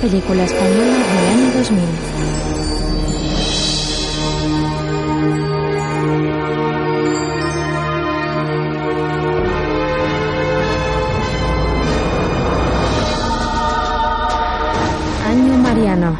[0.00, 1.84] película española del año 2000.
[15.26, 16.18] Año Mariano.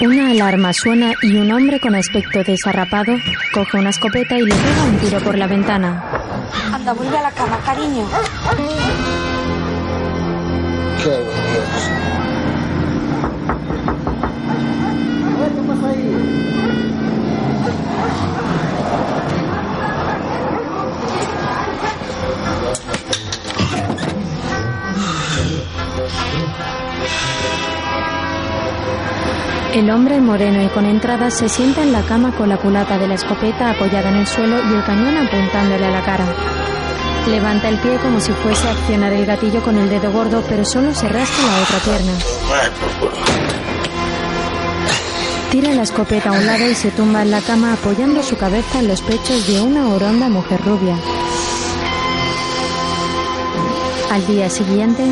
[0.00, 3.12] Una alarma suena y un hombre con aspecto desarrapado
[3.52, 6.02] coge una escopeta y le pega un tiro por la ventana.
[6.72, 8.06] Anda, vuelve a la cama, cariño.
[29.72, 33.08] El hombre moreno y con entradas se sienta en la cama con la culata de
[33.08, 36.49] la escopeta apoyada en el suelo y el cañón apuntándole a la cara.
[37.30, 40.64] Levanta el pie como si fuese a accionar el gatillo con el dedo gordo, pero
[40.64, 42.12] solo se rasca la otra pierna.
[45.50, 48.80] Tira la escopeta a un lado y se tumba en la cama apoyando su cabeza
[48.80, 50.96] en los pechos de una oronda mujer rubia.
[54.10, 55.04] Al día siguiente,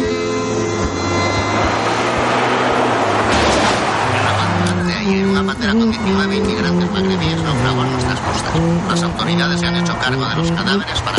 [4.88, 8.60] de ayer, una patera con 19 inmigrantes magrebíes naufragó en nuestras costas.
[8.88, 11.17] Las autoridades se han hecho cargo de los cadáveres para.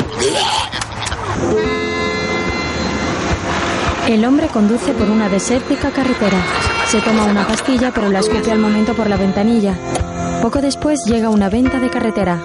[4.13, 6.43] El hombre conduce por una desértica carretera.
[6.87, 9.75] Se toma una pastilla pero la escupe al momento por la ventanilla.
[10.41, 12.41] Poco después llega una venta de carretera.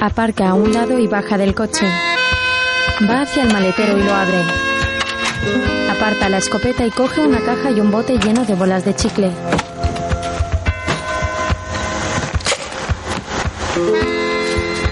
[0.00, 1.86] Aparca a un lado y baja del coche.
[3.10, 4.42] Va hacia el maletero y lo abre.
[5.90, 9.32] Aparta la escopeta y coge una caja y un bote lleno de bolas de chicle.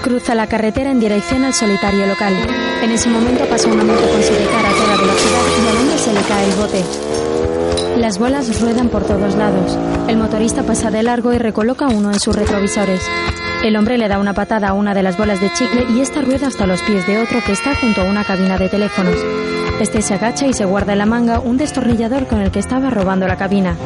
[0.03, 2.35] Cruza la carretera en dirección al solitario local.
[2.83, 6.13] En ese momento pasa una moto con sidecar a toda velocidad y al hombre se
[6.13, 6.85] le cae el bote.
[7.99, 9.79] Las bolas ruedan por todos lados.
[10.09, 13.09] El motorista pasa de largo y recoloca uno en sus retrovisores.
[13.63, 16.21] El hombre le da una patada a una de las bolas de chicle y esta
[16.21, 19.17] rueda hasta los pies de otro que está junto a una cabina de teléfonos.
[19.81, 22.91] Este se agacha y se guarda en la manga un destornillador con el que estaba
[22.91, 23.77] robando la cabina.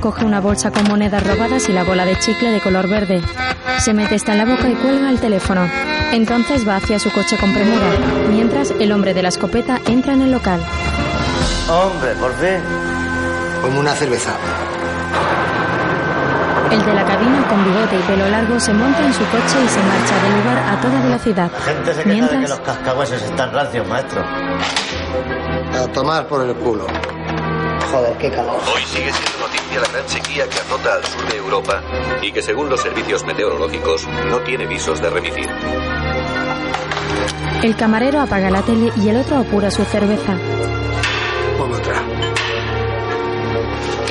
[0.00, 3.20] Coge una bolsa con monedas robadas y la bola de chicle de color verde.
[3.80, 5.68] Se mete esta en la boca y cuelga el teléfono.
[6.12, 7.90] Entonces va hacia su coche con premura,
[8.30, 10.60] mientras el hombre de la escopeta entra en el local.
[11.68, 12.60] Hombre, por fin.
[13.60, 14.30] Como una cerveza.
[16.70, 19.68] El de la cabina con bigote y pelo largo se monta en su coche y
[19.68, 21.50] se marcha del lugar a toda velocidad.
[21.52, 24.22] La gente se queja de que Mientras, los cascahueses están rancios, maestro.
[24.22, 26.86] A tomar por el culo.
[27.90, 28.60] Joder, qué calor.
[28.74, 29.47] Hoy sigue siendo
[29.80, 31.82] la gran sequía que azota al sur de Europa
[32.22, 35.48] y que según los servicios meteorológicos no tiene visos de remitir.
[37.62, 40.36] el camarero apaga la tele y el otro apura su cerveza.
[41.60, 42.02] Otra.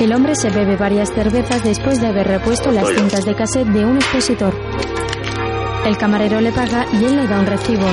[0.00, 3.84] El hombre se bebe varias cervezas después de haber repuesto las cintas de cassette de
[3.84, 4.54] un expositor.
[5.84, 7.86] El camarero le paga y él le da un recibo.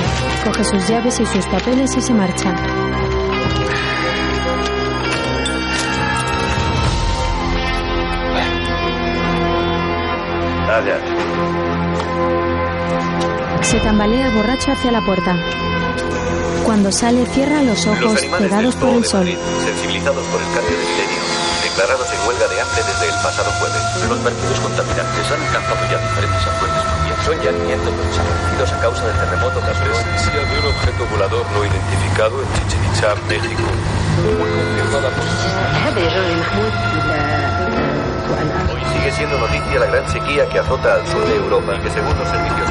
[0.44, 2.54] Coge sus llaves y sus papeles y se marcha.
[10.76, 11.00] Vaya.
[13.62, 15.34] Se tambalea borracho hacia la puerta.
[16.64, 18.30] Cuando sale cierra los ojos Los del
[18.76, 19.20] por el de sol.
[19.20, 21.22] Madrid, sensibilizados por el cambio de milenio,
[21.64, 23.80] declarados en huelga de hambre desde el pasado jueves.
[24.04, 27.24] Los vertidos contaminantes han alcanzado ya diferentes afluentes fluviales.
[27.24, 29.96] Son ya 500 los desaparecidos a causa del terremoto que.
[29.96, 33.64] Noticia de un objeto volador no identificado en Chichen Itza, México.
[34.20, 35.24] Fue confirmada por
[39.06, 42.18] sigue siendo noticia la gran sequía que azota al sur de Europa y que según
[42.18, 42.68] los servicios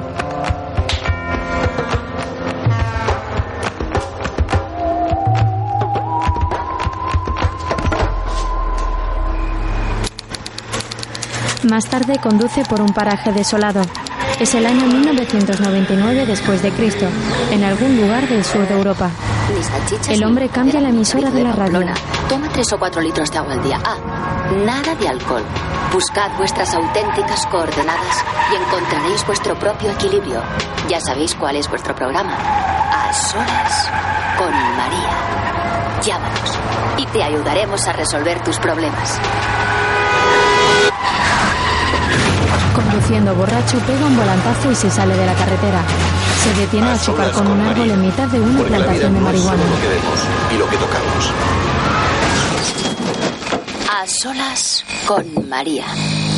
[11.63, 13.81] Más tarde conduce por un paraje desolado.
[14.39, 17.07] Es el año 1999 después de Cristo,
[17.51, 19.09] en algún lugar del sur de Europa.
[20.07, 21.81] El hombre cambia la emisora de la radio.
[22.29, 23.79] Toma tres o cuatro litros de agua al día.
[23.83, 23.97] Ah,
[24.63, 25.43] nada de alcohol.
[25.95, 30.41] Buscad vuestras auténticas coordenadas y encontraréis vuestro propio equilibrio.
[30.89, 32.35] Ya sabéis cuál es vuestro programa.
[32.35, 33.89] A solas
[34.37, 36.01] con María.
[36.03, 36.59] Llámanos.
[36.97, 39.17] y te ayudaremos a resolver tus problemas.
[42.75, 45.81] Conduciendo borracho, pega un volantazo y se sale de la carretera.
[46.43, 49.63] Se detiene a chocar con un árbol en mitad de una vida plantación de marihuana.
[49.63, 50.19] solo lo que vemos
[50.51, 51.31] y lo que tocamos.
[53.89, 54.74] A solas
[55.05, 55.85] con María.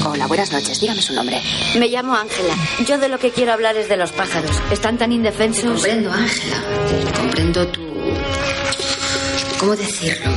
[0.06, 0.80] Hola, buenas noches.
[0.80, 1.42] Dígame su nombre.
[1.78, 2.54] Me llamo Ángela.
[2.86, 4.52] Yo de lo que quiero hablar es de los pájaros.
[4.72, 5.74] Están tan indefensos.
[5.74, 6.64] Comprendo, Ángela.
[7.18, 7.82] Comprendo tu...
[9.60, 10.32] ¿Cómo decirlo?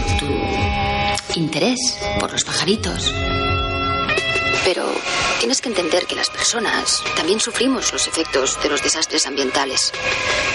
[1.32, 3.12] Tu interés por los pajaritos.
[4.64, 4.84] Pero
[5.38, 9.92] tienes que entender que las personas también sufrimos los efectos de los desastres ambientales.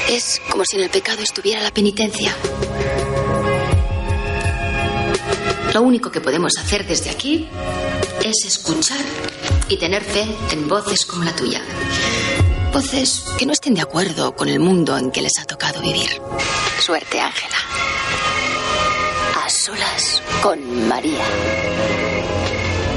[0.10, 2.36] Es como si en el pecado estuviera la penitencia.
[5.76, 7.50] Lo único que podemos hacer desde aquí
[8.24, 9.02] es escuchar
[9.68, 11.62] y tener fe en voces como la tuya.
[12.72, 16.10] Voces que no estén de acuerdo con el mundo en que les ha tocado vivir.
[16.80, 17.58] Suerte, Ángela.
[19.44, 21.26] A solas con María.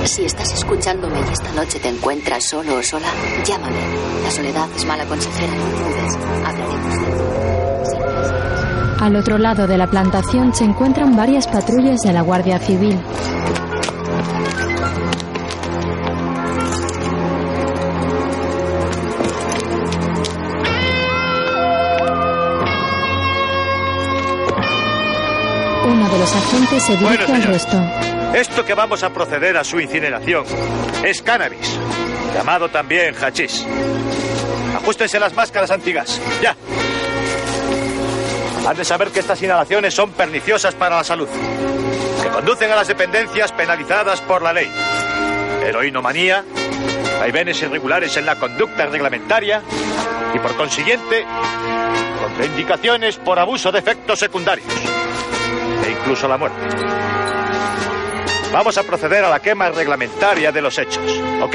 [0.05, 3.13] Si estás escuchándome y esta noche te encuentras solo o sola,
[3.45, 3.81] llámame.
[4.23, 6.15] La soledad es mala consejera, no dudes.
[6.47, 7.38] Hablaremos.
[9.01, 12.99] Al otro lado de la plantación se encuentran varias patrullas de la Guardia Civil.
[25.87, 27.81] Uno de los agentes se dirige Bueno, al resto.
[28.35, 30.45] Esto que vamos a proceder a su incineración
[31.05, 31.79] es cannabis,
[32.35, 33.65] llamado también hachís.
[34.77, 36.21] Ajustense las máscaras antigas.
[36.43, 36.57] Ya.
[38.67, 41.29] Han de saber que estas inhalaciones son perniciosas para la salud,
[42.23, 44.71] que conducen a las dependencias penalizadas por la ley.
[45.65, 46.45] Heroinomanía,
[47.19, 49.63] vaivenes irregulares en la conducta reglamentaria
[50.35, 51.25] y, por consiguiente,
[52.21, 54.69] contraindicaciones por abuso de efectos secundarios
[55.87, 56.59] e incluso la muerte.
[58.53, 61.05] Vamos a proceder a la quema reglamentaria de los hechos,
[61.43, 61.55] ¿ok?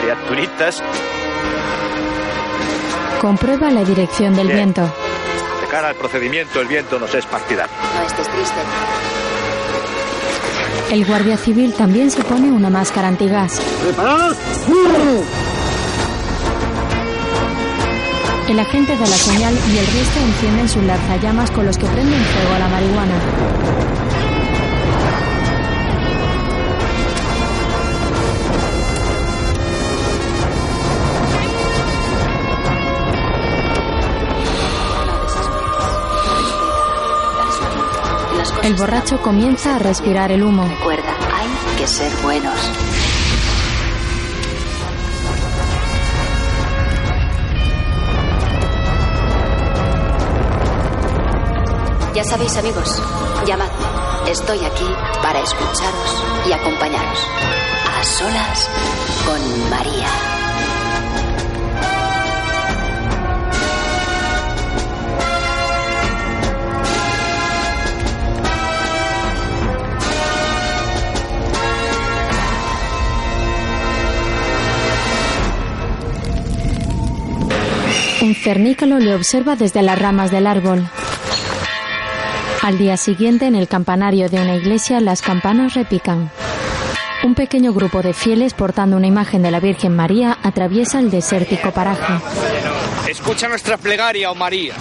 [0.00, 0.82] Criaturitas,
[3.20, 4.72] Comprueba la dirección del Bien.
[4.74, 4.92] viento.
[5.66, 7.72] De cara al procedimiento, el viento nos es partidario.
[7.94, 8.54] No estés triste.
[10.90, 13.60] El guardia civil también se pone una máscara antigas.
[13.82, 14.36] ¿Preparados?
[18.48, 22.20] El agente da la señal y el resto encienden sus lanzallamas con los que prenden
[22.20, 24.05] fuego a la marihuana.
[38.66, 40.66] El borracho comienza a respirar el humo.
[40.66, 42.52] Recuerda, hay que ser buenos.
[52.12, 53.00] Ya sabéis, amigos,
[53.46, 53.72] llamadme.
[54.32, 54.86] Estoy aquí
[55.22, 57.20] para escucharos y acompañaros.
[57.96, 58.68] A solas
[59.24, 60.35] con María.
[78.46, 80.88] Cernícalo le observa desde las ramas del árbol.
[82.62, 86.30] Al día siguiente, en el campanario de una iglesia, las campanas repican.
[87.24, 91.72] Un pequeño grupo de fieles portando una imagen de la Virgen María atraviesa el desértico
[91.72, 92.12] paraje.
[93.10, 94.74] Escucha nuestra plegaria, oh María.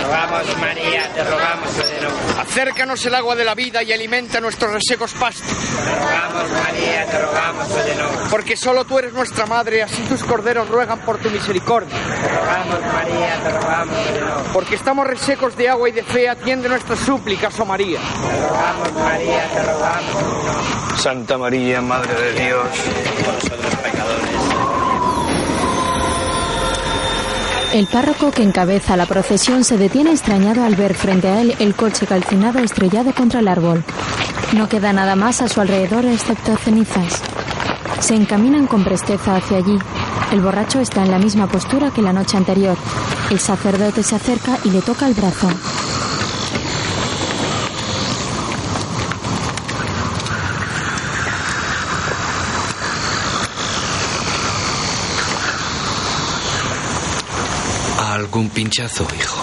[0.00, 2.10] Te rogamos, María, te rogamos, Señor.
[2.38, 5.46] Acércanos el agua de la vida y alimenta nuestros resecos pastos.
[5.46, 8.10] Te rogamos, María, te rogamos, Señor.
[8.30, 11.90] Porque solo tú eres nuestra madre, así tus corderos ruegan por tu misericordia.
[11.90, 14.42] Te rogamos, María, te rogamos, Señor.
[14.54, 18.00] Porque estamos resecos de agua y de fe, atiende nuestras súplicas, oh María.
[18.00, 20.98] Te rogamos, María, te rogamos, Señor.
[20.98, 22.66] Santa María, Madre de Dios,
[23.24, 23.99] por nosotros pecadores.
[27.72, 31.76] El párroco que encabeza la procesión se detiene extrañado al ver frente a él el
[31.76, 33.84] coche calcinado estrellado contra el árbol.
[34.56, 37.22] No queda nada más a su alrededor excepto cenizas.
[38.00, 39.78] Se encaminan con presteza hacia allí.
[40.32, 42.76] El borracho está en la misma postura que la noche anterior.
[43.30, 45.48] El sacerdote se acerca y le toca el brazo.
[58.40, 59.38] ¿Algún pinchazo, hijo?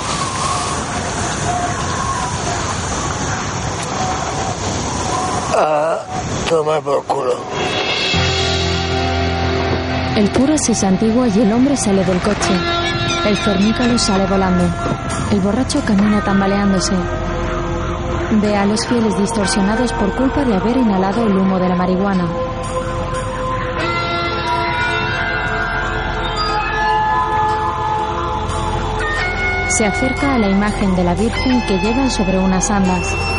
[5.55, 5.99] A
[6.49, 7.35] tomar por culo.
[10.15, 12.37] El cura se santigua y el hombre sale del coche.
[13.27, 14.63] El cernícalo sale volando.
[15.31, 16.95] El borracho camina tambaleándose.
[18.41, 22.46] Ve a los fieles distorsionados por culpa de haber inhalado el humo de la marihuana.
[29.77, 33.36] Se acerca a la imagen de la Virgen que llevan sobre unas andas.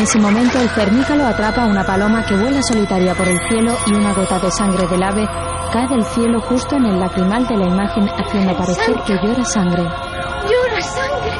[0.00, 3.92] Ese momento el cernícalo atrapa a una paloma que vuela solitaria por el cielo y
[3.92, 5.28] una gota de sangre del ave
[5.72, 9.82] cae del cielo justo en el lacrimal de la imagen haciendo parecer que llora sangre.
[9.82, 11.32] ¡Llora sangre!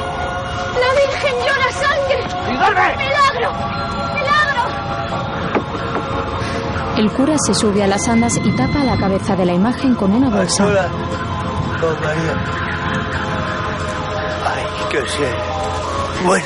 [0.79, 2.23] ¡La Virgen llora sangre!
[2.97, 3.51] ¡Milagro!
[4.13, 4.61] ¡Milagro!
[6.97, 10.13] El cura se sube a las andas y tapa la cabeza de la imagen con
[10.13, 10.65] una bolsa.
[10.65, 10.87] Hola,
[12.03, 12.35] María.
[14.45, 15.33] Ay, que sé.
[16.25, 16.45] Bueno,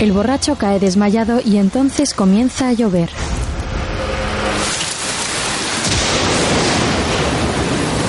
[0.00, 3.10] El borracho cae desmayado y entonces comienza a llover.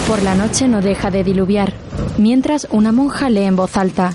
[0.08, 1.74] Por la noche no deja de diluviar,
[2.18, 4.14] mientras una monja lee en voz alta.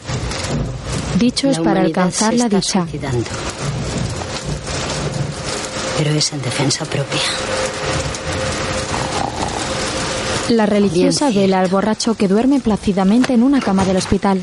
[1.18, 2.80] Dichos La para alcanzar la dicha.
[2.80, 3.28] suicidando.
[5.98, 7.20] Pero es en defensa propia.
[10.48, 14.40] La religiosa vela al borracho que duerme plácidamente en una cama del hospital.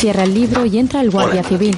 [0.00, 1.76] Cierra el libro y entra el guardia civil.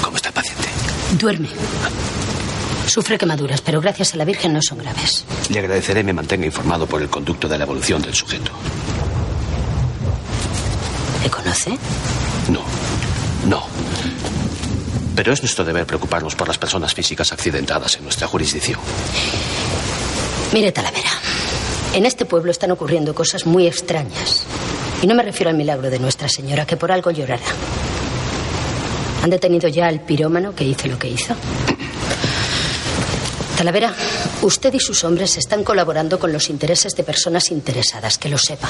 [0.00, 0.68] ¿Cómo está el paciente?
[1.18, 1.50] Duerme.
[2.86, 5.26] Sufre quemaduras, pero gracias a la Virgen no son graves.
[5.50, 8.52] Le agradeceré me mantenga informado por el conducto de la evolución del sujeto.
[11.22, 11.72] ¿Le conoce?
[12.50, 12.62] No,
[13.50, 13.66] no.
[15.14, 18.80] Pero es nuestro deber preocuparnos por las personas físicas accidentadas en nuestra jurisdicción.
[20.54, 21.05] Mire, Talavera.
[21.94, 24.44] En este pueblo están ocurriendo cosas muy extrañas.
[25.02, 27.44] Y no me refiero al milagro de Nuestra Señora, que por algo llorará.
[29.22, 31.34] ¿Han detenido ya al pirómano que hizo lo que hizo?
[33.56, 33.94] Talavera,
[34.42, 38.68] usted y sus hombres están colaborando con los intereses de personas interesadas, que lo sepa.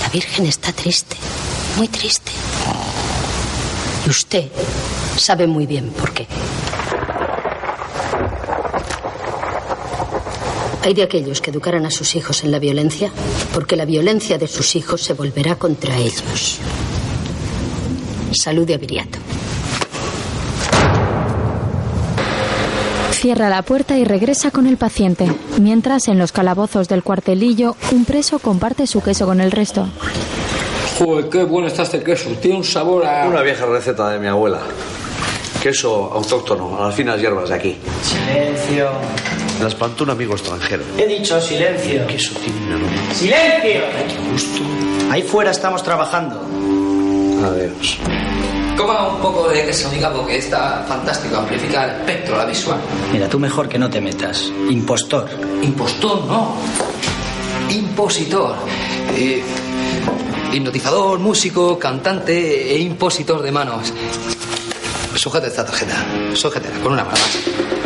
[0.00, 1.16] La Virgen está triste,
[1.76, 2.32] muy triste.
[4.06, 4.46] Y usted
[5.16, 6.26] sabe muy bien por qué.
[10.82, 13.12] Hay de aquellos que educarán a sus hijos en la violencia
[13.54, 16.58] porque la violencia de sus hijos se volverá contra ellos.
[18.32, 19.18] Salude a Viriato.
[23.12, 28.04] Cierra la puerta y regresa con el paciente, mientras en los calabozos del cuartelillo un
[28.04, 29.86] preso comparte su queso con el resto.
[30.98, 32.30] Joder, qué bueno está este queso.
[32.40, 33.28] Tiene un sabor a...
[33.28, 34.60] Una vieja receta de mi abuela.
[35.62, 37.78] Queso autóctono, a las finas hierbas de aquí.
[38.02, 38.90] Silencio.
[39.70, 40.82] Plantó un amigo extranjero.
[40.98, 42.04] He dicho silencio.
[42.06, 43.14] Tiene un aroma.
[43.14, 43.80] ¡Silencio!
[44.32, 44.60] Justo.
[45.10, 46.40] Ahí fuera estamos trabajando.
[47.44, 47.98] Adiós.
[48.76, 52.78] Coma un poco de queso migabo que está fantástico, amplifica el espectro, la visual.
[53.12, 54.50] Mira, tú mejor que no te metas.
[54.70, 55.28] Impostor.
[55.62, 56.56] Impostor, no.
[57.70, 58.56] Impositor.
[59.16, 59.42] Eh,
[60.52, 63.92] hipnotizador, músico, cantante e impositor de manos.
[65.14, 65.94] Sujete esta tarjeta.
[66.34, 67.81] Sujétela con una mano más.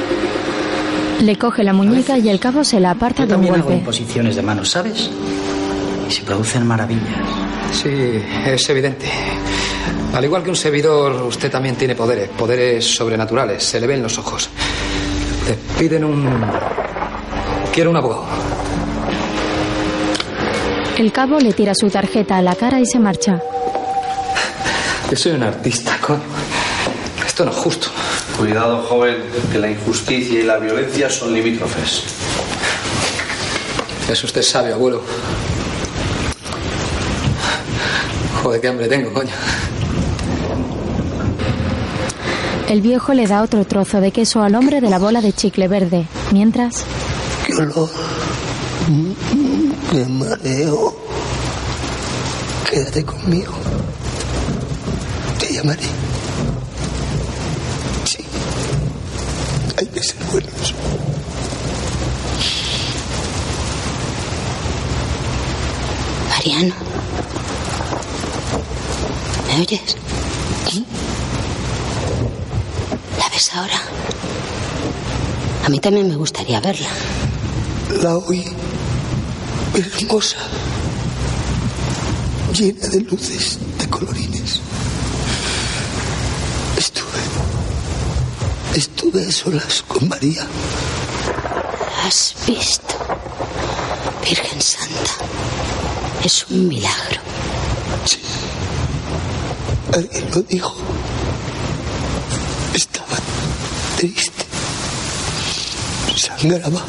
[1.20, 3.64] Le coge la muñeca y el cabo se la aparta Yo de un también hago
[3.64, 3.78] golpe.
[3.78, 5.10] imposiciones de manos, ¿sabes?
[6.08, 7.02] Y se producen maravillas.
[7.72, 7.88] Sí,
[8.46, 9.06] es evidente.
[10.14, 13.62] Al igual que un servidor, usted también tiene poderes, poderes sobrenaturales.
[13.64, 14.48] Se le ven los ojos.
[15.46, 16.28] Le piden un.
[17.72, 18.24] Quiero un abogado.
[20.98, 23.40] El cabo le tira su tarjeta a la cara y se marcha.
[25.10, 26.20] Yo soy un artista, coño.
[27.26, 27.88] Esto no es justo.
[28.38, 29.16] Cuidado, joven,
[29.50, 32.02] que la injusticia y la violencia son limítrofes.
[34.10, 35.02] Es usted sabio, abuelo.
[38.42, 39.32] Joder, qué hambre tengo, coño.
[42.68, 45.68] El viejo le da otro trozo de queso al hombre de la bola de chicle
[45.68, 46.84] verde, mientras
[47.46, 47.88] ¡Qué olor!
[49.92, 50.96] ¡Qué mareo!
[52.68, 53.54] Quédate conmigo.
[55.38, 55.82] Te llamaré.
[58.04, 58.24] Sí.
[60.06, 60.74] Ser buenos.
[66.28, 66.74] Mariano.
[69.48, 69.96] ¿Me oyes?
[73.18, 73.80] ¿La ves ahora?
[75.64, 76.88] A mí también me gustaría verla.
[78.00, 78.44] La oí.
[79.74, 80.36] Hermosa.
[82.52, 84.45] Llena de luces, de colorines.
[88.76, 89.26] Estuve.
[89.26, 90.46] A solas con María.
[92.04, 92.94] has visto.
[94.22, 95.12] Virgen Santa,
[96.22, 97.20] es un milagro.
[98.04, 98.18] Sí.
[99.94, 100.76] Alguien lo dijo.
[102.74, 103.16] Estaba
[103.96, 104.44] triste.
[106.14, 106.82] Sangraba.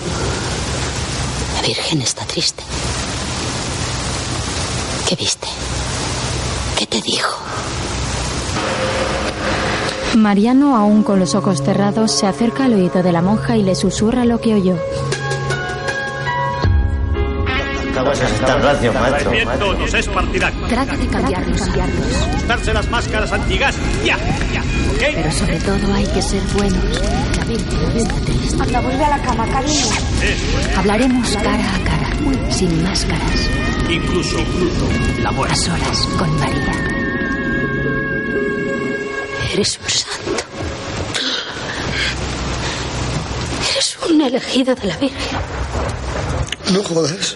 [1.56, 2.63] La Virgen está triste.
[5.08, 5.48] ¿Qué viste?
[6.77, 7.46] ¿Qué te dijo?
[10.21, 13.75] Mariano, aún con los ojos cerrados, se acerca al oído de la monja y le
[13.75, 14.75] susurra lo que oyó.
[17.91, 19.31] Acabas de estar rancio, maestro.
[19.77, 20.05] Nos es.
[20.69, 21.62] Trata de cambiarlos.
[21.62, 23.75] Ajustarse las máscaras antigas.
[24.05, 24.17] Ya,
[24.53, 24.62] ya.
[24.62, 25.03] ¿ok?
[25.15, 26.83] Pero sobre todo hay que ser buenos.
[27.38, 28.62] La Virgen está triste.
[28.63, 29.86] Anda, vuelve a la cama, cariño.
[30.77, 33.50] Hablaremos cara a cara, sin máscaras,
[33.89, 34.88] Incluso, incluso,
[35.21, 35.55] la a muerte.
[35.55, 36.96] solas con María.
[39.57, 40.43] Eres un santo.
[43.71, 45.37] Eres un elegido de la Virgen.
[46.73, 47.35] No jodas.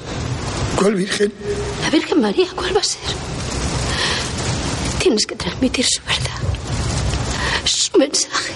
[0.75, 1.33] ¿Cuál virgen?
[1.81, 3.01] La Virgen María, ¿cuál va a ser?
[4.99, 6.37] Tienes que transmitir su verdad.
[7.65, 8.53] Su mensaje.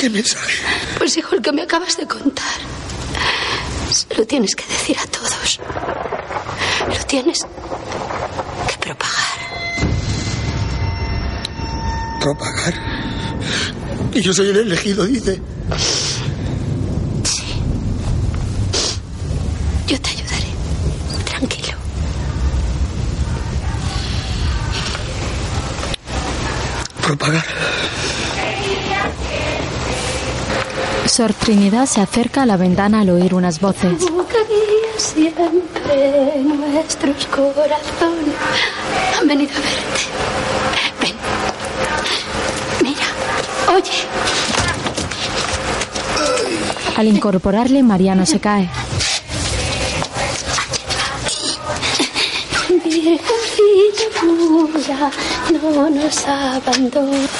[0.00, 0.62] ¿Qué mensaje?
[0.96, 2.56] Pues hijo, el que me acabas de contar.
[3.92, 5.60] Se lo tienes que decir a todos.
[6.88, 7.46] Lo tienes
[12.24, 12.72] Propagar.
[14.14, 15.38] Y yo soy el elegido, dice.
[19.86, 20.46] Yo te ayudaré.
[21.26, 21.76] Tranquilo.
[27.02, 27.44] Propagar.
[31.06, 34.02] Sor Trinidad se acerca a la ventana al oír unas voces.
[34.96, 38.34] Siempre nuestros corazones.
[39.20, 40.04] Han venido a verte.
[41.02, 41.14] Ven.
[42.82, 43.06] Mira.
[43.74, 44.04] Oye.
[47.04, 48.66] Al incorporarle, Mariano se cae.
[52.82, 55.10] Virgencita pura,
[55.52, 57.30] no nos abandones.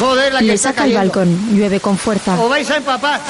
[0.00, 1.00] Joder, la que Le saca cayendo.
[1.00, 1.56] balcón.
[1.56, 2.34] Llueve con fuerza.
[2.40, 3.20] Os vais a empapar.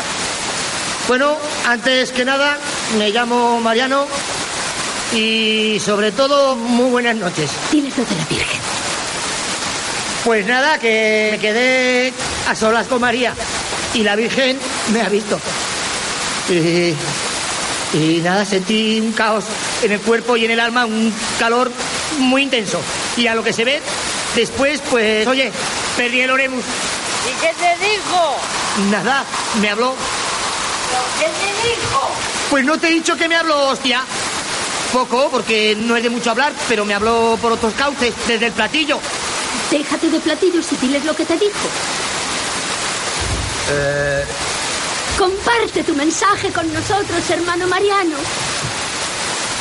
[1.08, 2.56] Bueno, antes que nada,
[2.98, 4.06] me llamo Mariano
[5.16, 7.50] y sobre todo, muy buenas noches.
[7.72, 8.60] Diles lo de la Virgen.
[10.24, 12.12] Pues nada, que me quedé
[12.48, 13.32] a solas con María
[13.94, 14.58] y la Virgen
[14.92, 15.40] me ha visto.
[16.50, 16.94] Y,
[17.96, 19.44] y nada, sentí un caos
[19.82, 21.70] en el cuerpo y en el alma, un calor
[22.18, 22.80] muy intenso.
[23.16, 23.80] Y a lo que se ve,
[24.34, 25.50] después, pues, oye,
[25.96, 26.64] perdí el oremus.
[26.64, 28.36] ¿Y qué te dijo?
[28.90, 29.24] Nada,
[29.62, 29.94] me habló.
[31.18, 32.10] ¿Qué te dijo?
[32.50, 34.02] Pues no te he dicho que me habló, hostia.
[34.92, 38.52] Poco, porque no es de mucho hablar, pero me habló por otros cauces, desde el
[38.52, 38.98] platillo.
[39.70, 41.68] Déjate de platillos y diles lo que te dijo.
[43.70, 44.24] Eh,
[45.18, 48.16] Comparte tu mensaje con nosotros, hermano Mariano.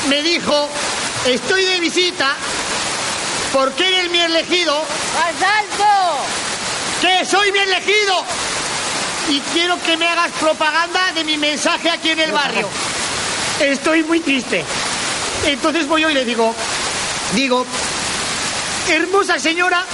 [0.09, 0.69] me dijo,
[1.25, 2.35] estoy de visita
[3.53, 4.77] porque eres mi elegido.
[5.15, 6.17] ¡Más alto!
[7.01, 8.23] ¡Que soy mi elegido!
[9.29, 12.69] Y quiero que me hagas propaganda de mi mensaje aquí en el barrio.
[13.59, 14.63] Estoy muy triste.
[15.45, 16.53] Entonces voy yo y le digo,
[17.33, 17.65] digo,
[18.89, 19.85] hermosa señora,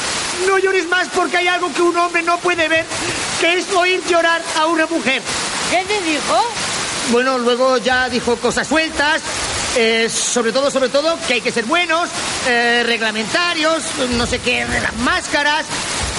[0.47, 2.85] no llores más porque hay algo que un hombre no puede ver,
[3.39, 5.21] que es oír llorar a una mujer.
[5.69, 6.45] ¿Qué te dijo?
[7.11, 9.21] Bueno, luego ya dijo cosas sueltas,
[9.75, 12.09] eh, sobre todo, sobre todo, que hay que ser buenos,
[12.47, 15.65] eh, reglamentarios, no sé qué, las máscaras.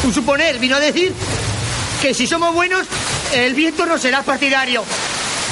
[0.04, 1.12] Un suponer, vino a decir
[2.00, 2.86] que si somos buenos,
[3.32, 4.84] el viento no será partidario.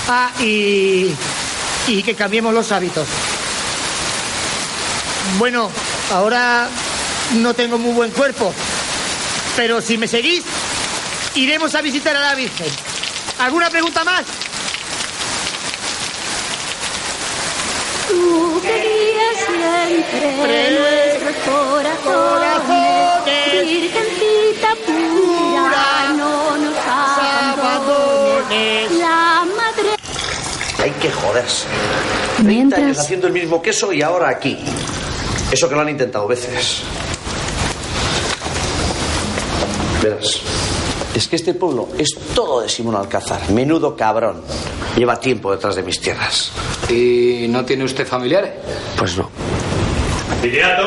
[0.08, 1.14] Ah, y,
[1.86, 3.06] y que cambiemos los hábitos.
[5.38, 5.70] Bueno,
[6.12, 6.68] ahora
[7.36, 8.52] no tengo muy buen cuerpo,
[9.56, 10.42] pero si me seguís,
[11.34, 12.66] iremos a visitar a la Virgen.
[13.38, 14.24] ¿Alguna pregunta más?
[18.08, 21.36] Tú querías siempre nuestros
[22.04, 23.62] corazones.
[23.62, 28.90] Virgencita pura, no nos abandones.
[28.92, 29.90] La madre.
[30.82, 31.66] Hay que joderse.
[32.36, 34.58] 30 Mientras- años haciendo el mismo queso y ahora aquí.
[35.50, 36.82] Eso que lo han intentado veces.
[40.02, 40.40] Verás.
[41.14, 43.50] Es que este pueblo es todo de Simón Alcázar.
[43.50, 44.42] Menudo cabrón.
[44.96, 46.52] Lleva tiempo detrás de mis tierras.
[46.88, 48.52] ¿Y no tiene usted familiares?
[48.96, 49.28] Pues no.
[50.42, 50.82] Viriato,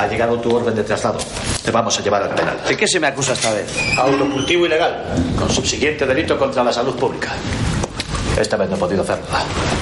[0.00, 1.18] Ha llegado tu orden de traslado.
[1.62, 2.58] Te vamos a llevar al penal.
[2.66, 3.66] ¿De qué se me acusa esta vez?
[3.98, 5.04] Autocultivo ilegal,
[5.38, 7.32] con subsiguiente delito contra la salud pública.
[8.38, 9.24] Esta vez no he podido hacerlo.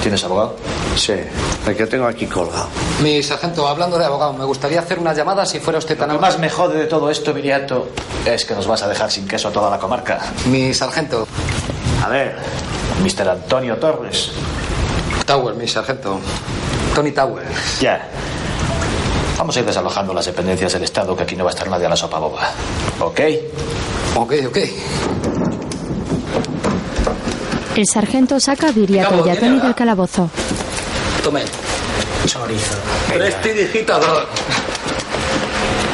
[0.01, 0.55] ¿Tienes abogado?
[0.95, 1.13] Sí,
[1.65, 2.67] el que tengo aquí colgado.
[3.01, 6.15] Mi sargento, hablando de abogado, me gustaría hacer una llamada si fuera usted tan Lo
[6.15, 7.89] que más me jode de todo esto, Viriato,
[8.25, 10.19] es que nos vas a dejar sin queso a toda la comarca.
[10.45, 11.27] Mi sargento.
[12.03, 12.35] A ver,
[13.01, 13.29] Mr.
[13.29, 14.31] Antonio Torres.
[15.25, 16.19] Tower, mi sargento.
[16.93, 17.45] Tony Tower.
[17.79, 18.07] Ya.
[19.37, 21.87] Vamos a ir desalojando las dependencias del Estado, que aquí no va a estar nadie
[21.87, 22.51] a la sopa boba.
[22.99, 23.19] ¿Ok?
[24.15, 24.57] Ok, ok.
[27.75, 30.29] El sargento saca a Viriato y a Tony del calabozo.
[31.23, 31.41] Tome.
[32.27, 32.75] Chorizo.
[33.11, 34.27] Prestidigitador.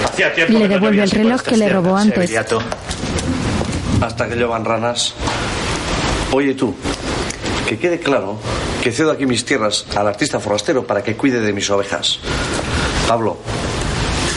[0.06, 2.20] Hacía Y le devuelve el reloj que le robó antes.
[2.20, 2.62] Viriato.
[4.02, 5.14] Hasta que llevan ranas.
[6.32, 6.76] Oye tú,
[7.68, 8.38] que quede claro
[8.84, 12.20] que cedo aquí mis tierras al artista forastero para que cuide de mis ovejas.
[13.08, 13.38] Pablo,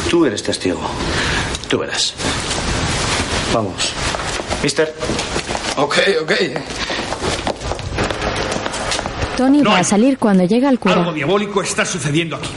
[0.08, 0.80] tú eres testigo.
[1.68, 2.14] Tú verás.
[3.52, 3.92] Vamos.
[4.62, 4.94] Mister.
[5.76, 6.32] Ok, ok.
[9.36, 10.94] Tony va a salir cuando llega el cura.
[10.94, 12.50] Algo diabólico está sucediendo aquí.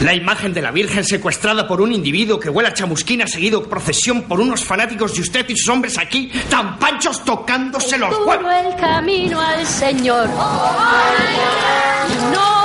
[0.00, 4.22] La imagen de la Virgen secuestrada por un individuo que huele a chamusquina seguido procesión
[4.22, 8.50] por unos fanáticos de usted y sus hombres aquí, tan panchos tocándose los huevos.
[8.64, 10.30] El camino al Señor.
[12.32, 12.59] No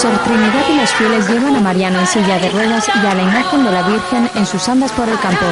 [0.00, 3.22] Sor Trinidad y los fieles llevan a Mariano en silla de ruedas y a la
[3.22, 5.44] imagen de la Virgen en sus andas por el campo.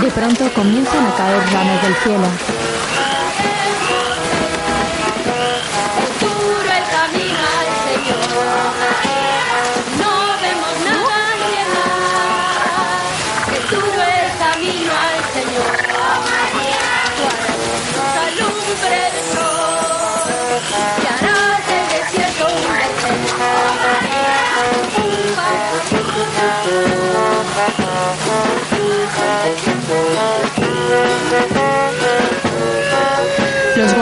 [0.00, 2.73] De pronto comienzan a caer ranos del cielo.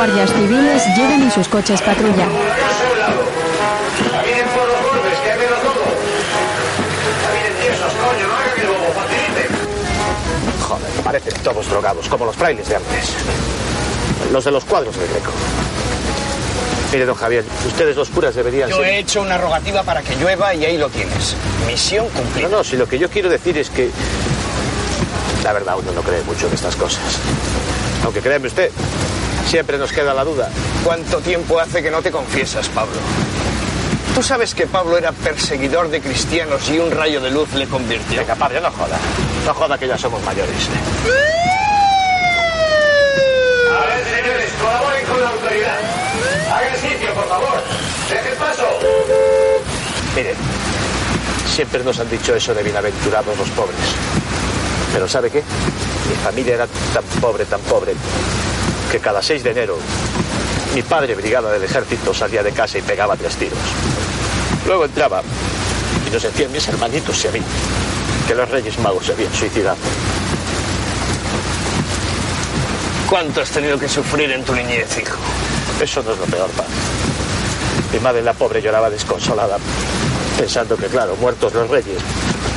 [0.05, 2.27] Guardias civiles llevan en sus coches patrulla.
[10.61, 13.11] Joder, parecen todos drogados, como los frailes de antes.
[14.33, 15.31] Los de los cuadros del Greco.
[16.91, 18.87] Mire, don Javier, ustedes los curas deberían Yo ser...
[18.87, 21.37] he hecho una rogativa para que llueva y ahí lo tienes.
[21.69, 22.49] Misión cumplida.
[22.49, 23.88] No, no, si lo que yo quiero decir es que...
[25.45, 27.03] La verdad, uno no cree mucho en estas cosas.
[28.05, 28.73] Aunque créeme usted,
[29.53, 30.49] siempre nos queda la duda.
[30.83, 32.97] ¿Cuánto tiempo hace que no te confiesas, Pablo?
[34.15, 38.21] Tú sabes que Pablo era perseguidor de cristianos y un rayo de luz le convirtió.
[38.21, 38.97] Venga, padre, no joda.
[39.45, 40.57] No joda que ya somos mayores.
[43.69, 45.81] A ver, señores, colaboren con la autoridad.
[46.51, 47.62] Hagan sitio, por favor.
[48.09, 48.69] Dejen paso.
[50.17, 50.37] Miren,
[51.55, 53.77] siempre nos han dicho eso de bienaventurados los pobres.
[54.95, 55.43] Pero ¿sabe qué?
[56.09, 57.93] Mi familia era tan pobre, tan pobre,
[58.92, 59.78] que cada 6 de enero
[60.74, 63.59] mi padre, brigada del ejército, salía de casa y pegaba tres tiros.
[64.66, 65.22] Luego entraba
[66.07, 67.40] y nos decían mis hermanitos y a mí
[68.26, 69.76] que los Reyes Magos se habían suicidado.
[73.09, 75.16] ¿Cuánto has tenido que sufrir en tu niñez, hijo?
[75.81, 76.70] Eso no es lo peor, padre.
[77.92, 79.59] Mi madre, la pobre, lloraba desconsolada,
[80.38, 81.98] pensando que, claro, muertos los reyes,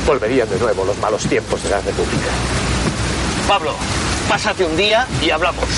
[0.06, 2.30] volverían de nuevo los malos tiempos de la República.
[3.46, 3.74] Pablo,
[4.28, 5.68] pásate un día y hablamos.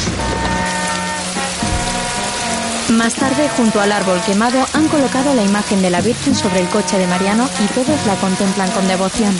[2.99, 6.69] Más tarde, junto al árbol quemado, han colocado la imagen de la Virgen sobre el
[6.69, 9.33] coche de Mariano y todos la contemplan con devoción.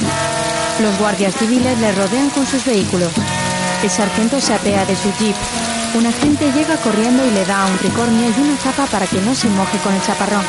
[0.81, 3.11] Los guardias civiles le rodean con sus vehículos.
[3.83, 5.35] El sargento se apea de su jeep.
[5.97, 9.35] Un agente llega corriendo y le da un tricornio y una chapa para que no
[9.35, 10.45] se moje con el chaparrón.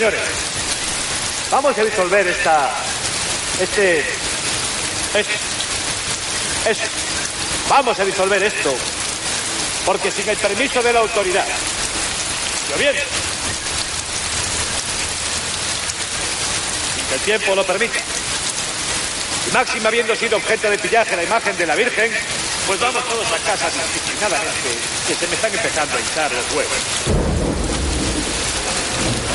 [0.00, 0.20] Señores,
[1.50, 2.70] vamos a disolver esta.
[3.60, 3.98] Este.
[3.98, 5.34] Este.
[6.70, 6.88] Este.
[7.68, 8.74] Vamos a disolver esto.
[9.84, 11.46] Porque sin el permiso de la autoridad.
[12.70, 12.94] ¿Yo bien?
[16.94, 17.98] Sin que el tiempo lo permita.
[19.48, 22.10] Y máxima habiendo sido objeto de pillaje la imagen de la Virgen,
[22.66, 27.29] pues vamos todos a casa disciplinadamente, que se me están empezando a hinchar los huevos.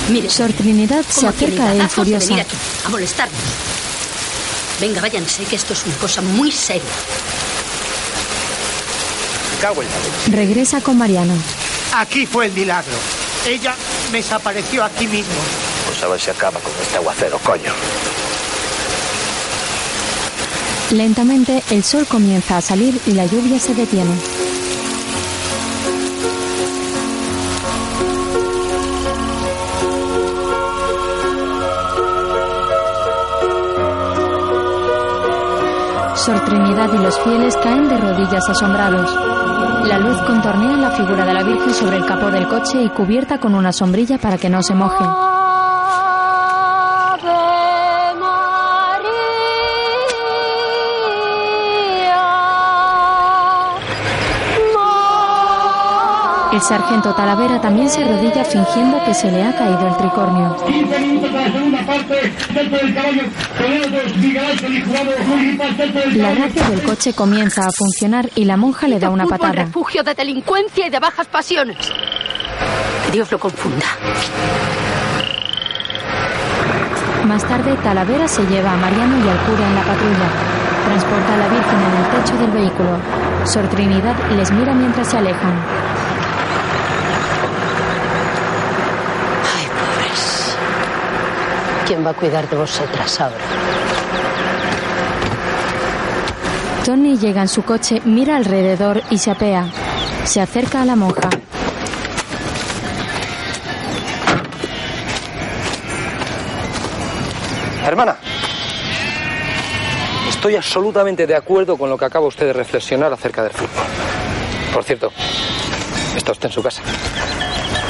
[0.10, 2.28] Mire, Sor Trinidad se ¿cómo acerca a él de furiosa.
[2.28, 3.40] venir aquí a molestarnos.
[4.80, 6.84] Venga, váyanse, que esto es una cosa muy seria.
[10.32, 11.34] Regresa con Mariano.
[11.96, 12.94] Aquí fue el milagro.
[13.48, 13.76] Ella
[14.12, 15.34] me desapareció aquí mismo.
[15.88, 17.74] Pues a ver si acaba con este aguacero, coño.
[20.92, 24.14] Lentamente el sol comienza a salir y la lluvia se detiene.
[36.26, 39.14] Sor Trinidad y los fieles caen de rodillas asombrados.
[39.88, 43.40] La luz contornea la figura de la Virgen sobre el capó del coche y cubierta
[43.40, 45.06] con una sombrilla para que no se moje.
[56.56, 60.56] El sargento Talavera también se arrodilla fingiendo que se le ha caído el tricornio.
[60.66, 62.34] 15 minutos para la segunda parte.
[62.54, 63.24] Dentro del caballo.
[63.58, 65.12] Toledo, Miguel Ángel y jurado.
[65.28, 69.10] Municipal dentro del La radio del coche comienza a funcionar y la monja le da
[69.10, 69.52] una patada.
[69.52, 71.76] refugio de delincuencia y de bajas pasiones.
[73.06, 73.88] Que Dios lo confunda.
[77.26, 80.30] Más tarde, Talavera se lleva a Mariano y al cura en la patrulla.
[80.86, 82.92] Transporta a la Virgen en el techo del vehículo.
[83.44, 85.85] Sor Trinidad les mira mientras se alejan.
[91.86, 93.36] ¿Quién va a cuidar de vosotras ahora?
[96.84, 99.68] Tony llega en su coche, mira alrededor y se apea.
[100.24, 101.30] Se acerca a la monja.
[107.86, 108.18] Hermana,
[110.28, 113.86] estoy absolutamente de acuerdo con lo que acaba usted de reflexionar acerca del fútbol.
[114.74, 115.12] Por cierto,
[116.18, 116.82] está usted en su casa.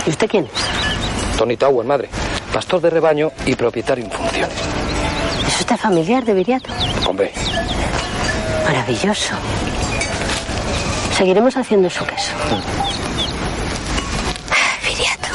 [0.05, 1.37] ¿Y usted quién es?
[1.37, 2.09] Tony Tower, madre,
[2.55, 4.55] pastor de rebaño y propietario en funciones.
[5.45, 6.69] ¿Es usted familiar de Viriato?
[7.05, 7.33] Hombre,
[8.63, 9.33] Maravilloso.
[11.17, 12.31] Seguiremos haciendo su queso.
[14.87, 15.27] Viriato.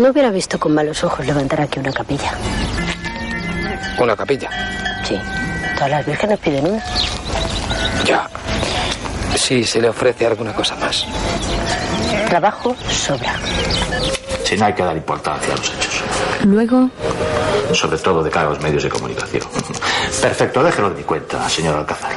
[0.00, 2.32] No hubiera visto con malos ojos levantar aquí una capilla.
[3.98, 4.48] una capilla.
[5.02, 5.18] Sí.
[5.74, 6.84] Todas las vírgenes piden una.
[8.04, 8.30] Ya.
[9.34, 11.04] Si se le ofrece alguna cosa más.
[12.28, 13.34] Trabajo sobra.
[14.46, 16.02] Si no hay que dar importancia a los hechos.
[16.44, 16.88] Luego,
[17.72, 19.42] Sobre todo de cara a los medios de comunicación.
[20.22, 22.12] Perfecto, déjelo de mi cuenta, señor Alcázar.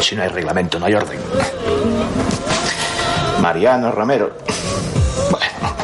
[0.00, 1.18] Si no hay reglamento, no hay orden.
[3.42, 4.32] Mariano Romero.
[5.30, 5.74] Bueno,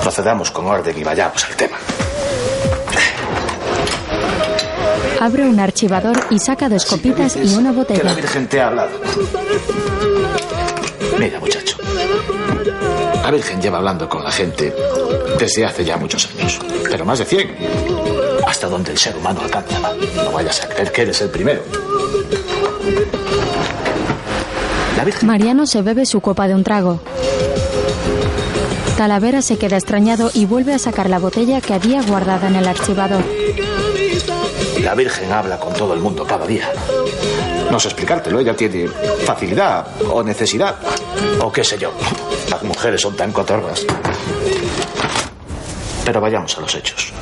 [0.00, 1.76] procedamos con orden y vayamos al tema.
[5.20, 8.14] abre un archivador y saca dos copitas y una Que la botella.
[8.14, 8.90] Virgen te ha hablado.
[11.18, 11.69] Mira, muchacho.
[13.22, 14.74] La Virgen lleva hablando con la gente
[15.38, 16.58] desde hace ya muchos años.
[16.90, 17.56] Pero más de 100.
[18.46, 19.78] Hasta donde el ser humano alcanza.
[20.16, 21.62] No vayas a creer que eres el primero.
[25.22, 27.00] Mariano se bebe su copa de un trago.
[28.96, 32.68] Talavera se queda extrañado y vuelve a sacar la botella que había guardada en el
[32.68, 33.22] archivador.
[34.82, 36.68] La Virgen habla con todo el mundo cada día.
[37.70, 38.88] No sé explicártelo, ella tiene
[39.24, 40.76] facilidad o necesidad.
[41.40, 41.92] O qué sé yo.
[42.50, 43.86] Las mujeres son tan cotorras.
[46.04, 47.12] Pero vayamos a los hechos.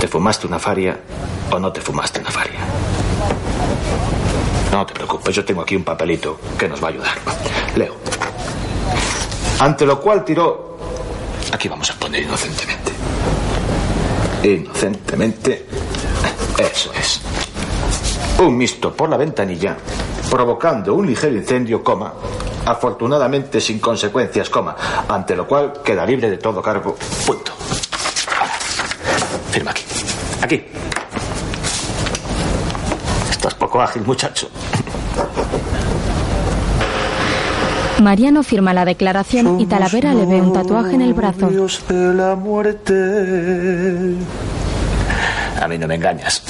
[0.00, 0.98] ¿Te fumaste una faria
[1.50, 2.60] o no te fumaste una faria?
[4.72, 7.14] No te preocupes, yo tengo aquí un papelito que nos va a ayudar.
[7.76, 7.94] Leo.
[9.60, 10.78] Ante lo cual tiró.
[11.52, 12.92] Aquí vamos a poner inocentemente.
[14.42, 15.66] Inocentemente.
[16.58, 17.20] Eso es.
[18.38, 19.76] Un mixto por la ventanilla,
[20.30, 22.12] provocando un ligero incendio, coma,
[22.66, 24.76] afortunadamente sin consecuencias, coma,
[25.08, 26.96] ante lo cual queda libre de todo cargo.
[27.26, 27.52] Punto.
[28.38, 28.52] Ahora,
[29.50, 29.84] firma aquí.
[30.42, 30.64] Aquí.
[33.30, 34.48] Estás poco ágil, muchacho.
[38.02, 41.48] Mariano firma la declaración y Talavera le ve un tatuaje en el brazo.
[41.88, 42.94] de la muerte.
[45.60, 46.42] A mí no me engañas.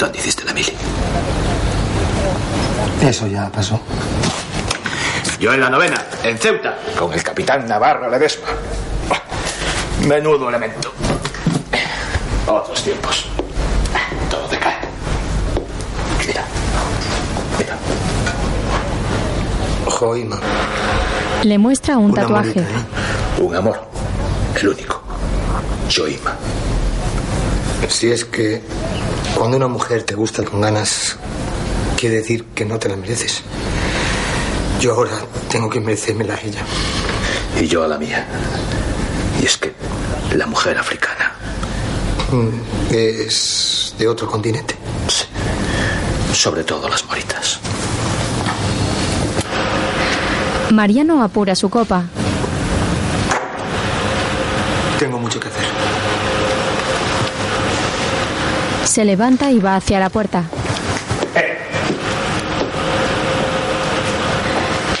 [0.00, 0.72] ¿Dónde hiciste la mili?
[3.02, 3.80] Eso ya pasó.
[5.40, 8.46] Yo en la novena, en Ceuta, con el capitán Navarro Ledesma.
[10.06, 10.92] Menudo elemento.
[12.46, 13.26] Otros tiempos.
[14.30, 14.76] Todo decae.
[16.24, 16.44] Mira.
[17.58, 17.76] Mira.
[19.90, 20.38] Joima.
[21.42, 22.60] Le muestra un Una tatuaje.
[22.60, 23.40] ¿eh?
[23.40, 23.80] Un amor.
[24.60, 25.02] El único.
[25.92, 26.36] Joima.
[27.88, 28.62] Si es que
[29.34, 31.16] cuando una mujer te gusta con ganas,
[32.02, 33.42] quiere decir que no te la mereces.
[34.80, 35.12] Yo ahora
[35.48, 36.60] tengo que merecérmela a ella.
[37.60, 38.26] Y yo a la mía.
[39.40, 39.72] Y es que
[40.34, 41.32] la mujer africana
[42.32, 42.48] Mm,
[42.92, 44.74] Es de otro continente.
[45.06, 45.26] Sí.
[46.34, 47.60] Sobre todo las moritas.
[50.70, 52.02] Mariano apura su copa.
[54.98, 55.64] Tengo mucho que hacer.
[58.86, 60.44] Se levanta y va hacia la puerta.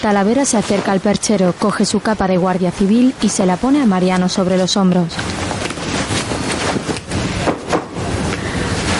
[0.02, 3.80] Talavera se acerca al perchero, coge su capa de guardia civil y se la pone
[3.80, 5.12] a Mariano sobre los hombros.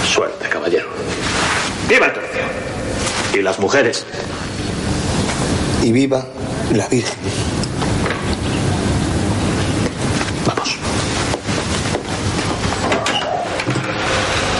[0.06, 0.86] Suerte, caballero.
[1.88, 2.42] ¡Viva el tercio!
[3.34, 4.06] ¿Y las mujeres?
[5.82, 6.24] Y viva
[6.72, 7.18] la Virgen.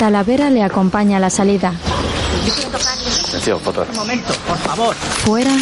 [0.01, 1.73] Talavera le acompaña a la salida.
[3.29, 3.93] Atención, fotógrafo.
[3.93, 4.95] Un momento, por favor.
[4.97, 5.57] Fuera,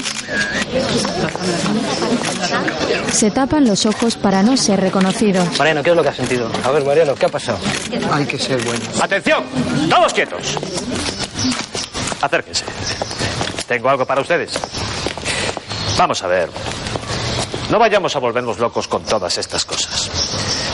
[3.13, 5.59] se tapan los ojos para no ser reconocidos.
[5.59, 6.51] Mariano, ¿qué es lo que has sentido?
[6.65, 7.59] A ver, Mariano, ¿qué ha pasado?
[8.13, 9.01] Hay que ser buenos.
[9.01, 9.45] ¡Atención!
[9.89, 10.59] ¡Todos quietos!
[12.21, 12.65] Acérquense.
[13.67, 14.59] Tengo algo para ustedes.
[15.97, 16.49] Vamos a ver.
[17.71, 20.11] No vayamos a volvernos locos con todas estas cosas.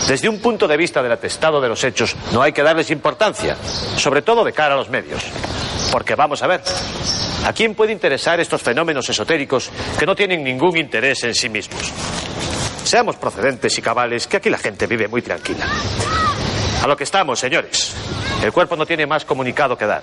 [0.09, 3.57] Desde un punto de vista del atestado de los hechos, no hay que darles importancia,
[3.97, 5.23] sobre todo de cara a los medios.
[5.91, 6.63] Porque vamos a ver,
[7.47, 11.93] ¿a quién puede interesar estos fenómenos esotéricos que no tienen ningún interés en sí mismos?
[12.85, 15.67] Seamos procedentes y cabales, que aquí la gente vive muy tranquila.
[16.83, 17.95] A lo que estamos, señores.
[18.43, 20.03] El cuerpo no tiene más comunicado que dar.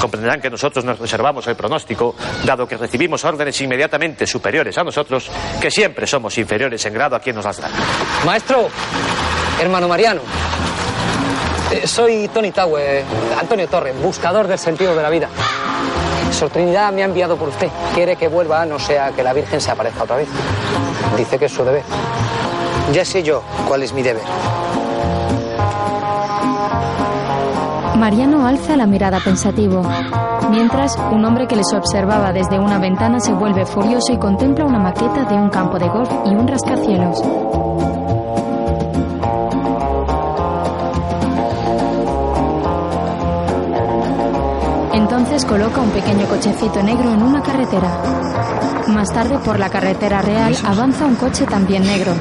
[0.00, 5.30] Comprenderán que nosotros nos reservamos el pronóstico, dado que recibimos órdenes inmediatamente superiores a nosotros,
[5.60, 7.68] que siempre somos inferiores en grado a quien nos las da.
[8.24, 8.68] Maestro,
[9.60, 10.22] hermano Mariano.
[11.70, 13.04] Eh, soy Tony Taue,
[13.38, 15.28] Antonio Torre, buscador del sentido de la vida.
[16.32, 17.68] Sor Trinidad me ha enviado por usted.
[17.94, 20.28] Quiere que vuelva, no sea que la Virgen se aparezca otra vez.
[21.16, 21.82] Dice que es su deber.
[22.92, 24.22] Ya sé yo cuál es mi deber.
[27.96, 29.82] Mariano alza la mirada pensativo.
[30.50, 34.78] Mientras, un hombre que les observaba desde una ventana se vuelve furioso y contempla una
[34.78, 37.22] maqueta de un campo de golf y un rascacielos.
[45.50, 47.90] Coloca un pequeño cochecito negro en una carretera.
[48.86, 52.12] Más tarde, por la carretera real, avanza un coche también negro.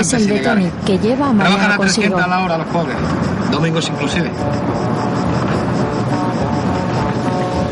[0.00, 2.16] Es el de Tony, que lleva a Trabajan Mariano a consigo.
[2.16, 2.96] 300 a la hora los pobres.
[3.50, 4.30] Domingos inclusive.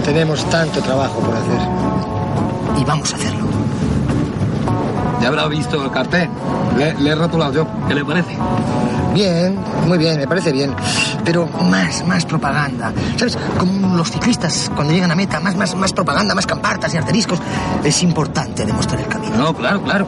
[0.04, 1.60] Tenemos tanto trabajo por hacer.
[2.78, 3.46] Y vamos a hacerlo.
[5.22, 6.28] Ya habrá visto el cartel.
[6.76, 7.66] Le, le he rotulado yo.
[7.88, 8.36] ¿Qué le parece?
[9.14, 10.74] Bien, muy bien, me parece bien.
[11.24, 12.92] Pero más, más propaganda.
[13.16, 13.36] ¿Sabes?
[13.58, 17.38] Como los ciclistas cuando llegan a meta, más, más, más propaganda, más campartas y arteriscos.
[17.84, 19.36] Es importante demostrar el camino.
[19.36, 20.06] No, claro, claro.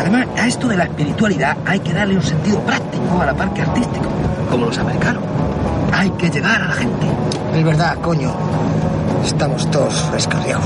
[0.00, 3.62] Además, a esto de la espiritualidad hay que darle un sentido práctico a la parte
[3.62, 4.06] artístico,
[4.50, 5.22] como los americanos.
[5.92, 7.06] Hay que llegar a la gente.
[7.54, 8.32] Es verdad, coño.
[9.24, 10.64] Estamos todos descarriados.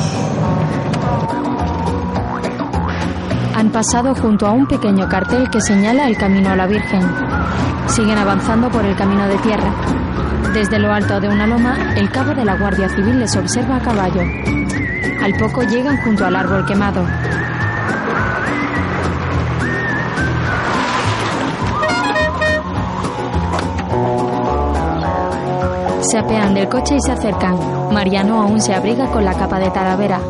[3.72, 7.00] Pasado junto a un pequeño cartel que señala el camino a la Virgen.
[7.87, 9.72] Siguen avanzando por el camino de tierra.
[10.52, 13.80] Desde lo alto de una loma, el cabo de la Guardia Civil les observa a
[13.80, 14.20] caballo.
[15.22, 17.06] Al poco llegan junto al árbol quemado.
[26.02, 27.56] Se apean del coche y se acercan.
[27.90, 30.20] Mariano aún se abriga con la capa de Talavera.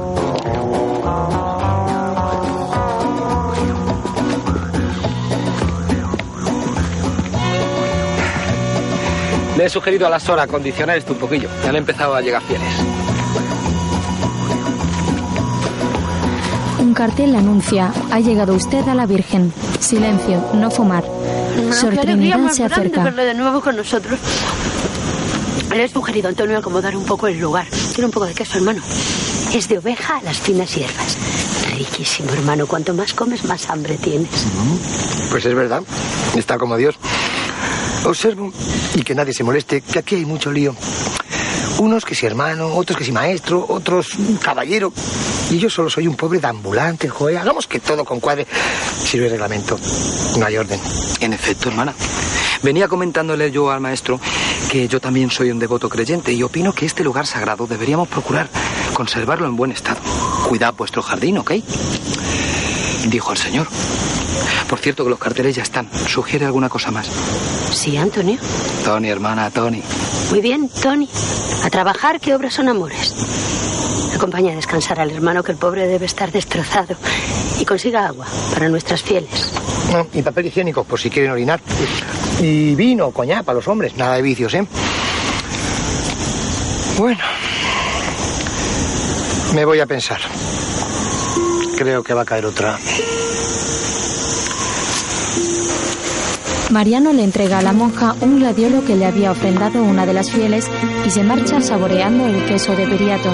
[9.63, 11.49] Le he sugerido a la Sora condicionar esto un poquillo.
[11.63, 12.67] Ya han empezado a llegar fieles.
[16.81, 19.53] Un cartel anuncia, ha llegado usted a la Virgen.
[19.79, 21.05] Silencio, no fumar.
[21.69, 23.05] Más se acerca.
[23.05, 24.19] verle de nuevo con nosotros.
[25.73, 27.69] Le he sugerido a Antonio acomodar un poco el lugar.
[27.95, 28.83] Quiero un poco de queso, hermano.
[29.55, 31.17] Es de oveja a las finas hierbas.
[31.77, 32.67] Riquísimo, hermano.
[32.67, 34.45] Cuanto más comes, más hambre tienes.
[35.31, 35.85] Pues es verdad.
[36.35, 36.99] Está como Dios.
[38.05, 38.53] Observo,
[38.95, 40.75] y que nadie se moleste, que aquí hay mucho lío.
[41.79, 44.09] Unos que si hermano, otros que si maestro, otros
[44.41, 44.93] caballero.
[45.51, 47.39] Y yo solo soy un pobre de ambulante, joder.
[47.39, 48.47] Hagamos que todo concuadre.
[49.05, 49.79] Sirve reglamento.
[50.39, 50.81] No hay orden.
[51.21, 51.95] En efecto, hermana.
[52.63, 54.21] Venía comentándole yo al maestro
[54.71, 58.49] que yo también soy un devoto creyente y opino que este lugar sagrado deberíamos procurar
[58.95, 60.01] conservarlo en buen estado.
[60.49, 61.53] Cuidad vuestro jardín, ¿ok?
[63.09, 63.69] Dijo el señor.
[64.73, 65.87] Por cierto que los carteles ya están.
[65.93, 67.07] ¿Sugiere alguna cosa más?
[67.73, 68.39] Sí, Antonio.
[68.83, 69.83] Tony, hermana, Tony.
[70.31, 71.11] Muy bien, Tony.
[71.63, 73.15] A trabajar, que obras son amores.
[74.15, 76.97] Acompaña a descansar al hermano, que el pobre debe estar destrozado.
[77.61, 79.53] Y consiga agua para nuestras fieles.
[79.93, 81.61] No, y papel higiénico, por si quieren orinar.
[82.41, 83.95] Y vino, coñac, para los hombres.
[83.99, 84.67] Nada de vicios, ¿eh?
[86.97, 87.23] Bueno.
[89.55, 90.23] Me voy a pensar.
[91.77, 92.79] Creo que va a caer otra.
[96.71, 100.31] Mariano le entrega a la monja un gladiolo que le había ofrendado una de las
[100.31, 100.71] fieles
[101.07, 103.31] y se marcha saboreando el queso de Viriato.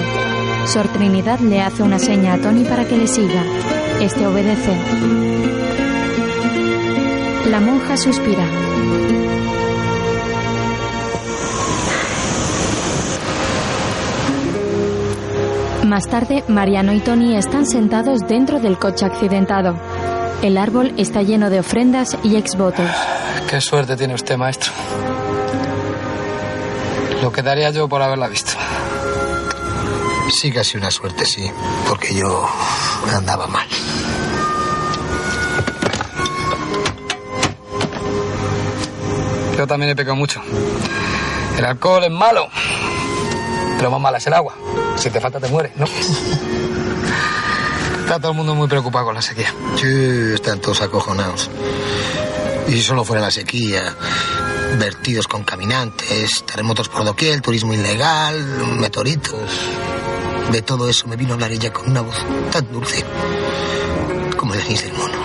[0.65, 3.43] Sor Trinidad le hace una seña a Tony para que le siga.
[4.01, 4.75] Este obedece.
[7.49, 8.45] La monja suspira.
[15.87, 19.75] Más tarde, Mariano y Tony están sentados dentro del coche accidentado.
[20.43, 22.89] El árbol está lleno de ofrendas y exvotos.
[23.49, 24.71] Qué suerte tiene usted, maestro.
[27.23, 28.51] Lo que daría yo por haberla visto.
[30.31, 31.49] Sí, casi una suerte, sí.
[31.87, 32.47] Porque yo
[33.11, 33.67] andaba mal.
[39.57, 40.39] Yo también he pecado mucho.
[41.57, 42.49] El alcohol es malo.
[43.77, 44.53] Pero más mala es el agua.
[44.95, 45.85] Si te falta te mueres, ¿no?
[48.01, 49.51] Está todo el mundo muy preocupado con la sequía.
[49.75, 51.49] Sí, están todos acojonados.
[52.69, 53.95] Y si solo fuera la sequía,
[54.77, 58.39] vertidos contaminantes, terremotos por doquier, turismo ilegal,
[58.77, 59.49] meteoritos.
[60.51, 62.15] De todo eso me vino a hablar ella con una voz
[62.51, 63.03] tan dulce
[64.37, 65.17] como el anís del mono.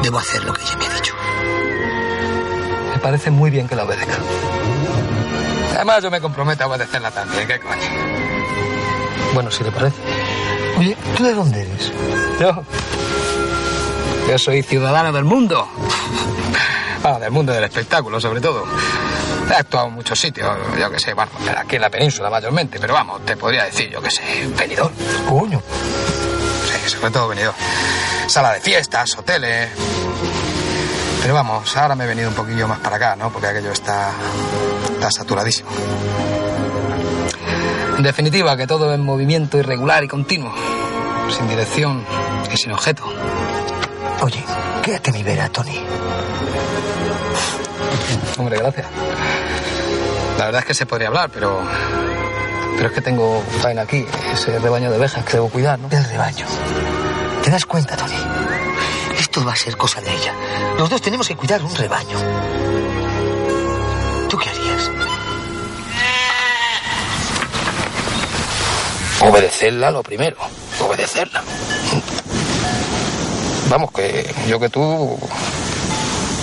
[0.00, 1.14] Debo hacer lo que ella me ha dicho.
[2.92, 4.16] Me parece muy bien que la obedezca.
[5.74, 9.34] Además, yo me comprometo a obedecerla también, ¿qué coño?
[9.34, 9.96] Bueno, si le parece.
[10.78, 11.92] Oye, ¿tú de dónde eres?
[12.38, 12.64] Yo.
[14.28, 15.66] Yo soy ciudadano del mundo.
[17.02, 18.62] Ah, del mundo del espectáculo, sobre todo.
[19.50, 22.92] He actuado en muchos sitios, yo que sé, bueno, aquí en la península mayormente, pero
[22.92, 24.22] vamos, te podría decir, yo que sé,
[24.58, 24.92] venidor.
[25.26, 25.62] Coño.
[25.62, 27.54] Sí, sobre todo venidor.
[28.26, 29.70] Sala de fiestas, hoteles.
[31.22, 33.32] Pero vamos, ahora me he venido un poquillo más para acá, ¿no?
[33.32, 34.10] Porque aquello está,
[34.92, 35.70] está saturadísimo.
[37.96, 40.54] En definitiva, que todo en movimiento irregular y continuo.
[41.34, 42.04] Sin dirección
[42.52, 43.04] y sin objeto.
[44.20, 44.44] Oye,
[44.82, 45.80] quédate mi vera, Tony.
[48.36, 48.86] Hombre, gracias.
[50.36, 51.60] La verdad es que se podría hablar, pero.
[52.76, 55.88] Pero es que tengo faena aquí, ese rebaño de ovejas que debo cuidar, ¿no?
[55.90, 56.46] El rebaño.
[57.42, 58.14] ¿Te das cuenta, Tony?
[59.18, 60.32] Esto va a ser cosa de ella.
[60.76, 62.18] Los dos tenemos que cuidar un rebaño.
[64.28, 64.90] ¿Tú qué harías?
[69.20, 70.36] Obedecerla lo primero.
[70.80, 71.42] Obedecerla.
[73.68, 75.18] Vamos, que yo que tú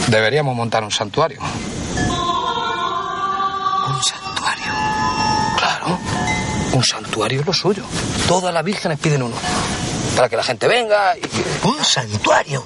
[0.07, 1.39] deberíamos montar un santuario.
[3.87, 4.73] ¿Un santuario?
[5.57, 5.99] Claro.
[6.73, 7.83] Un santuario es lo suyo.
[8.27, 9.35] Todas las vírgenes piden uno.
[10.15, 11.67] Para que la gente venga y...
[11.67, 12.63] ¿Un santuario?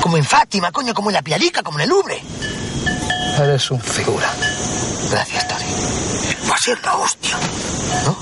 [0.00, 2.22] Como en Fátima, coño, como en la Pialica, como en el Louvre.
[3.38, 4.28] Eres un figura.
[5.10, 5.64] Gracias, Tony.
[6.48, 7.36] Va a ser la hostia.
[8.04, 8.16] ¿No?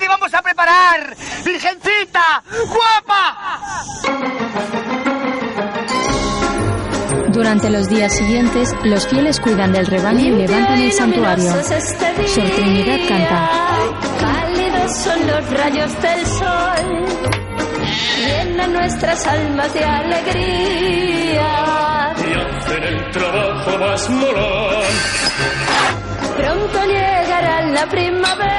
[0.00, 1.16] ¡Ay, ya que te vamos a preparar!
[1.44, 2.42] ¡Virgencita!
[2.68, 3.84] ¡Guapa!
[7.28, 11.50] Durante los días siguientes, los fieles cuidan del rebaño y levantan el santuario.
[11.62, 13.50] Sor Trinidad canta.
[14.20, 17.06] Cálidos son los rayos del sol,
[18.26, 21.44] llenan nuestras almas de alegría.
[22.18, 24.84] Y hacen el trabajo más molón.
[26.36, 28.50] Pronto llegará la primavera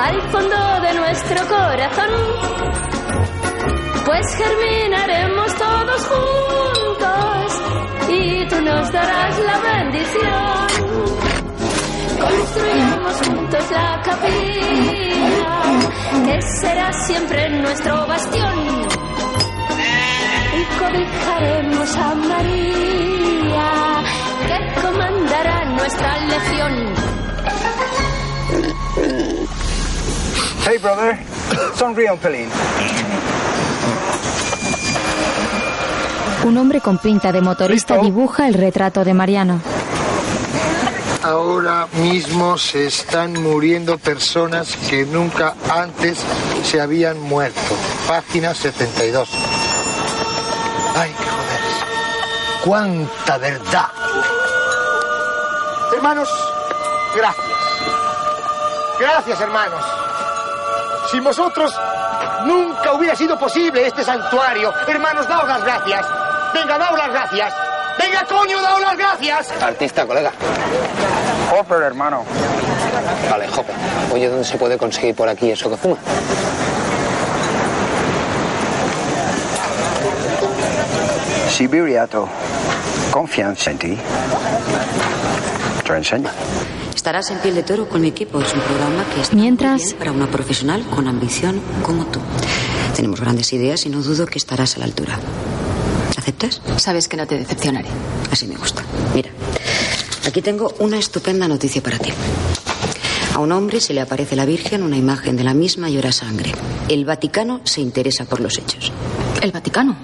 [0.00, 2.10] al fondo de nuestro corazón,
[4.06, 7.62] pues germinaremos todos juntos
[8.08, 10.68] y tú nos darás la bendición.
[12.18, 15.62] Construiremos juntos la capilla,
[16.24, 18.58] que será siempre nuestro bastión.
[20.56, 24.02] Y cobijaremos a María,
[24.48, 27.19] que comandará nuestra legión.
[30.66, 31.18] Hey, brother.
[31.76, 32.48] Sonríe un pelín.
[36.44, 39.60] Un hombre con pinta de motorista dibuja el retrato de Mariano.
[41.22, 46.18] Ahora mismo se están muriendo personas que nunca antes
[46.64, 47.60] se habían muerto.
[48.08, 49.28] Página 72.
[50.96, 51.60] Ay, qué joder.
[52.64, 53.88] ¡Cuánta verdad!
[55.94, 56.28] Hermanos,
[57.14, 57.46] gracias.
[58.98, 59.99] Gracias, hermanos.
[61.10, 61.74] Sin vosotros
[62.44, 64.72] nunca hubiera sido posible este santuario.
[64.86, 66.06] Hermanos, daos las gracias.
[66.54, 67.52] Venga, daos las gracias.
[67.98, 69.62] Venga, coño, daos las gracias.
[69.62, 70.30] Artista, colega.
[71.52, 72.24] Hopper, hermano.
[73.28, 73.74] Vale, Hopper.
[74.12, 75.96] Oye, ¿dónde se puede conseguir por aquí eso que fuma?
[81.48, 82.28] Sí, Viriato.
[83.10, 83.98] Confianza en ti.
[85.84, 86.30] Te enseño.
[87.00, 88.42] Estarás en piel de toro con mi equipo.
[88.42, 92.20] Es un programa que está Mientras- bien para una profesional con ambición como tú.
[92.94, 95.18] Tenemos grandes ideas y no dudo que estarás a la altura.
[96.18, 96.60] ¿Aceptas?
[96.76, 97.88] Sabes que no te decepcionaré.
[98.30, 98.82] Así me gusta.
[99.14, 99.30] Mira,
[100.26, 102.10] aquí tengo una estupenda noticia para ti.
[103.34, 106.12] A un hombre se le aparece la Virgen una imagen de la misma y llora
[106.12, 106.52] sangre.
[106.90, 108.92] El Vaticano se interesa por los hechos.
[109.40, 109.96] ¿El Vaticano?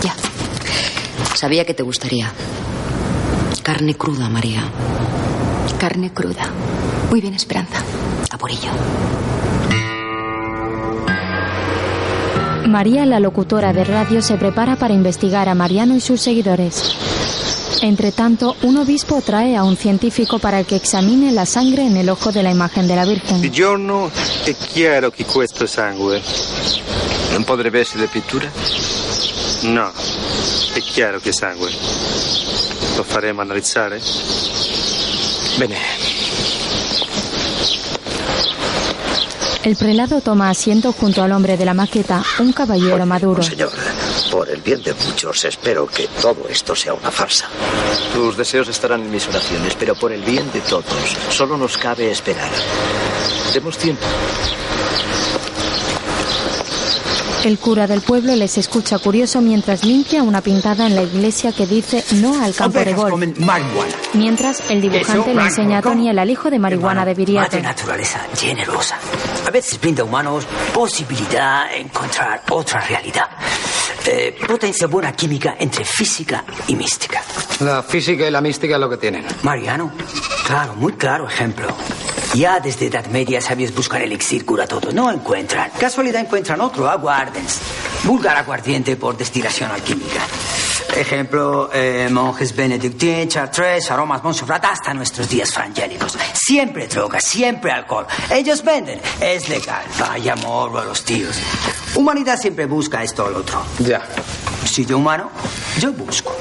[0.00, 0.14] Ya.
[1.34, 2.30] Sabía que te gustaría.
[3.64, 4.62] Carne cruda, María.
[5.78, 6.50] Carne cruda.
[7.10, 7.82] Muy bien, Esperanza.
[8.30, 8.70] A por ello.
[12.66, 16.96] María, la locutora de radio, se prepara para investigar a Mariano y sus seguidores.
[17.82, 22.08] Entre tanto, un obispo trae a un científico para que examine la sangre en el
[22.08, 23.42] ojo de la imagen de la Virgen.
[23.52, 24.10] Giorno
[24.44, 26.22] è chiaro che questo sangue.
[27.32, 28.50] Non potrebbe essere pittura?
[29.62, 29.92] No,
[30.72, 31.70] è chiaro che sangue.
[32.96, 34.00] Lo faremo analizzare?
[35.58, 35.78] Bene.
[39.62, 43.42] El prelado toma asiento junto al hombre de la maqueta, un caballero maduro.
[43.42, 43.72] Señor,
[44.30, 47.48] por el bien de muchos, espero que todo esto sea una farsa.
[48.12, 50.84] Tus deseos estarán en mis oraciones, pero por el bien de todos,
[51.30, 52.50] solo nos cabe esperar.
[53.54, 54.04] Demos tiempo.
[57.44, 61.66] El cura del pueblo les escucha curioso mientras limpia una pintada en la iglesia que
[61.66, 63.22] dice no al campo de golf.
[64.14, 67.48] Mientras, el dibujante le enseña a Tony el alijo de marihuana de Viriato.
[67.48, 68.96] Madre naturaleza generosa.
[69.46, 73.28] A veces brinda a humanos posibilidad de encontrar otra realidad.
[74.06, 77.22] Eh, potencia buena química entre física y mística.
[77.60, 79.22] La física y la mística es lo que tienen.
[79.42, 79.92] Mariano,
[80.46, 81.68] claro, muy claro ejemplo.
[82.34, 84.92] Ya desde Edad Media sabios buscar elixir cura todo.
[84.92, 85.70] No encuentran.
[85.78, 87.60] Casualidad encuentran otro, aguárdense.
[88.02, 90.20] Vulgar aguardiente por destilación alquímica.
[90.96, 96.18] Ejemplo, eh, monjes benedictín, chartres, aromas Montserrat, hasta nuestros días frangélicos.
[96.32, 98.06] Siempre droga, siempre alcohol.
[98.30, 99.84] Ellos venden, es legal.
[99.98, 101.36] Vaya morbo a los tíos.
[101.94, 103.62] Humanidad siempre busca esto o lo otro.
[103.78, 104.02] Ya.
[104.64, 105.30] Si yo humano,
[105.78, 106.34] yo busco.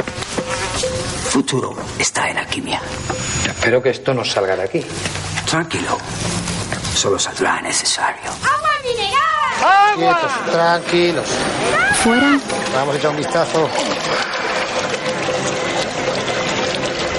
[1.33, 2.79] Futuro está en alquimia.
[3.47, 4.85] Espero que esto nos salga de aquí.
[5.49, 5.97] Tranquilo.
[6.93, 8.29] Solo saldrá necesario.
[9.95, 11.25] Quietos, tranquilos.
[12.03, 12.39] Fuera,
[12.75, 13.67] Vamos a echar un vistazo.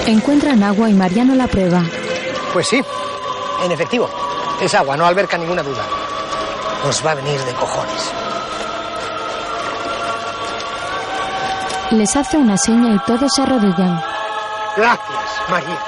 [0.07, 1.83] encuentran agua y Mariano la prueba.
[2.53, 2.81] Pues sí,
[3.65, 4.09] en efectivo.
[4.61, 5.83] Es agua, no alberca ninguna duda.
[6.85, 8.13] Nos va a venir de cojones.
[11.91, 14.01] Les hace una seña y todos se arrodillan.
[14.75, 15.79] Gracias, María.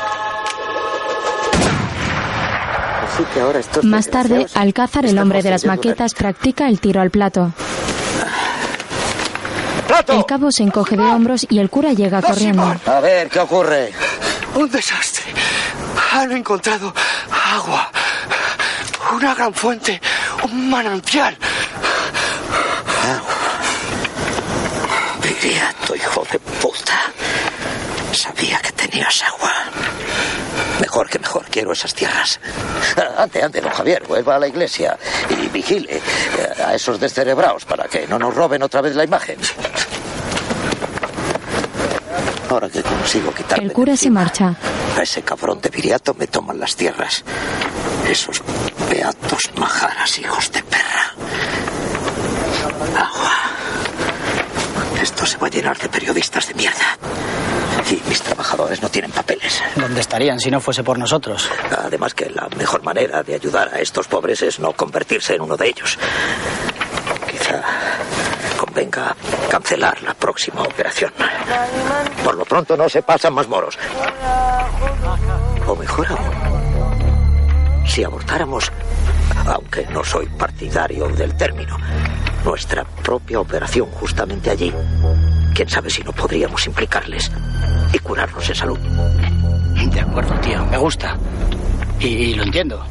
[3.03, 7.01] Así que ahora estos Más tarde, Alcázar, el hombre de las maquetas, practica el tiro
[7.01, 7.51] al plato.
[10.07, 12.75] El cabo se encoge de hombros y el cura llega corriendo.
[12.85, 13.91] A ver, ¿qué ocurre?
[14.55, 15.25] Un desastre.
[16.13, 16.93] Han encontrado
[17.53, 17.89] agua.
[19.13, 19.99] Una gran fuente.
[20.43, 21.37] Un manantial.
[25.21, 26.99] Diría tu hijo de puta.
[28.17, 29.53] Sabía que tenías agua.
[30.81, 32.39] Mejor que mejor, quiero esas tierras.
[32.97, 34.97] Ah, Ande, ande, don Javier, vuelva a la iglesia
[35.29, 39.37] y vigile eh, a esos descerebrados para que no nos roben otra vez la imagen.
[42.49, 44.55] Ahora que consigo quitarme El cura se marcha.
[44.97, 47.23] a ese cabrón de Viriato me toman las tierras.
[48.07, 48.41] Esos
[48.89, 51.13] beatos majaras, hijos de perra.
[52.95, 53.33] Agua.
[55.01, 56.97] Esto se va a llenar de periodistas de mierda.
[57.89, 59.61] Y mis trabajadores no tienen papeles.
[59.75, 61.49] ¿Dónde estarían si no fuese por nosotros?
[61.77, 65.55] Además que la mejor manera de ayudar a estos pobres es no convertirse en uno
[65.55, 65.97] de ellos.
[67.31, 67.61] Quizá
[68.57, 69.15] convenga
[69.49, 71.13] cancelar la próxima operación.
[72.23, 73.77] Por lo pronto no se pasan más moros.
[75.65, 78.71] O mejor aún, si abortáramos,
[79.45, 81.77] aunque no soy partidario del término,
[82.43, 84.73] nuestra propia operación justamente allí,
[85.57, 87.31] quién sabe si no podríamos implicarles
[87.91, 88.77] y curarnos en salud.
[88.77, 90.63] De acuerdo, tío.
[90.67, 91.17] Me gusta.
[91.99, 92.85] Y, y lo entiendo.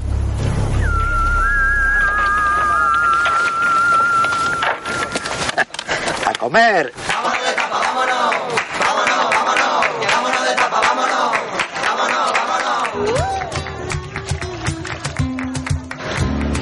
[6.26, 6.92] ¡A comer!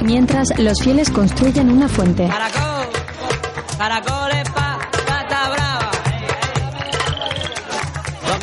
[0.03, 2.27] Mientras, los fieles construyen una fuente.
[2.27, 2.85] Caracoles
[3.79, 4.24] pa,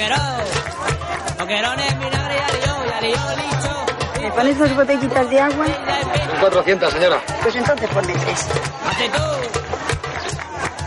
[0.03, 0.45] Boquerón,
[1.39, 4.21] boquerones, vinagre y alió, y alió, licho.
[4.21, 5.67] ¿Me pones dos botellitas de agua?
[6.41, 7.23] 400, señora.
[7.41, 8.49] Pues entonces ponme tres.
[8.91, 9.23] Aceitún,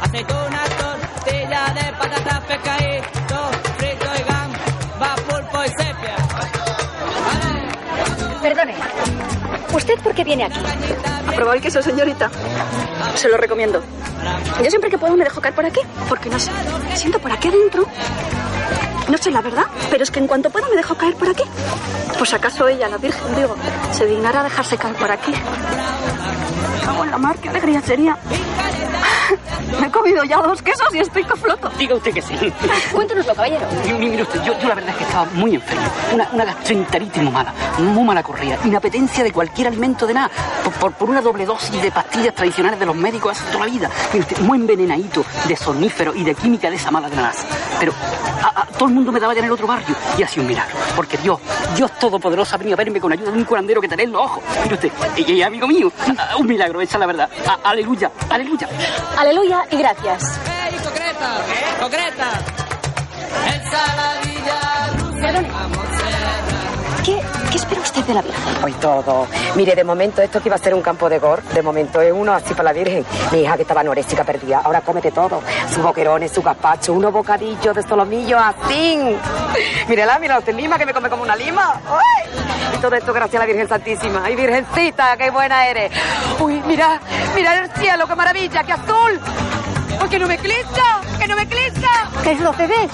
[0.01, 6.15] aceitunas, tortilla, Ensalada de patatas, pescadito, frito y gamba, pulpo y sepia.
[8.41, 8.75] Perdone.
[9.73, 10.59] ¿Usted por qué viene aquí?
[11.25, 12.29] A probar el queso, señorita.
[13.15, 13.81] Se lo recomiendo.
[14.61, 16.51] Yo siempre que puedo me dejo caer por aquí, porque no sé.
[16.95, 17.85] Siento por aquí adentro.
[19.09, 21.43] No sé la verdad, pero es que en cuanto puedo me dejo caer por aquí.
[22.17, 23.55] Pues acaso ella, la Virgen, digo,
[23.91, 25.31] se dignara a dejarse caer por aquí.
[25.31, 28.17] Me cago en la mar, qué alegría sería.
[29.79, 31.69] Me he comido ya dos quesos y estoy que floto.
[31.77, 32.35] Diga usted que sí.
[32.93, 33.65] Cuéntanoslo, caballero.
[33.85, 35.83] Mi- Mire usted, yo, yo la verdad es que estaba muy enfermo.
[36.13, 38.57] Una, una gastroenteritis muy mala, muy mala corrida.
[38.63, 40.29] Inapetencia de cualquier alimento de nada.
[40.63, 43.71] Por, por- por una doble dosis de pastillas tradicionales de los médicos hace toda la
[43.71, 43.89] vida.
[44.13, 47.45] Mire usted, muy envenenadito de sonífero y de química de esa mala de la NASA.
[47.79, 47.93] Pero
[48.43, 50.41] a- a- todo el mundo me daba ya en el otro barrio y ha sido
[50.43, 50.75] un milagro.
[50.95, 51.39] Porque Dios,
[51.75, 54.21] Dios Todopoderoso ha venido a verme con ayuda de un curandero que tenés en los
[54.21, 54.43] ojos.
[54.63, 57.29] Mire usted, y, y amigo mío, a- a- un milagro, esa es la verdad.
[57.47, 58.67] A- aleluya, aleluya.
[59.17, 60.39] Aleluya y gracias.
[60.71, 61.41] ¡Ey, concreta!
[61.79, 62.29] ¡Concreta!
[67.05, 68.63] ¿Qué, ¿Qué espera usted de la Virgen?
[68.63, 69.27] Hoy todo.
[69.55, 72.11] Mire, de momento esto que iba a ser un campo de gor, de momento es
[72.11, 73.05] uno así para la Virgen.
[73.31, 75.39] Mi hija que estaba anoréxica perdida, ahora cómete todo.
[75.71, 79.15] Sus boquerones, su gazpacho, unos bocadillos de solomillo así.
[79.87, 81.79] Mírala, mira usted lima que me come como una lima.
[81.87, 82.31] ¡Ay!
[82.75, 84.23] Y todo esto gracias a la Virgen Santísima.
[84.25, 85.91] Ay, Virgencita, qué buena eres.
[86.39, 86.99] Uy, mira,
[87.35, 89.19] mira el cielo, qué maravilla, qué azul.
[90.01, 92.09] Uy, que no me clisca, que no me clisca.
[92.23, 92.91] ¿Qué es lo que ves?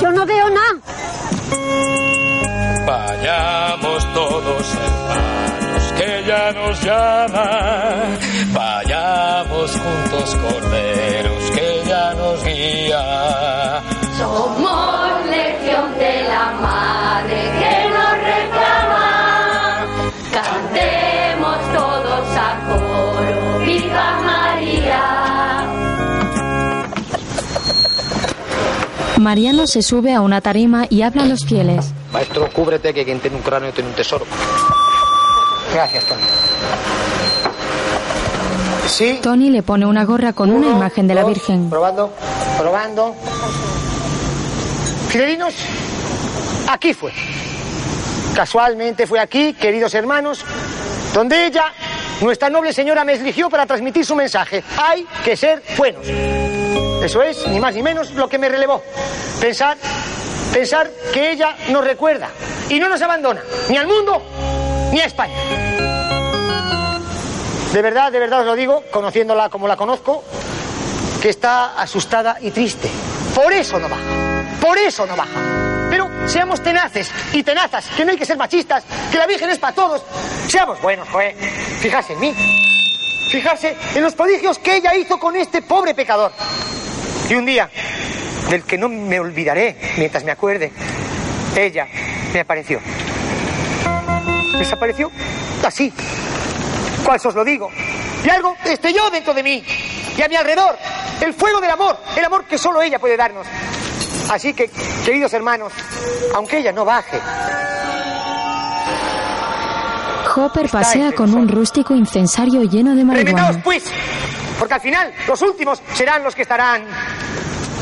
[0.00, 2.23] Yo no veo nada.
[2.86, 8.18] Vayamos todos hermanos, que ya nos llama.
[8.52, 13.82] Vayamos juntos corderos, que ya nos guía.
[14.18, 16.93] Somos legión de la madre
[29.24, 31.94] Mariano se sube a una tarima y habla a los fieles.
[32.12, 34.26] Maestro, cúbrete que quien tiene un cráneo tiene un tesoro.
[35.72, 36.20] Gracias, Tony.
[38.86, 39.18] Sí.
[39.22, 41.70] Tony le pone una gorra con una imagen de la Virgen.
[41.70, 42.12] Probando,
[42.58, 43.14] probando.
[45.08, 45.54] Fidelinos,
[46.68, 47.12] aquí fue.
[48.34, 50.44] Casualmente fue aquí, queridos hermanos,
[51.14, 51.72] donde ella,
[52.20, 54.62] nuestra noble señora, me eligió para transmitir su mensaje.
[54.76, 56.06] Hay que ser buenos.
[57.04, 58.82] Eso es, ni más ni menos, lo que me relevó.
[59.38, 59.76] Pensar,
[60.54, 62.30] pensar que ella nos recuerda
[62.70, 64.22] y no nos abandona, ni al mundo,
[64.90, 65.34] ni a España.
[67.74, 70.24] De verdad, de verdad os lo digo, conociéndola como la conozco,
[71.20, 72.90] que está asustada y triste.
[73.34, 74.02] Por eso no baja.
[74.62, 75.40] Por eso no baja.
[75.90, 78.82] Pero seamos tenaces y tenazas, que no hay que ser machistas,
[79.12, 80.02] que la Virgen es para todos.
[80.48, 81.36] Seamos buenos, joder.
[81.80, 82.34] Fijarse en mí.
[83.30, 86.32] Fijarse en los prodigios que ella hizo con este pobre pecador.
[87.28, 87.70] Y un día,
[88.50, 90.72] del que no me olvidaré mientras me acuerde,
[91.56, 91.86] ella
[92.32, 92.80] me apareció.
[94.58, 95.10] Desapareció
[95.64, 95.92] así.
[97.04, 97.70] ¿Cuál os lo digo?
[98.24, 99.64] Y algo estrelló dentro de mí
[100.16, 100.76] y a mi alrededor.
[101.20, 103.46] El fuego del amor, el amor que solo ella puede darnos.
[104.30, 104.70] Así que,
[105.04, 105.72] queridos hermanos,
[106.34, 107.18] aunque ella no baje,
[110.36, 113.62] Hopper pasea con un rústico incensario lleno de marihuana.
[113.62, 113.84] pues,
[114.58, 116.84] porque al final los últimos serán los que estarán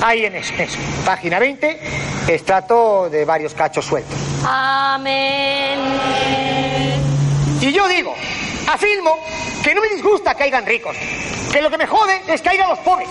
[0.02, 0.52] ahí en eso.
[0.58, 0.78] eso.
[1.04, 1.80] Página 20,
[2.28, 4.18] extrato de varios cachos sueltos.
[4.46, 5.78] Amén.
[7.60, 8.14] Y yo digo,
[8.72, 9.16] afirmo
[9.62, 10.96] que no me disgusta que hayan ricos,
[11.52, 13.08] que lo que me jode es que haya los pobres.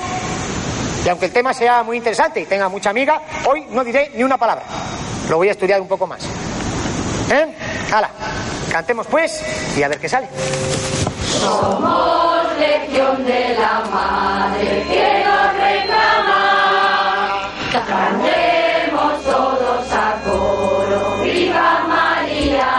[1.06, 4.24] Y aunque el tema sea muy interesante y tenga mucha amiga, hoy no diré ni
[4.24, 4.64] una palabra.
[5.30, 6.24] Lo voy a estudiar un poco más.
[7.32, 7.48] ¿Eh?
[7.92, 8.12] Hala,
[8.72, 9.44] cantemos pues
[9.78, 10.28] y a ver qué sale.
[11.40, 17.50] Somos legión de la madre que nos reclama.
[17.72, 22.72] Cantemos todos a coro, viva María.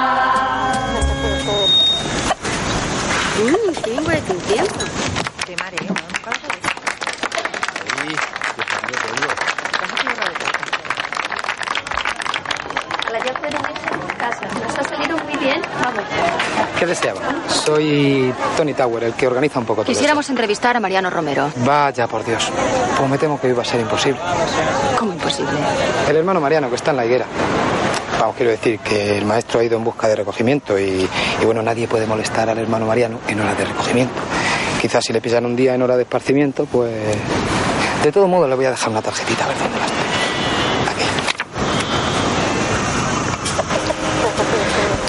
[3.43, 3.95] Mmm, qué
[4.27, 4.85] confianza.
[5.47, 5.95] Qué mareo,
[13.11, 14.82] La ya pueden irse a casa.
[15.03, 15.61] Ha salido muy bien.
[15.83, 16.05] Vamos.
[16.79, 17.21] ¿Qué deseaba?
[17.49, 21.51] Soy Tony Tower, el que organiza un poco todo Quisiéramos entrevistar a Mariano Romero.
[21.57, 22.51] Vaya, por Dios.
[22.97, 24.21] Pues me temo que iba a ser imposible.
[24.99, 25.53] ¿Cómo imposible?
[26.09, 27.27] El hermano Mariano, que está en la higuera.
[28.19, 31.09] Vamos, quiero decir que el maestro ha ido en busca de recogimiento y,
[31.41, 34.15] y, bueno, nadie puede molestar al hermano Mariano en horas de recogimiento.
[34.81, 36.93] Quizás si le pillan un día en hora de esparcimiento, pues...
[38.03, 39.87] De todo modo, le voy a dejar una tarjetita, a ver dónde la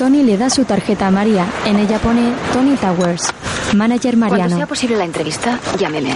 [0.04, 1.46] Tony le da su tarjeta a María.
[1.64, 3.34] En ella pone Tony Towers,
[3.74, 4.58] manager Cuando Mariano.
[4.58, 6.14] sea posible la entrevista, llámeme.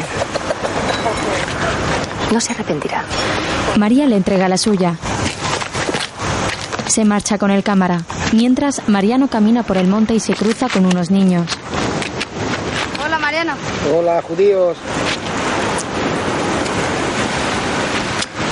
[2.33, 3.05] No se arrepentirá.
[3.77, 4.97] María le entrega la suya.
[6.87, 8.01] Se marcha con el cámara.
[8.33, 11.49] Mientras, Mariano camina por el monte y se cruza con unos niños.
[13.05, 13.53] Hola, Mariano.
[13.97, 14.75] Hola, judíos.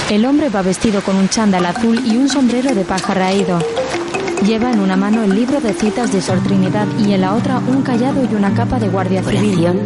[0.09, 3.59] El hombre va vestido con un chándal azul y un sombrero de paja raído.
[4.45, 7.57] Lleva en una mano el libro de citas de Sor Trinidad y en la otra
[7.57, 9.81] un callado y una capa de guardia civil.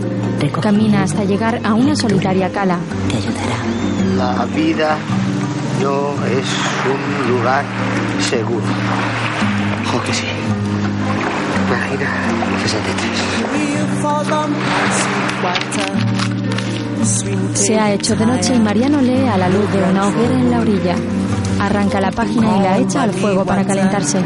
[0.61, 2.77] Camina hasta llegar a una solitaria cala.
[3.09, 3.55] Te ayudará.
[4.17, 4.97] La vida
[5.81, 6.45] no es
[6.91, 7.63] un lugar
[8.29, 8.65] seguro.
[9.95, 10.27] Oh, que sí.
[11.69, 12.09] Página
[12.61, 13.39] 63.
[17.53, 20.51] Se ha hecho de noche y Mariano lee a la luz de una hoguera en
[20.51, 20.95] la orilla.
[21.59, 24.19] Arranca la página y la echa al fuego para calentarse.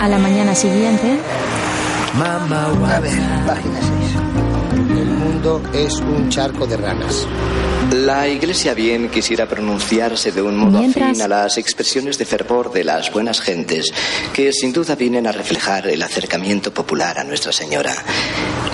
[0.00, 1.18] A la mañana siguiente.
[2.94, 4.98] A ver, página 6.
[4.98, 7.26] El mundo es un charco de ranas.
[7.92, 12.72] La Iglesia bien quisiera pronunciarse de un modo Mientras- afín a las expresiones de fervor
[12.72, 13.92] de las buenas gentes,
[14.32, 17.92] que sin duda vienen a reflejar el acercamiento popular a Nuestra Señora.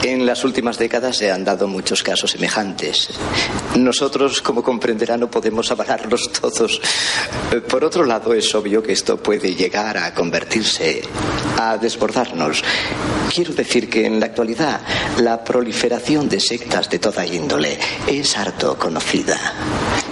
[0.03, 3.09] En las últimas décadas se han dado muchos casos semejantes.
[3.77, 6.81] Nosotros, como comprenderá, no podemos avalarlos todos.
[7.51, 11.03] Eh, Por otro lado, es obvio que esto puede llegar a convertirse,
[11.59, 12.63] a desbordarnos.
[13.35, 14.81] Quiero decir que en la actualidad
[15.19, 19.39] la proliferación de sectas de toda índole es harto conocida.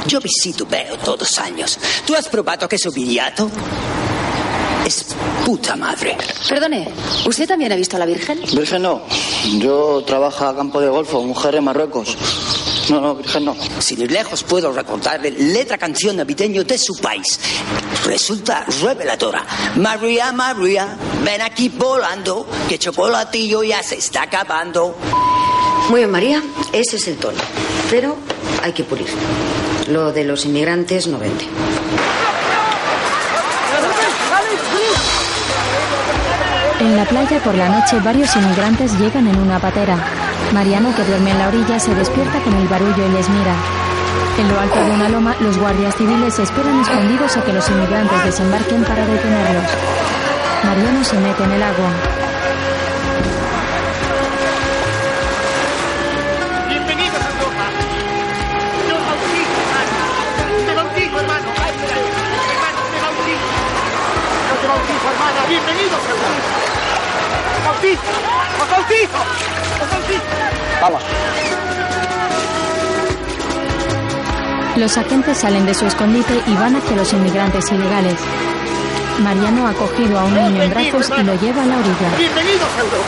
[0.06, 1.78] Yo visito veo todos años.
[2.06, 3.48] ¿Tú has probado queso villato?
[4.86, 5.06] Es
[5.44, 6.16] puta madre.
[6.48, 6.88] Perdone,
[7.26, 8.40] ¿usted también ha visto a la Virgen?
[8.54, 9.02] Virgen no.
[9.58, 12.16] Yo trabajo a campo de golfo, mujer en Marruecos.
[12.88, 13.56] No, no, Virgen no.
[13.78, 17.38] Sin ir lejos puedo recordarle letra canción navideño de su país.
[18.04, 19.44] Resulta reveladora.
[19.76, 24.96] María, María, ven aquí volando, que chocolatillo ya se está acabando.
[25.90, 26.42] Muy bien, María,
[26.72, 27.38] ese es el tono.
[27.90, 28.16] Pero
[28.62, 29.08] hay que pulir.
[29.88, 31.44] Lo de los inmigrantes no vende.
[36.84, 39.96] En la playa por la noche varios inmigrantes llegan en una patera.
[40.52, 43.54] Mariano, que duerme en la orilla, se despierta con el barullo y les mira.
[44.38, 48.24] En lo alto de una loma, los guardias civiles esperan escondidos a que los inmigrantes
[48.24, 49.64] desembarquen para detenerlos.
[50.64, 51.90] Mariano se mete en el agua.
[56.68, 57.64] Bienvenidos a Europa.
[58.88, 59.98] Yo bautizo, hermano.
[60.68, 61.44] Hermano.
[62.52, 63.48] Hermano, te bautizo.
[64.48, 65.40] Yo te bautizo, hermana.
[65.48, 66.43] Bienvenidos
[67.74, 68.02] bautizo.
[68.62, 69.20] Os bautizo.
[69.82, 70.22] Os bautizo.
[70.80, 71.02] Vamos.
[74.76, 78.16] Los agentes salen de su escondite y van hacia los inmigrantes ilegales.
[79.22, 82.16] Mariano ha cogido a un niño en brazos y lo lleva a la orilla.
[82.18, 83.04] Bienvenidos a Europa.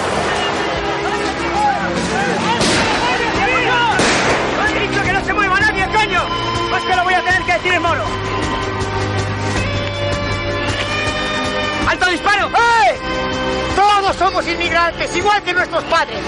[4.76, 6.22] ¡He dicho que no se mueva nadie, coño!
[6.70, 8.04] Más que lo voy a tener que decir en mono.
[11.88, 12.46] ¡Alto disparo!
[12.48, 12.75] ¡Eh!
[14.36, 16.18] Somos inmigrantes, igual que nuestros padres.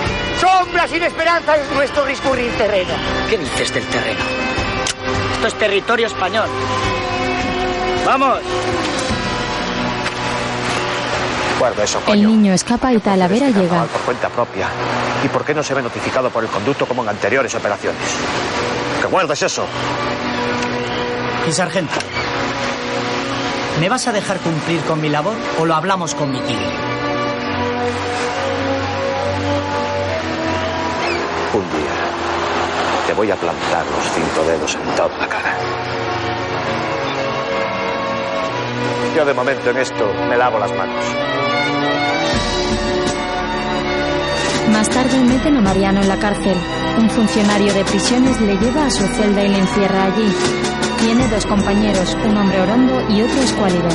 [0.40, 2.94] Sombras sin esperanza es nuestro discurrir terreno.
[3.28, 4.20] ¿Qué dices del terreno?
[5.34, 6.48] Esto es territorio español.
[8.06, 8.38] ¡Vamos!
[11.58, 13.84] Guarda eso, El niño escapa y Talavera llega.
[13.84, 14.68] Por cuenta propia.
[15.22, 18.00] ¿Y por qué no se ve notificado por el conducto como en anteriores operaciones?
[19.02, 19.66] ¡Que guardes eso!
[21.46, 21.98] Y sargento,
[23.80, 26.97] ¿me vas a dejar cumplir con mi labor o lo hablamos con mi tío?
[31.50, 31.94] Un día
[33.06, 35.56] te voy a plantar los cinco dedos en toda la cara.
[39.16, 41.04] Yo de momento en esto me lavo las manos.
[44.72, 46.56] Más tarde meten a Mariano en la cárcel.
[46.98, 50.34] Un funcionario de prisiones le lleva a su celda y le encierra allí.
[50.98, 53.88] Tiene dos compañeros, un hombre orondo y otro escuálido.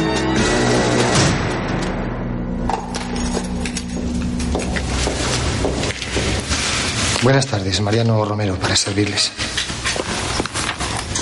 [7.24, 9.32] Buenas tardes, Mariano Romero, para servirles.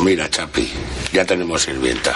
[0.04, 0.72] Mira, Chapi,
[1.14, 2.16] ya tenemos sirvienta.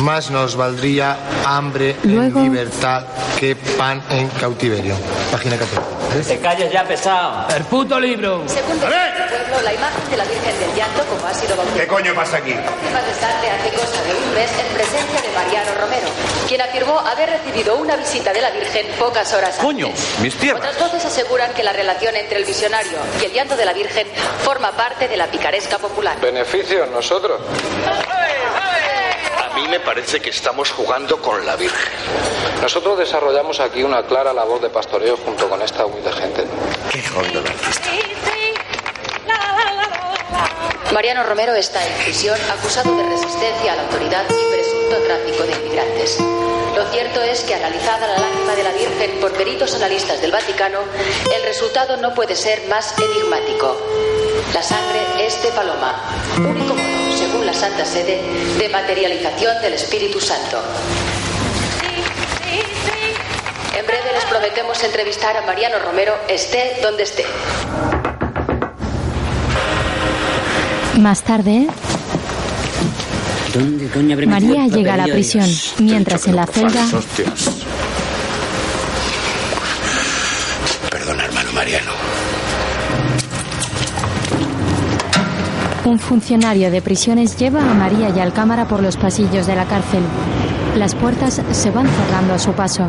[0.00, 3.04] Más nos valdría hambre Luego- en libertad
[3.38, 4.96] que pan en cautiverio.
[5.30, 5.99] Página 14.
[6.26, 7.46] Te calles ya, pesado.
[7.54, 8.42] El puto libro.
[8.46, 11.86] Según el pueblo, la imagen de la Virgen del Llanto, como ha sido bautizada, ¿Qué
[11.86, 12.52] coño pasa aquí?
[12.52, 16.08] manifestarse hace cosa de un mes en presencia de Mariano Romero,
[16.48, 19.64] quien afirmó haber recibido una visita de la Virgen pocas horas antes.
[19.64, 19.88] ¡Coño!
[20.20, 20.60] ¡Mis tierras!
[20.62, 24.06] Otras voces aseguran que la relación entre el visionario y el llanto de la Virgen
[24.42, 26.18] forma parte de la picaresca popular.
[26.20, 27.40] Beneficios nosotros.
[27.86, 28.69] A
[29.60, 31.92] mí me parece que estamos jugando con la Virgen.
[32.62, 36.44] Nosotros desarrollamos aquí una clara labor de pastoreo junto con esta humilde gente.
[36.90, 37.90] Qué hondo artista.
[40.92, 44.50] Mariano Romero está en prisión acusado de resistencia a la autoridad y
[44.98, 46.18] tráfico de inmigrantes.
[46.74, 50.78] Lo cierto es que analizada la lágrima de la Virgen por peritos analistas del Vaticano,
[51.34, 53.76] el resultado no puede ser más enigmático.
[54.54, 56.00] La sangre es de paloma,
[56.38, 58.20] único modo, según la Santa Sede,
[58.58, 60.60] de materialización del Espíritu Santo.
[63.78, 67.24] En breve les prometemos entrevistar a Mariano Romero, esté donde esté.
[70.98, 71.68] Más tarde,
[73.52, 75.46] ¿Dónde coño habré metido María llega a la prisión,
[75.80, 77.50] mientras en la celda Hostias.
[80.90, 81.92] Perdona, hermano Mariano.
[85.90, 89.64] un funcionario de prisiones lleva a María y al cámara por los pasillos de la
[89.64, 90.02] cárcel.
[90.76, 92.86] Las puertas se van cerrando a su paso.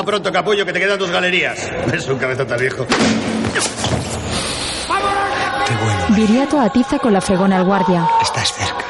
[0.00, 1.58] Acaba pronto, capullo, que te quedan dos galerías.
[1.92, 2.86] Es un cabezota viejo.
[6.16, 8.08] Viriato atiza con la fregona al guardia.
[8.22, 8.84] Estás cerca.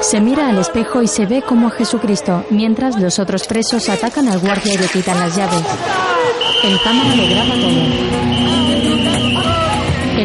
[0.00, 4.28] Se mira al espejo y se ve como a Jesucristo, mientras los otros presos atacan
[4.28, 5.62] al guardia y le quitan las llaves.
[6.64, 8.61] El cámara lo graba todo.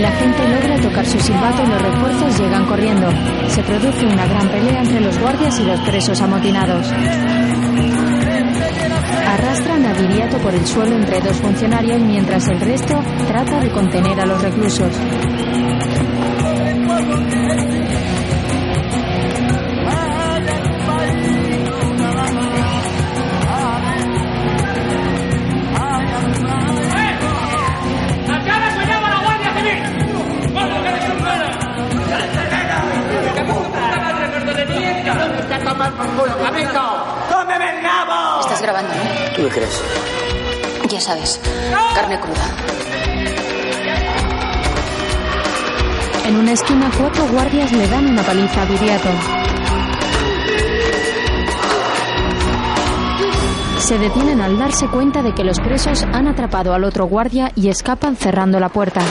[0.08, 3.10] El agente logra tocar su silbato y los refuerzos llegan corriendo.
[3.50, 6.88] Se produce una gran pelea entre los guardias y los presos amotinados.
[9.28, 14.18] Arrastran a Viriato por el suelo entre dos funcionarios mientras el resto trata de contener
[14.22, 14.98] a los reclusos.
[35.98, 38.42] ¡Cómeme el nabo!
[38.42, 39.36] Estás grabando, ¿no?
[39.36, 39.84] ¿Tú qué crees?
[40.90, 41.42] Ya sabes,
[41.96, 42.46] carne cruda.
[46.26, 49.10] En una esquina, cuatro guardias le dan una paliza a Viriato.
[53.80, 57.70] Se detienen al darse cuenta de que los presos han atrapado al otro guardia y
[57.70, 59.02] escapan cerrando la puerta.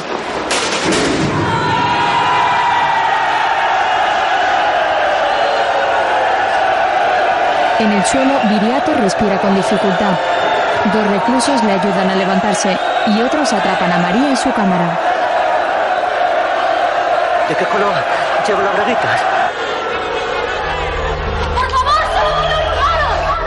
[7.78, 10.12] En el suelo, Viriato respira con dificultad.
[10.94, 14.98] Dos reclusos le ayudan a levantarse y otros atrapan a María y su cámara.
[17.48, 17.92] ¿De qué color
[18.46, 19.20] llevo las braguitas?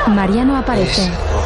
[0.07, 1.01] Mariano aparece.
[1.01, 1.38] ¡Que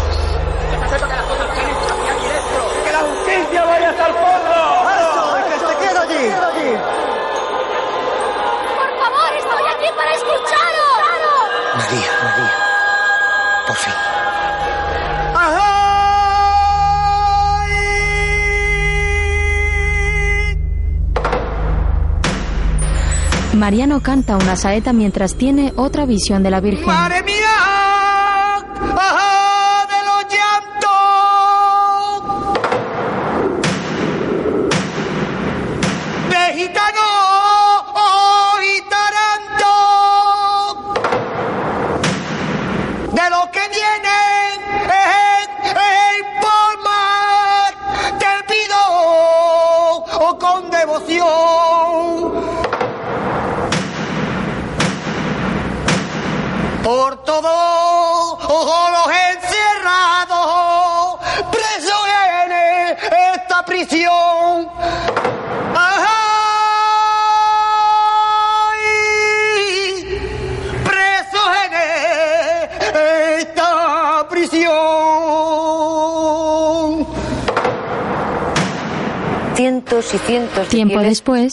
[23.63, 26.83] Mariano canta una saeta mientras tiene otra visión de la Virgen.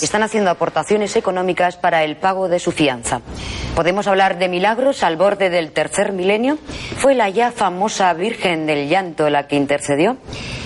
[0.05, 3.21] Están haciendo aportaciones económicas para el pago de su fianza.
[3.75, 6.59] ¿Podemos hablar de milagros al borde del tercer milenio?
[6.97, 10.17] ¿Fue la ya famosa Virgen del Llanto la que intercedió?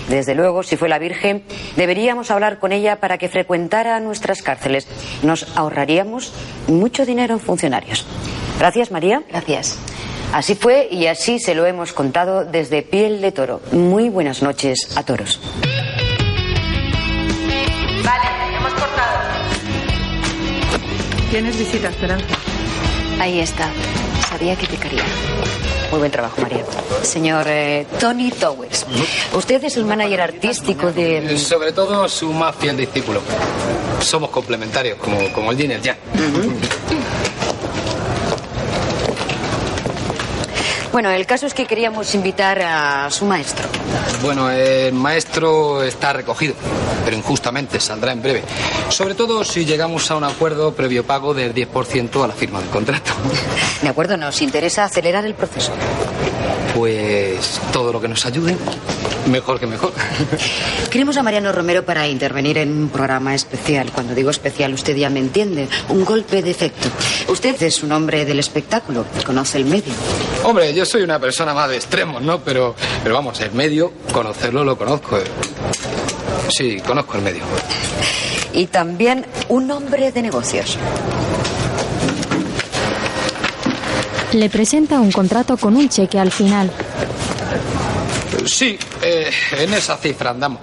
[0.09, 1.43] Desde luego, si fue la Virgen,
[1.75, 4.87] deberíamos hablar con ella para que frecuentara nuestras cárceles.
[5.23, 6.31] Nos ahorraríamos
[6.67, 8.05] mucho dinero en funcionarios.
[8.59, 9.23] Gracias, María.
[9.29, 9.77] Gracias.
[10.33, 13.61] Así fue y así se lo hemos contado desde Piel de Toro.
[13.71, 15.39] Muy buenas noches a toros.
[21.35, 22.27] Tienes visita, Esperanza.
[23.19, 23.69] Ahí está.
[24.29, 25.03] Sabía que picaría.
[25.91, 26.63] Muy buen trabajo, María.
[27.01, 28.85] Señor eh, Tony Towers,
[29.33, 31.37] usted es el manager artístico de...
[31.37, 33.19] Sobre todo su más fiel discípulo.
[33.99, 35.97] Somos complementarios, como, como el yin y el yang.
[40.95, 43.67] Bueno, el caso es que queríamos invitar a su maestro.
[44.21, 46.55] Bueno, el maestro está recogido,
[47.03, 48.43] pero injustamente saldrá en breve.
[48.87, 52.69] Sobre todo si llegamos a un acuerdo previo pago del 10% a la firma del
[52.69, 53.11] contrato.
[53.81, 55.73] De acuerdo, nos interesa acelerar el proceso.
[56.75, 58.57] Pues todo lo que nos ayude,
[59.31, 59.93] mejor que mejor.
[60.91, 63.93] Queremos a Mariano Romero para intervenir en un programa especial.
[63.93, 65.69] Cuando digo especial, usted ya me entiende.
[65.87, 66.89] Un golpe de efecto.
[67.29, 69.93] Usted es un hombre del espectáculo, conoce el medio.
[70.43, 72.39] Hombre, yo soy una persona más de extremos, ¿no?
[72.39, 75.17] Pero, pero vamos, el medio, conocerlo lo conozco.
[76.49, 77.43] Sí, conozco el medio.
[78.51, 80.77] Y también un hombre de negocios.
[84.35, 86.69] Le presenta un contrato con un cheque al final.
[88.45, 90.59] Sí, eh, en esa cifra andamos.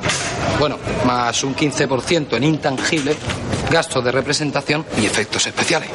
[0.59, 3.17] Bueno, más un 15% en intangible,
[3.71, 5.89] gastos de representación y efectos especiales.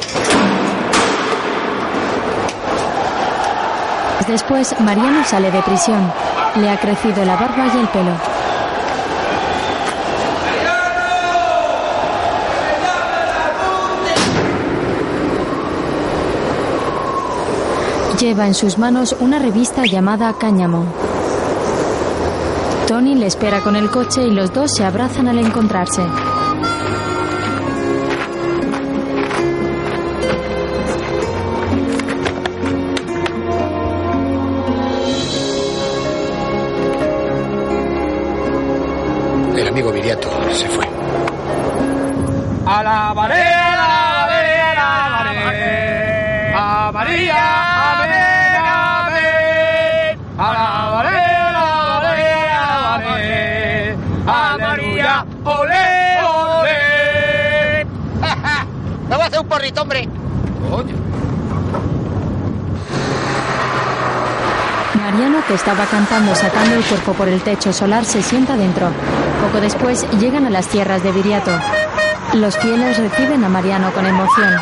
[4.26, 6.12] Después, Mariano sale de prisión.
[6.56, 8.37] Le ha crecido la barba y el pelo.
[18.20, 20.84] Lleva en sus manos una revista llamada Cáñamo.
[22.88, 26.02] Tony le espera con el coche y los dos se abrazan al encontrarse.
[65.48, 68.90] Que estaba cantando sacando el cuerpo por el techo solar, se sienta dentro.
[69.42, 71.50] Poco después llegan a las tierras de Viriato.
[72.34, 74.52] Los fieles reciben a Mariano con emoción.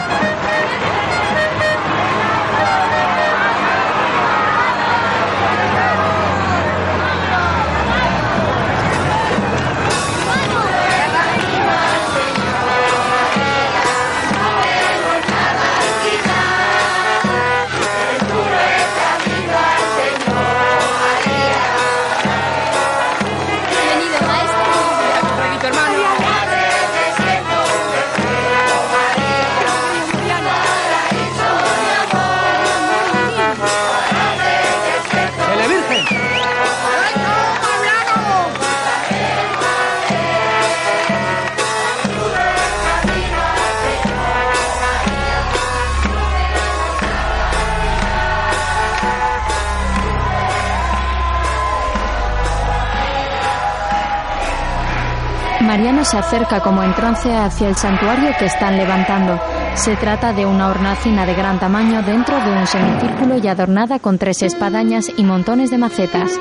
[55.97, 59.41] Mariano se acerca como en trance hacia el santuario que están levantando.
[59.77, 64.19] Se trata de una hornacina de gran tamaño dentro de un semicírculo y adornada con
[64.19, 66.33] tres espadañas y montones de macetas.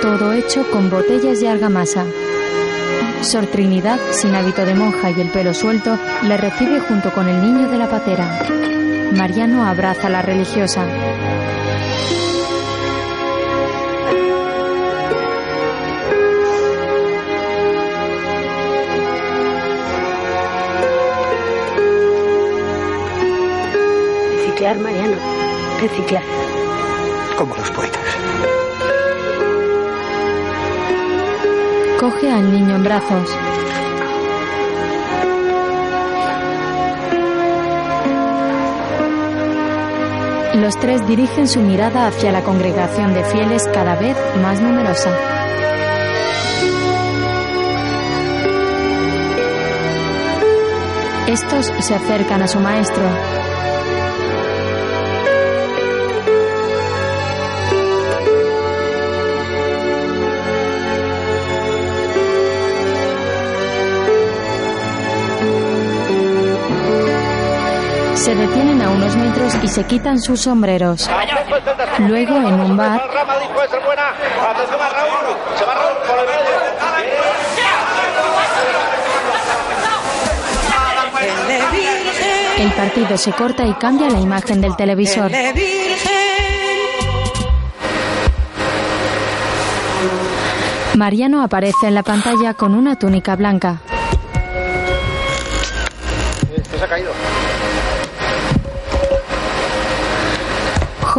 [0.00, 2.06] Todo hecho con botellas de argamasa.
[3.20, 7.42] Sor Trinidad, sin hábito de monja y el pelo suelto, le recibe junto con el
[7.42, 8.46] niño de la patera.
[9.12, 10.86] Mariano abraza a la religiosa.
[24.70, 25.16] Reciclar, Mariano.
[25.80, 26.22] Reciclar.
[27.36, 28.00] Como los poetas.
[31.98, 33.30] Coge al niño en brazos.
[40.54, 45.10] Los tres dirigen su mirada hacia la congregación de fieles cada vez más numerosa.
[51.26, 53.39] Estos se acercan a su maestro.
[69.62, 71.08] Y se quitan sus sombreros.
[71.98, 73.00] Luego, en un bar,
[82.58, 85.30] El partido se corta y cambia la imagen del televisor.
[90.94, 93.80] Mariano aparece en la pantalla con una túnica blanca.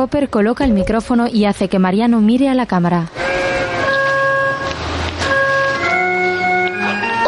[0.01, 3.09] Hopper coloca el micrófono y hace que Mariano mire a la cámara.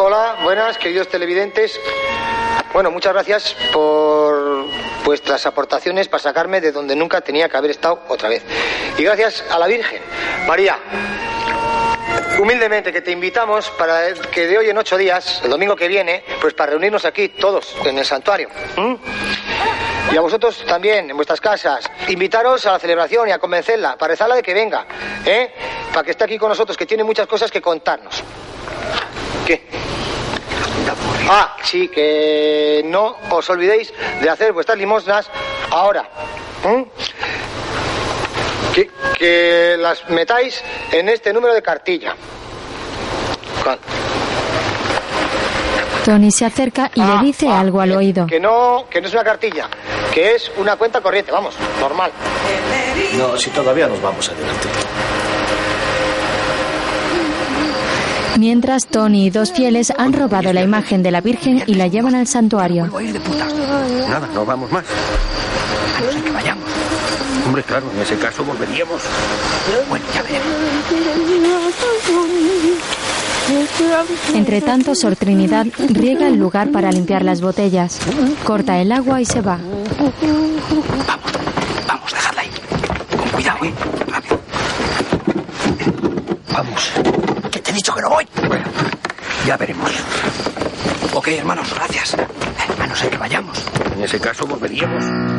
[0.00, 1.78] Hola, buenas, queridos televidentes.
[2.72, 4.64] Bueno, muchas gracias por
[5.04, 8.42] vuestras aportaciones para sacarme de donde nunca tenía que haber estado otra vez.
[8.98, 10.02] Y gracias a la Virgen.
[10.48, 10.76] María,
[12.40, 16.24] humildemente que te invitamos para que de hoy en ocho días, el domingo que viene,
[16.40, 18.48] pues para reunirnos aquí todos en el santuario.
[18.76, 18.98] ¿m?
[20.14, 24.12] Y a vosotros también, en vuestras casas, invitaros a la celebración y a convencerla, para
[24.12, 24.86] rezarla de que venga,
[25.26, 25.52] ¿eh?
[25.92, 28.22] Para que esté aquí con nosotros, que tiene muchas cosas que contarnos.
[29.44, 29.66] ¿Qué?
[31.28, 33.92] Ah, sí, que no os olvidéis
[34.22, 35.28] de hacer vuestras limosnas
[35.72, 36.08] ahora.
[39.18, 40.62] Que, las metáis
[40.92, 42.14] en este número de cartilla.
[46.04, 48.26] Tony se acerca y le dice algo al oído.
[48.26, 49.68] Que no, que no es una cartilla,
[50.12, 52.12] que es una cuenta corriente, vamos, normal.
[53.16, 54.70] No, si todavía nos vamos a divertir.
[58.38, 62.14] Mientras Tony y dos fieles han robado la imagen de la Virgen y la llevan
[62.14, 62.86] al santuario.
[62.86, 64.84] Nada, no vamos más.
[64.84, 66.64] A no ser que vayamos.
[67.46, 69.00] Hombre, claro, en ese caso volveríamos.
[69.88, 70.46] Bueno, ya veremos.
[74.34, 77.98] Entre tanto, Sor Trinidad riega el lugar para limpiar las botellas.
[78.44, 79.58] Corta el agua y se va.
[81.86, 82.50] Vamos, dejadla ahí.
[83.16, 83.74] Con cuidado, ¿eh?
[86.52, 86.90] Vamos.
[87.50, 88.26] Que te he dicho que no voy.
[88.46, 88.64] Bueno,
[89.46, 89.90] ya veremos.
[91.12, 92.16] Ok, hermanos, gracias.
[92.80, 93.62] A no ser que vayamos.
[93.96, 95.33] En ese caso volveríamos.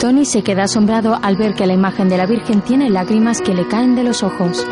[0.00, 3.52] Tony se queda asombrado al ver que la imagen de la Virgen tiene lágrimas que
[3.52, 4.64] le caen de los ojos.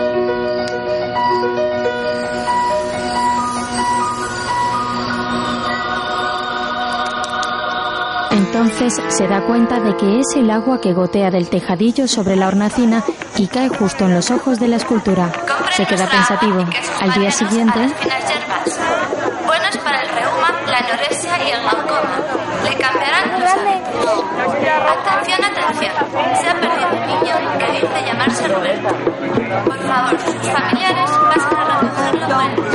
[8.30, 12.46] Entonces se da cuenta de que es el agua que gotea del tejadillo sobre la
[12.46, 13.02] hornacina
[13.36, 15.32] y cae justo en los ojos de la escultura.
[15.72, 16.64] Se queda pensativo.
[17.00, 17.80] Al día siguiente.
[19.44, 22.20] Buenos para el reuma, la anorexia y el glaucoma.
[22.62, 24.25] Le cambiarán los hábitos.
[24.46, 25.92] Atención, atención.
[26.40, 28.88] Se ha perdido un niño que dice llamarse Roberto.
[29.64, 32.66] Por favor, sus familiares pasen a recogerlo el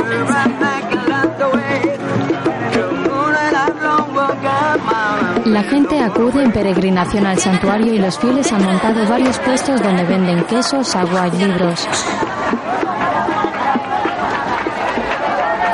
[5.44, 10.04] la gente acude en peregrinación al santuario y los fieles han montado varios puestos donde
[10.04, 11.88] venden quesos, agua y libros.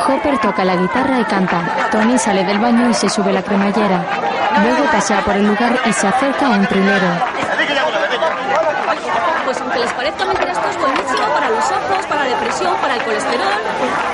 [0.08, 1.88] Hopper toca la guitarra y canta.
[1.92, 4.27] Tony sale del baño y se sube la cremallera.
[4.62, 7.08] Luego pasea por el lugar y se acerca a un trilero.
[9.44, 12.94] Pues aunque les parezca mentira, esto es buenísimo para los ojos, para la depresión, para
[12.94, 13.48] el colesterol.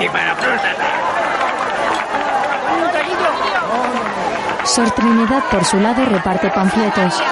[0.01, 0.85] Y para próstata.
[4.65, 7.23] Sor Trinidad, por su lado, reparte panfletos.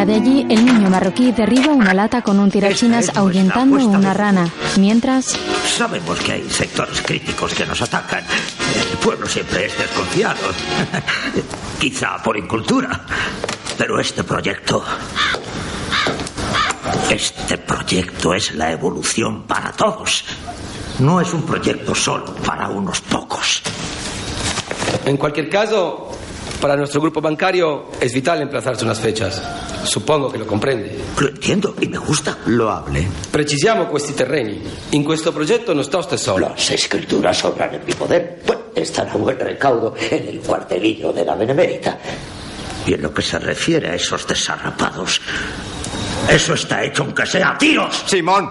[0.00, 4.48] Cerca de allí, el niño marroquí derriba una lata con un tirachinas ahuyentando una rana.
[4.78, 5.38] Mientras,
[5.76, 8.24] Sabemos que hay sectores críticos que nos atacan.
[8.74, 10.40] El pueblo siempre es desconfiado.
[11.78, 13.04] Quizá por incultura.
[13.76, 14.82] Pero este proyecto...
[17.10, 20.24] Este proyecto es la evolución para todos.
[21.00, 23.62] No es un proyecto solo para unos pocos.
[25.04, 26.10] En cualquier caso,
[26.58, 29.42] para nuestro grupo bancario es vital emplazarse unas fechas.
[29.90, 30.96] Suppongo che lo comprende.
[31.16, 32.36] Lo entiendo e mi gusta.
[32.44, 33.10] Lo hable.
[33.28, 34.62] Precisiamo questi terreni.
[34.90, 36.46] In questo progetto non sta usted solo.
[36.50, 38.38] Las escrituras sobran en mi poder.
[38.44, 41.98] Pues están a buen recaudo en el cuartelillo de la Benemérita.
[42.86, 45.20] Y en lo que se refiere a esos desarrapados,
[46.28, 48.04] eso está hecho aunque sea a tiros.
[48.06, 48.48] Simón.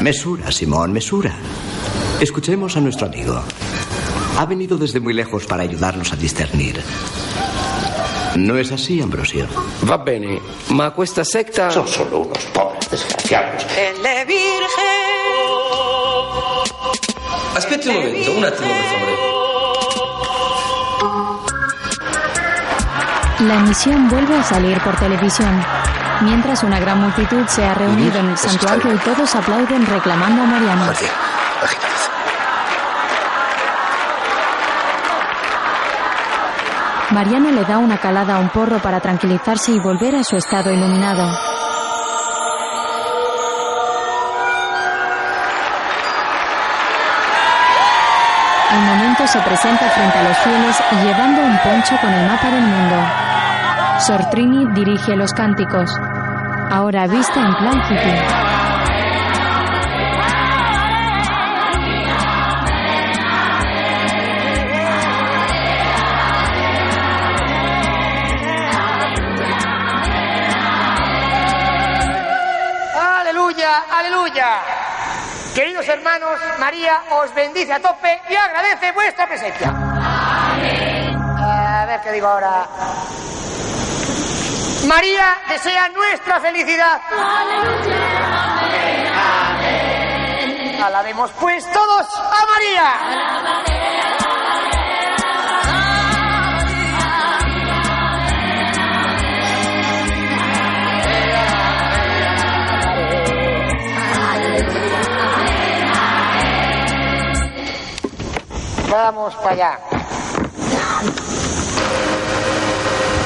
[0.00, 1.34] Mesura, Simón, mesura.
[2.20, 3.42] Escuchemos a nuestro amigo.
[4.36, 6.82] Ha venido desde muy lejos para ayudarnos a discernir.
[8.36, 9.46] ¿No es así, Ambrosio?
[9.88, 10.40] Va bene,
[10.70, 11.70] ma questa secta...
[11.70, 13.64] Son solo unos pobres desgraciados.
[17.56, 19.16] Aspetti un momento, un attimo per favore.
[23.40, 25.64] La emisión vuelve a salir por televisión.
[26.22, 30.46] Mientras una gran multitud se ha reunido en el santuario y todos aplauden reclamando a
[30.46, 30.92] Mariano.
[37.16, 40.70] Mariano le da una calada a un porro para tranquilizarse y volver a su estado
[40.70, 41.22] iluminado.
[48.70, 52.64] Al momento se presenta frente a los fieles llevando un poncho con el mapa del
[52.64, 52.96] mundo.
[54.00, 55.90] Sortrini dirige los cánticos.
[56.70, 58.45] Ahora vista en plan hippie.
[73.96, 74.60] Aleluya, aleluya.
[75.54, 79.72] Queridos hermanos, María os bendice a tope y agradece vuestra presencia.
[81.38, 82.66] A ver qué digo ahora.
[84.86, 87.00] María desea nuestra felicidad.
[90.84, 93.85] Alabemos pues todos a María.
[108.90, 109.78] Vamos para allá.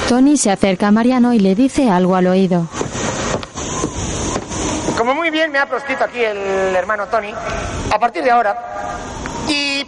[0.08, 2.66] Tony se acerca a Mariano y le dice algo al oído.
[4.98, 7.32] Como muy bien me ha proscrito aquí el hermano Tony,
[7.92, 8.89] a partir de ahora,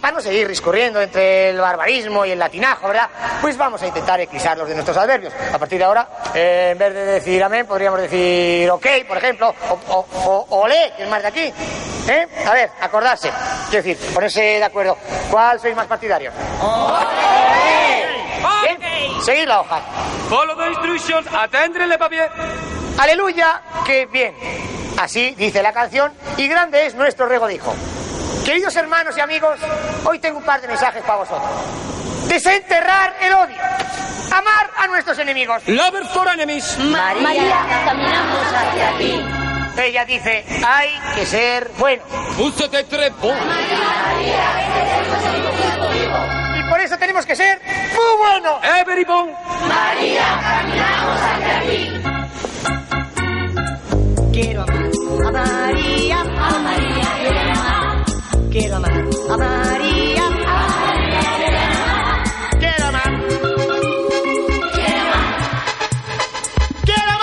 [0.03, 3.07] para no seguir discurriendo entre el barbarismo y el latinajo, ¿verdad?
[3.39, 5.31] Pues vamos a intentar eclipsarlos de nuestros adverbios.
[5.53, 6.05] A partir de ahora,
[6.35, 10.91] eh, en vez de decir amén, podríamos decir ok, por ejemplo, o, o, o olé,
[10.97, 11.53] que es más de aquí.
[12.09, 12.27] ¿Eh?
[12.45, 13.31] A ver, acordarse.
[13.69, 14.97] Quiero decir, ponerse de acuerdo.
[15.31, 16.33] ¿Cuál sois más partidario?
[18.61, 19.79] Bien, seguid la hoja.
[20.27, 22.29] Follow the instructions, atendre le papier.
[22.97, 24.35] Aleluya, que bien.
[24.97, 27.73] Así dice la canción y grande es nuestro regodijo.
[28.45, 29.57] Queridos hermanos y amigos,
[30.03, 31.49] hoy tengo un par de mensajes para vosotros.
[32.27, 33.55] Desenterrar el odio.
[34.31, 35.63] Amar a nuestros enemigos.
[35.67, 36.77] Lover for enemies.
[36.79, 39.25] María, caminamos hacia ti.
[39.77, 42.03] Ella dice, hay que ser bueno.
[42.37, 43.37] Es très bon.
[46.57, 47.61] Y por eso tenemos que ser
[47.95, 48.61] muy buenos.
[48.63, 49.31] Every bon.
[49.67, 52.01] María, caminamos hacia ti.
[54.33, 54.91] Quiero amar
[55.27, 57.52] a María, a María
[58.53, 58.91] quiero amar.
[58.91, 60.23] A María,
[62.59, 62.89] quiero.
[66.85, 67.17] Quiero.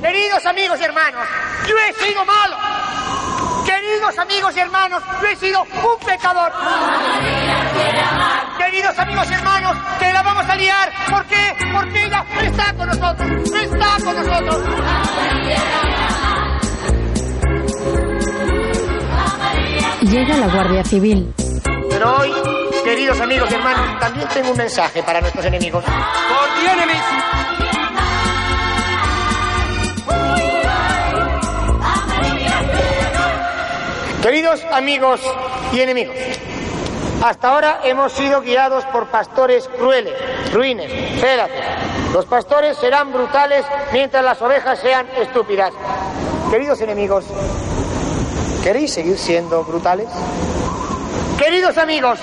[0.00, 1.26] Queridos amigos y hermanos,
[1.68, 2.61] yo he sido malo.
[4.02, 6.52] Queridos amigos y hermanos, yo he sido un pecador.
[8.58, 10.92] Queridos amigos y hermanos, que la vamos a liar.
[11.08, 11.54] ¿Por qué?
[11.72, 13.30] Porque ella está con nosotros.
[13.62, 14.56] Está con nosotros.
[20.00, 21.32] Llega la Guardia Civil.
[21.88, 22.32] Pero hoy,
[22.82, 25.84] queridos amigos y hermanos, también tengo un mensaje para nuestros enemigos.
[25.84, 27.71] For
[34.22, 35.20] Queridos amigos
[35.72, 36.14] y enemigos,
[37.24, 40.14] hasta ahora hemos sido guiados por pastores crueles,
[40.52, 40.90] ruines,
[41.20, 41.64] félaces.
[42.12, 45.72] Los pastores serán brutales mientras las ovejas sean estúpidas.
[46.52, 47.24] Queridos enemigos,
[48.62, 50.08] ¿queréis seguir siendo brutales?
[51.36, 52.20] Queridos amigos,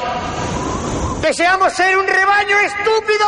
[1.22, 3.26] deseamos ser un rebaño estúpido.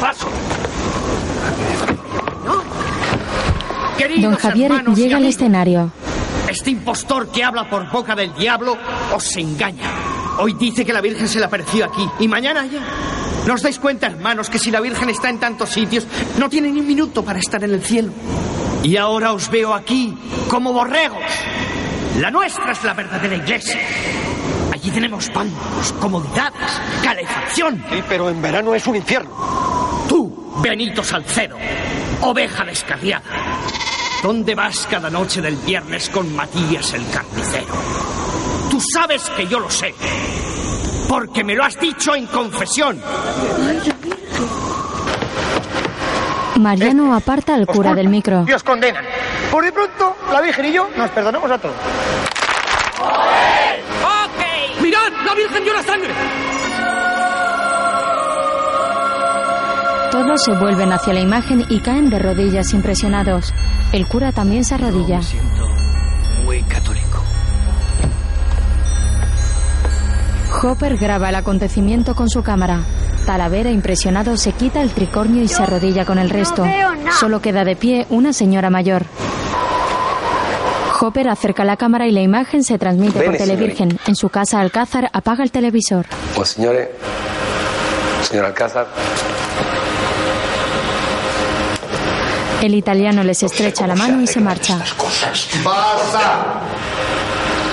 [0.00, 0.26] ¡Paso!
[4.08, 5.92] Don Javier llega al escenario.
[6.48, 8.76] Este impostor que habla por boca del diablo
[9.14, 9.90] os engaña.
[10.38, 12.80] Hoy dice que la Virgen se le apareció aquí y mañana allá.
[13.46, 16.06] ¿No os dais cuenta, hermanos, que si la Virgen está en tantos sitios,
[16.38, 18.12] no tiene ni un minuto para estar en el cielo?
[18.82, 20.16] Y ahora os veo aquí
[20.48, 21.22] como borregos.
[22.18, 23.78] La nuestra es la verdadera iglesia.
[24.72, 26.70] Allí tenemos bancos, comodidades,
[27.02, 27.84] calefacción.
[27.90, 29.30] Sí, pero en verano es un infierno.
[30.08, 31.56] Tú, Benito Salcedo,
[32.22, 33.22] oveja descarriada.
[34.22, 37.74] ¿Dónde vas cada noche del viernes con Matías el carnicero?
[38.70, 39.94] Tú sabes que yo lo sé.
[41.08, 43.00] Porque me lo has dicho en confesión.
[46.56, 48.44] Mariano aparta al cura del micro.
[48.46, 49.04] Y os condenan.
[49.50, 51.74] Por de pronto, la Virgen y yo nos perdonamos a todos.
[53.00, 54.82] ¡Ok!
[54.82, 55.12] ¡Mirad!
[55.24, 56.12] ¡La Virgen llora sangre!
[60.10, 63.54] Todos se vuelven hacia la imagen y caen de rodillas impresionados.
[63.92, 65.20] El cura también se arrodilla.
[66.44, 67.22] Muy católico.
[70.62, 72.80] Hopper graba el acontecimiento con su cámara.
[73.24, 76.64] Talavera, impresionado, se quita el tricornio y se arrodilla con el resto.
[77.18, 79.04] Solo queda de pie una señora mayor.
[81.00, 83.98] Hopper acerca la cámara y la imagen se transmite por televirgen.
[84.06, 86.04] En su casa, Alcázar apaga el televisor.
[86.36, 86.90] Oh, signore,
[88.22, 88.86] signor Alcázar,
[92.62, 94.78] El italiano les estrecha la mano y se marcha.
[95.64, 96.60] ¡Basta!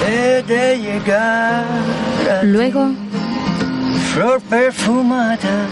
[0.07, 1.65] He de llegar
[2.43, 2.91] Luego,
[4.13, 5.67] flor perfumada.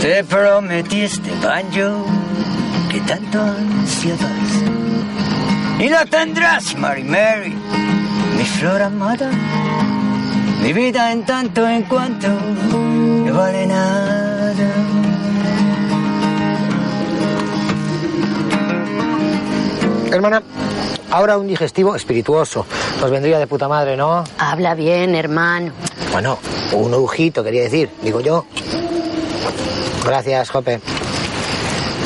[0.00, 2.04] Te prometí este baño
[2.90, 4.50] que tanto ansiabas.
[5.78, 7.54] Y lo tendrás, Mary Mary,
[8.36, 9.30] mi flor amada.
[10.62, 15.15] Mi vida en tanto en cuanto no vale nada.
[20.16, 20.42] Hermana,
[21.10, 22.66] ahora un digestivo espirituoso.
[23.00, 24.24] Nos vendría de puta madre, ¿no?
[24.38, 25.72] Habla bien, hermano.
[26.12, 26.38] Bueno,
[26.72, 28.46] un ojito, quería decir, digo yo.
[30.04, 30.80] Gracias, Jope.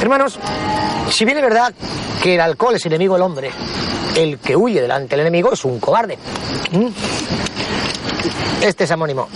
[0.01, 0.39] Hermanos,
[1.11, 1.73] si bien es verdad
[2.23, 3.51] que el alcohol es enemigo del hombre,
[4.17, 6.19] el que huye delante del enemigo es un cobarde.
[6.73, 6.89] ¿Mm?
[8.63, 9.29] Este es amónimo.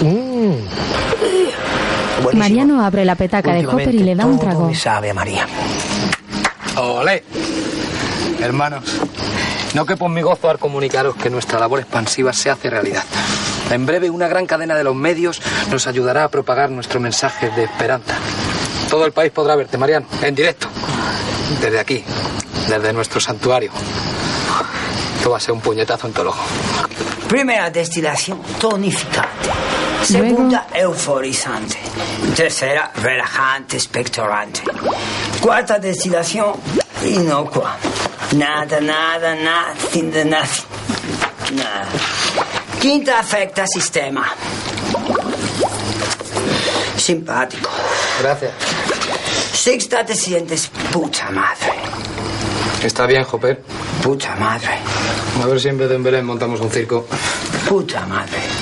[0.00, 0.52] Mm.
[2.36, 4.66] Mariano abre la petaca de Hopper y le da un trago.
[4.66, 5.46] me sabe a María.
[6.80, 7.24] ¡Olé!
[8.40, 8.84] Hermanos,
[9.74, 13.02] no que por mi gozo al comunicaros que nuestra labor expansiva se hace realidad.
[13.70, 17.64] En breve, una gran cadena de los medios nos ayudará a propagar nuestro mensaje de
[17.64, 18.16] esperanza.
[18.88, 20.68] Todo el país podrá verte, Mariano, en directo.
[21.60, 22.04] Desde aquí,
[22.68, 23.72] desde nuestro santuario.
[25.16, 26.44] Esto va a ser un puñetazo en todo el ojo.
[27.28, 29.50] Primera destilación, tonificante.
[30.02, 31.78] Segunda, euforizante.
[32.34, 34.62] Tercera, relajante, expectorante.
[35.40, 36.54] Cuarta destilación,
[37.04, 37.76] inocua.
[38.36, 41.56] Nada, nada, nothing de nothing.
[41.56, 41.88] Nada.
[42.80, 44.26] Quinta, afecta sistema.
[46.96, 47.70] Simpático.
[48.20, 48.52] Gracias.
[49.52, 51.72] Sexta, te sientes puta madre.
[52.82, 53.62] Está bien, Hopper.
[54.02, 54.78] Puta madre.
[55.42, 57.06] A ver si en vez de en Belén montamos un circo.
[57.68, 58.57] Puta madre.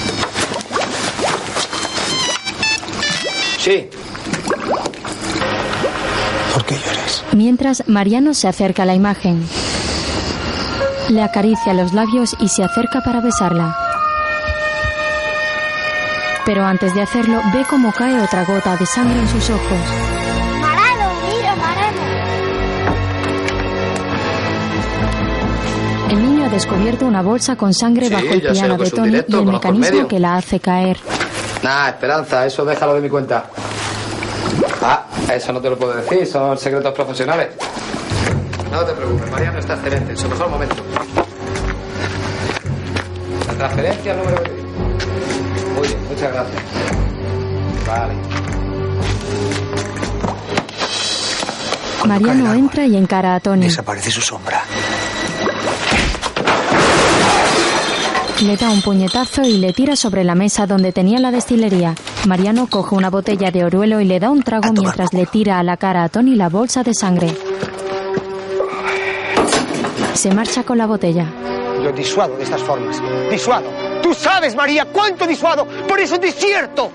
[3.67, 3.89] Sí.
[6.55, 7.25] ¿Por qué lloras?
[7.33, 9.45] Mientras, Mariano se acerca a la imagen.
[11.09, 13.77] Le acaricia los labios y se acerca para besarla.
[16.45, 19.81] Pero antes de hacerlo, ve cómo cae otra gota de sangre en sus ojos.
[20.61, 22.03] Marano, mira, Marano.
[26.13, 29.35] El niño ha descubierto una bolsa con sangre Sí, bajo el piano de Tony y
[29.35, 30.07] el mecanismo medio.
[30.07, 30.99] que la hace caer.
[31.67, 33.47] Nah, Esperanza, eso déjalo de mi cuenta.
[34.81, 37.49] Ah, eso no te lo puedo decir, son secretos profesionales.
[38.71, 40.77] No te preocupes, Mariano está excelente, en su mejor momento.
[43.49, 44.63] La transferencia número 20.
[45.75, 46.63] Muy bien, muchas gracias.
[47.85, 48.15] Vale.
[52.07, 53.67] Mariano entra y encara a Tony.
[53.67, 54.63] Desaparece su sombra.
[58.43, 61.95] Le da un puñetazo y le tira sobre la mesa donde tenía la destilería.
[62.27, 65.63] Mariano coge una botella de oruelo y le da un trago mientras le tira a
[65.63, 67.35] la cara a Tony la bolsa de sangre.
[70.13, 71.27] Se marcha con la botella.
[71.83, 73.01] Yo disuado de estas formas.
[73.31, 73.67] Disuado.
[74.03, 76.91] Tú sabes, María, cuánto disuado por ese desierto.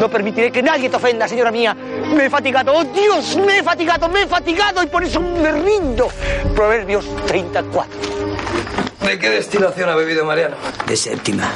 [0.00, 1.76] No permitiré que nadie te ofenda, señora mía.
[2.14, 2.72] Me he fatigado.
[2.74, 6.08] Oh, Dios, me he fatigado, me he fatigado y por eso me rindo.
[6.54, 7.90] Proverbios 34.
[9.04, 10.56] ¿De qué destilación ha bebido Mariano?
[10.86, 11.50] De séptima.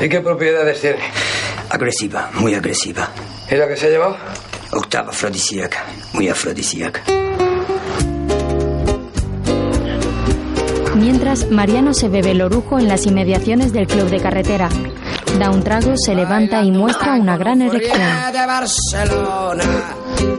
[0.00, 0.98] ¿Y qué propiedades tiene?
[1.70, 3.10] Agresiva, muy agresiva.
[3.50, 4.16] ¿Y la que se ha llevado?
[4.72, 7.02] Octava afrodisíaca, muy afrodisíaca.
[10.94, 14.68] Mientras, Mariano se bebe el orujo en las inmediaciones del club de carretera.
[15.38, 17.98] Da un trago, se levanta y muestra una gran erección.
[18.32, 19.64] de Barcelona,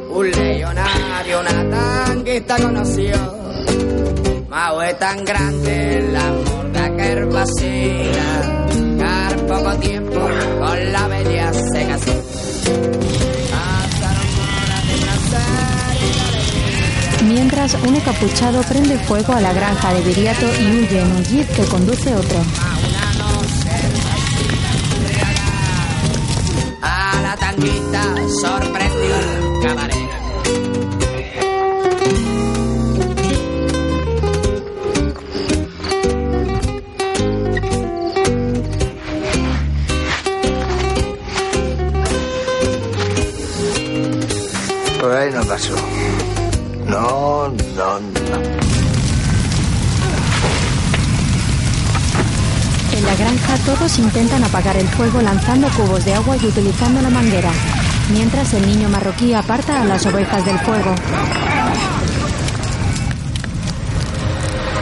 [0.09, 3.15] un legionario, una tanguista conoció.
[4.49, 5.85] Mau es tan grande
[6.95, 10.19] aquel vacila, que al poco tiempo
[10.59, 12.23] con la bella se casó.
[17.27, 21.47] Mientras, un encapuchado prende fuego a la granja de Viriato y huye en un jeep
[21.55, 22.39] que conduce otro.
[26.81, 28.94] A la tanguita sorprendió
[45.25, 45.75] ahí no pasó.
[46.87, 48.65] No, no, no.
[52.93, 57.09] En la granja todos intentan apagar el fuego lanzando cubos de agua y utilizando la
[57.09, 57.51] manguera,
[58.11, 60.95] mientras el niño marroquí aparta a las ovejas del fuego.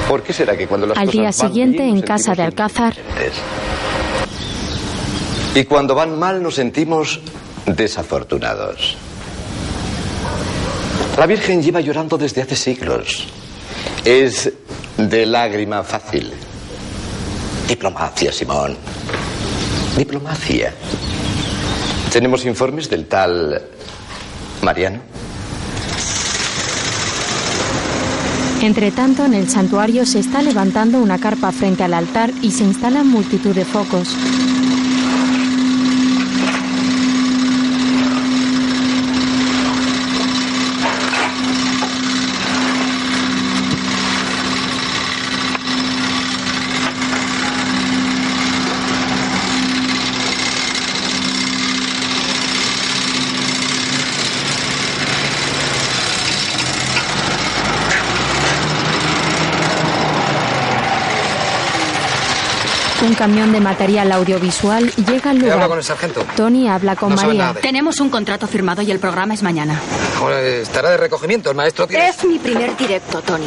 [0.07, 2.43] ¿Por qué será que cuando las Al cosas día van siguiente, bien, en casa de
[2.43, 2.93] Alcázar?
[5.55, 7.19] Y cuando van mal nos sentimos
[7.65, 8.97] desafortunados.
[11.17, 13.27] La Virgen lleva llorando desde hace siglos.
[14.03, 14.51] Es
[14.97, 16.33] de lágrima fácil.
[17.67, 18.75] Diplomacia, Simón.
[19.95, 20.73] Diplomacia.
[22.11, 23.61] Tenemos informes del tal
[24.63, 24.99] Mariano.
[28.61, 32.63] Entre tanto, en el santuario se está levantando una carpa frente al altar y se
[32.63, 34.15] instalan multitud de focos.
[63.13, 65.67] Un camión de material audiovisual llega al lugar.
[65.67, 66.25] con el sargento.
[66.35, 67.53] Tony habla con No María.
[67.53, 69.79] de- Tenemos un contrato firmado y el programa es mañana.
[70.41, 71.51] Estará de recogimiento.
[71.51, 72.09] El maestro tiene...
[72.09, 73.45] Es mi primer directo, Tony.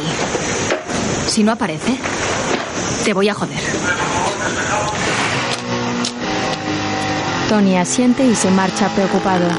[1.27, 1.97] Si no aparece,
[3.03, 3.59] te voy a joder.
[7.49, 9.49] Tony asiente y se marcha preocupado.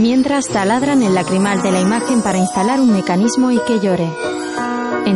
[0.00, 4.08] Mientras taladran el lacrimal de la imagen para instalar un mecanismo y que llore.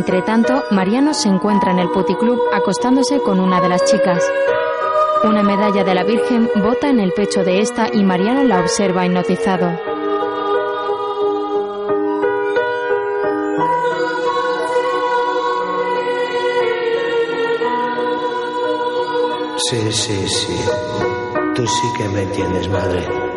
[0.01, 4.27] Entre tanto, Mariano se encuentra en el puticlub acostándose con una de las chicas.
[5.23, 9.05] Una medalla de la Virgen bota en el pecho de esta y Mariano la observa
[9.05, 9.79] hipnotizado.
[19.69, 20.65] Sí, sí, sí.
[21.53, 23.30] Tú sí que me entiendes, madre.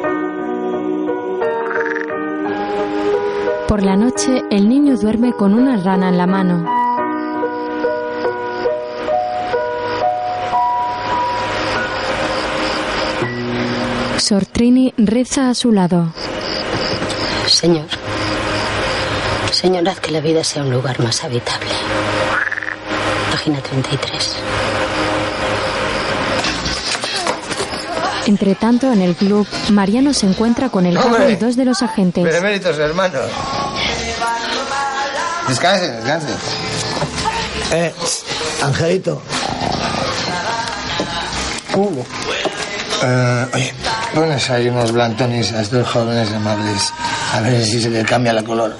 [3.68, 6.84] Por la noche, el niño duerme con una rana en la mano.
[14.18, 16.12] Sortrini reza a su lado.
[17.46, 17.86] Señor.
[19.50, 21.70] Señor, haz que la vida sea un lugar más habitable.
[23.30, 24.36] Página 33.
[28.26, 31.82] Entre tanto, en el club, Mariano se encuentra con el cabo y dos de los
[31.82, 32.24] agentes.
[32.24, 33.30] Beneméritos, hermanos.
[35.48, 36.36] Descansen, descansen.
[37.72, 37.92] Eh,
[38.62, 39.20] Angelito.
[41.74, 42.06] Hugo.
[43.02, 43.74] Eh, oye,
[44.14, 46.92] pones ahí unos blantones a estos jóvenes amables.
[47.34, 48.74] A ver si se le cambia la color.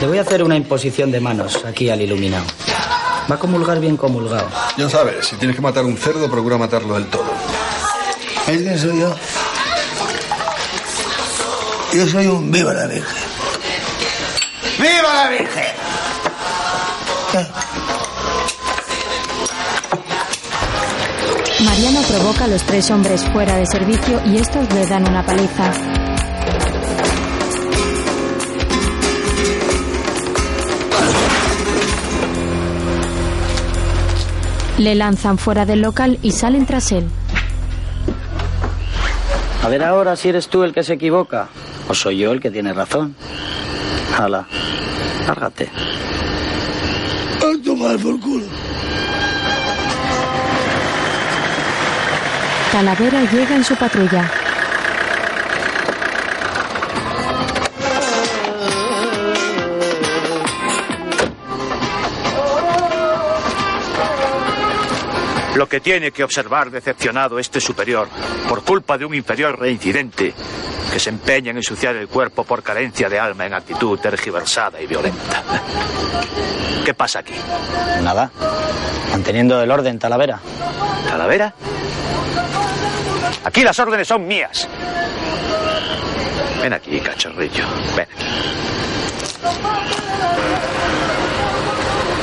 [0.00, 2.44] Le voy a hacer una imposición de manos aquí al iluminado.
[3.30, 4.48] Va a comulgar bien comulgado.
[4.76, 7.24] Ya sabes, si tienes que matar un cerdo, procura matarlo del todo.
[8.48, 9.14] ¿Es quién soy yo?
[11.92, 13.21] Yo soy un viva la Virgen.
[14.82, 15.64] ¡Viva la Virgen!
[21.64, 25.70] Mariano provoca a los tres hombres fuera de servicio y estos le dan una paliza.
[34.78, 37.08] Le lanzan fuera del local y salen tras él.
[39.62, 41.50] A ver ahora si eres tú el que se equivoca
[41.88, 43.14] o soy yo el que tiene razón.
[44.18, 44.46] Hala,
[45.26, 45.70] lárgate.
[47.38, 48.46] A tomar por culo.
[52.72, 54.30] Talavera llega en su patrulla.
[65.54, 68.08] Lo que tiene que observar decepcionado este superior
[68.48, 70.34] por culpa de un inferior reincidente
[70.92, 74.86] que se empeña en ensuciar el cuerpo por carencia de alma en actitud tergiversada y
[74.86, 75.42] violenta.
[76.84, 77.34] ¿Qué pasa aquí?
[78.02, 78.30] Nada.
[79.10, 80.38] Manteniendo el orden, Talavera.
[81.08, 81.54] ¿Talavera?
[83.44, 84.68] Aquí las órdenes son mías.
[86.60, 87.64] Ven aquí, cachorrillo.
[87.96, 88.06] Ven.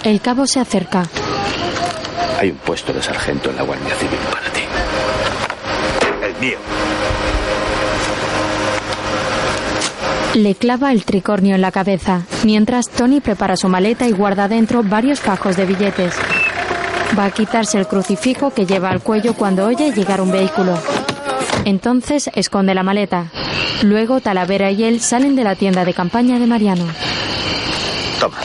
[0.04, 1.04] El cabo se acerca.
[2.40, 4.62] Hay un puesto de sargento en la Guardia Civil para ti.
[6.24, 6.58] El mío.
[10.36, 14.84] Le clava el tricornio en la cabeza, mientras Tony prepara su maleta y guarda dentro
[14.84, 16.14] varios fajos de billetes.
[17.18, 20.78] Va a quitarse el crucifijo que lleva al cuello cuando oye llegar un vehículo.
[21.66, 23.32] Entonces esconde la maleta.
[23.82, 26.86] Luego Talavera y él salen de la tienda de campaña de Mariano.
[28.20, 28.38] Toma.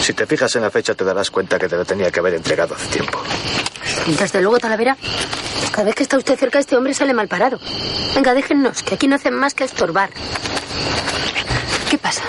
[0.00, 2.34] Si te fijas en la fecha te darás cuenta que te la tenía que haber
[2.34, 3.20] entregado hace tiempo.
[4.18, 4.96] Desde luego, Talavera,
[5.70, 7.58] cada vez que está usted cerca, este hombre sale mal parado.
[8.14, 10.10] Venga, déjennos, que aquí no hacen más que estorbar.
[11.90, 12.22] ¿Qué pasa?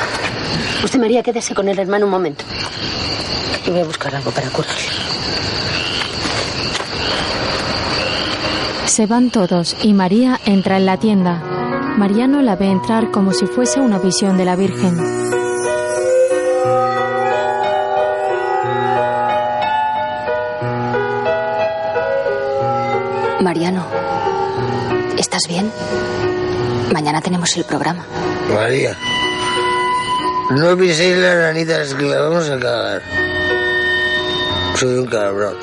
[0.84, 2.44] Usted, María, quédese con el hermano un momento.
[3.66, 4.82] Y voy a buscar algo para curarle.
[8.86, 11.42] Se van todos y María entra en la tienda.
[11.98, 15.41] Mariano la ve entrar como si fuese una visión de la Virgen.
[25.32, 25.72] ¿Estás bien?
[26.92, 28.06] Mañana tenemos el programa.
[28.54, 28.98] María,
[30.50, 33.02] no piséis las ranitas que la vamos a cagar.
[34.76, 35.56] Soy un cabrón.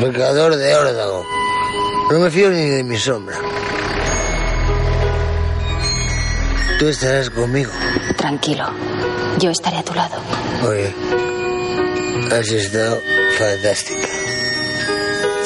[0.00, 1.26] Pecador de órdago.
[2.10, 3.36] No me fío ni de mi sombra.
[6.78, 7.70] Tú estarás conmigo.
[8.16, 8.70] Tranquilo,
[9.38, 10.16] yo estaré a tu lado.
[10.66, 10.94] Oye,
[12.32, 13.02] has estado
[13.36, 14.08] fantástica.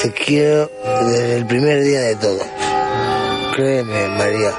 [0.01, 0.71] Te quiero
[1.11, 2.52] desde el primer día de todo.
[3.53, 4.51] Créeme, María.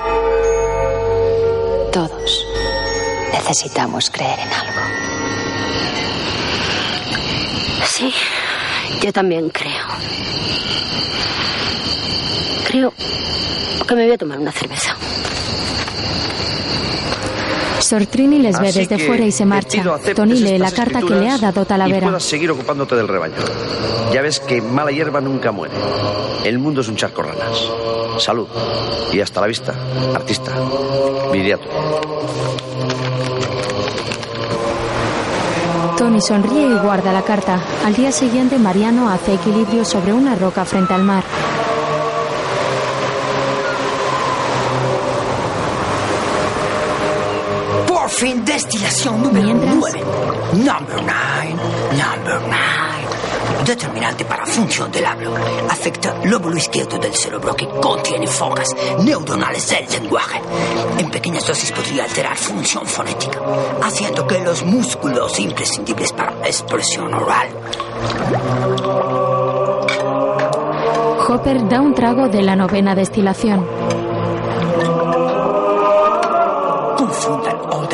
[1.91, 2.45] Todos
[3.33, 4.81] necesitamos creer en algo.
[7.85, 8.13] Sí,
[9.01, 9.85] yo también creo.
[12.67, 12.93] Creo
[13.87, 14.95] que me voy a tomar una cerveza.
[17.79, 19.83] Sortrini les ve Así desde fuera y se marcha.
[20.15, 22.07] Tony lee la carta que le ha dado Y Talavera.
[22.07, 23.35] puedas seguir ocupándote del rebaño.
[24.13, 25.73] Ya ves que mala hierba nunca muere.
[26.43, 27.69] El mundo es un charco de ranas.
[28.17, 28.47] Salud.
[29.13, 29.73] Y hasta la vista,
[30.13, 30.51] artista.
[31.31, 31.69] Viriato.
[35.97, 37.63] Tony sonríe y guarda la carta.
[37.85, 41.23] Al día siguiente, Mariano hace equilibrio sobre una roca frente al mar.
[47.87, 50.03] Por fin, destilación número 9.
[50.55, 51.55] Number 9.
[51.91, 52.92] Number 9.
[53.65, 55.29] Determinante para función del habla.
[55.69, 60.41] Afecta lóbulo izquierdo del cerebro que contiene focas neuronales del lenguaje.
[60.97, 63.39] En pequeñas dosis podría alterar función fonética,
[63.81, 67.49] haciendo que los músculos imprescindibles para la expresión oral
[71.27, 73.65] Hopper da un trago de la novena destilación.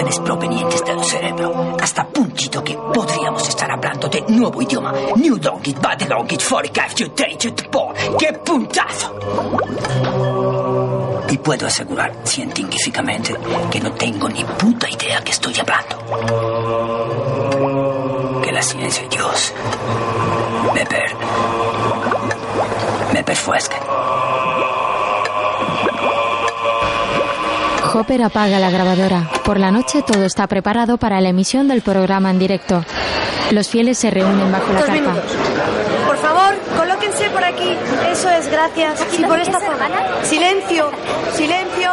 [0.09, 4.91] Órdenes provenientes del cerebro, hasta puntito que podríamos estar hablando de nuevo idioma.
[5.15, 7.93] New Longit, Body Longit, Foricaf, Digit, Por.
[8.17, 9.15] ¡Qué puntazo!
[11.29, 13.35] Y puedo asegurar científicamente
[13.69, 15.97] que no tengo ni puta idea que estoy hablando.
[18.41, 19.53] Que la ciencia y Dios
[20.73, 21.15] me per...
[23.13, 23.79] me perfuezcan.
[27.93, 29.29] Hopper apaga la grabadora.
[29.43, 32.83] Por la noche todo está preparado para la emisión del programa en directo.
[33.51, 34.93] Los fieles se reúnen bajo la Dos carpa.
[35.01, 35.31] minutos.
[36.05, 37.75] Por favor, colóquense por aquí.
[38.11, 38.99] Eso es, gracias.
[39.11, 39.87] Sí, por esta zona.
[40.23, 40.91] Silencio,
[41.33, 41.89] silencio.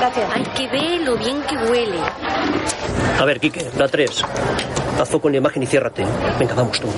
[0.00, 0.26] Gracias.
[0.34, 1.98] Hay que ver lo bien que huele.
[3.20, 4.24] A ver, Quique, la 3.
[5.00, 6.04] Haz foco en la imagen y ciérrate.
[6.38, 6.88] Venga, vamos tú.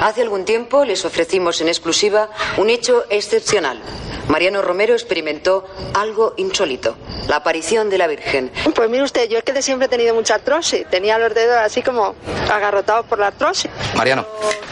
[0.00, 3.82] Hace algún tiempo les ofrecimos en exclusiva un hecho excepcional.
[4.28, 6.96] Mariano Romero experimentó algo insólito,
[7.28, 8.50] la aparición de la Virgen.
[8.74, 10.86] Pues mire usted, yo es que de siempre he tenido mucha artrosis.
[10.90, 12.14] Tenía los dedos así como
[12.50, 13.70] agarrotados por la artrosis.
[13.94, 14.26] Mariano,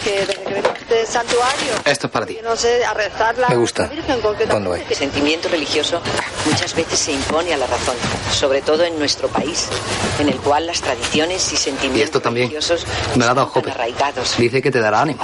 [0.05, 2.39] Que este santuario, esto es para ti.
[2.43, 3.83] no sé, a rezar la Me gusta.
[3.85, 4.87] la Virgen concretamente.
[4.89, 6.01] El sentimiento religioso
[6.47, 7.97] muchas veces se impone a la razón,
[8.33, 9.69] sobre todo en nuestro país,
[10.21, 12.47] en el cual las tradiciones y Y sentimientos esto también.
[12.49, 14.37] religiosos Me ha dado arraigados.
[14.39, 15.23] Dice que te dará ánimo.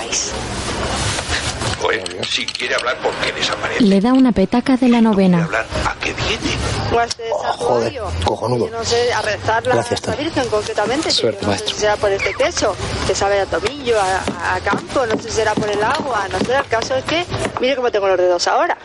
[1.85, 3.83] Pues, si quiere hablar, ¿por qué desaparece?
[3.83, 5.47] Le da una petaca de la novena.
[5.85, 6.57] ¿A qué viene?
[6.91, 8.11] O a este santuario.
[8.25, 8.71] cojonudo.
[8.71, 10.25] No sé, a rezar la, Gracias, la Tony.
[10.25, 11.11] Virgen concretamente.
[11.11, 11.69] Suerte, no maestro.
[11.69, 12.75] sé si será por este queso,
[13.07, 16.39] que sabe a tomillo, a, a campo, no sé si será por el agua, no
[16.39, 16.57] sé.
[16.57, 17.27] El caso es que,
[17.61, 18.79] mire cómo tengo los dedos ahora.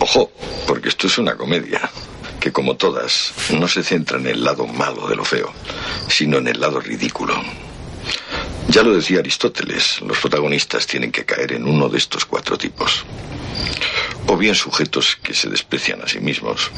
[0.00, 0.32] Ojo,
[0.66, 1.80] porque esto es una comedia
[2.40, 5.52] que, como todas, no se centra en el lado malo de lo feo,
[6.08, 7.34] sino en el lado ridículo.
[8.70, 13.04] Ya lo decía Aristóteles, los protagonistas tienen que caer en uno de estos cuatro tipos.
[14.28, 16.70] O bien sujetos que se desprecian a sí mismos,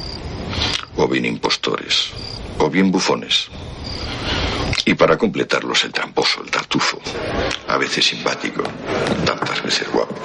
[0.96, 2.08] o bien impostores,
[2.56, 3.48] o bien bufones.
[4.86, 6.98] Y para completarlos el tramposo, el tartufo,
[7.68, 8.62] a veces simpático,
[9.26, 10.16] tantas veces guapo,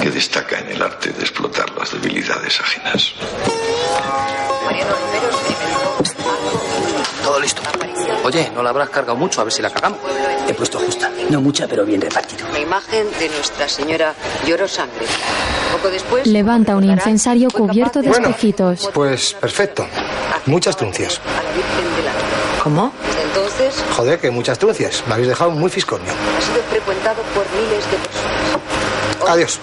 [0.00, 3.12] que destaca en el arte de explotar las debilidades ajenas.
[7.24, 7.62] Todo listo.
[8.26, 10.00] Oye, no la habrás cargado mucho, a ver si la cagamos.
[10.48, 11.08] He puesto justa.
[11.30, 12.44] No mucha, pero bien repartido.
[12.52, 15.06] La imagen de Nuestra Señora lloró sangre.
[15.72, 18.90] Poco después, Levanta un incensario cubierto de Bueno, espejitos.
[18.92, 19.86] pues perfecto.
[20.46, 21.20] Muchas truncias.
[22.64, 22.92] ¿Cómo?
[23.22, 25.04] entonces Joder, que muchas truncias.
[25.06, 26.10] Me habéis dejado muy fiscornio.
[26.10, 28.85] ha sido frecuentado por miles de personas.
[29.28, 29.60] Adiós.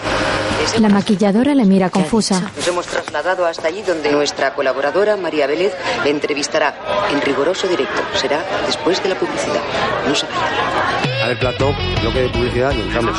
[0.79, 2.51] La maquilladora le mira confusa.
[2.55, 5.73] Nos hemos trasladado hasta allí donde nuestra colaboradora María Vélez
[6.03, 6.73] le entrevistará
[7.11, 8.01] en riguroso directo.
[8.15, 9.61] Será después de la publicidad.
[10.07, 11.23] No se vayan.
[11.23, 13.17] A ver, plato, bloque de publicidad y entramos.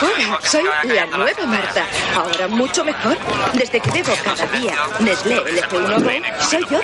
[0.00, 1.86] Hola, soy la nueva Marta.
[2.16, 3.16] Ahora mucho mejor.
[3.52, 6.80] Desde que bebo cada día Nestlé LF1 Go, soy otra.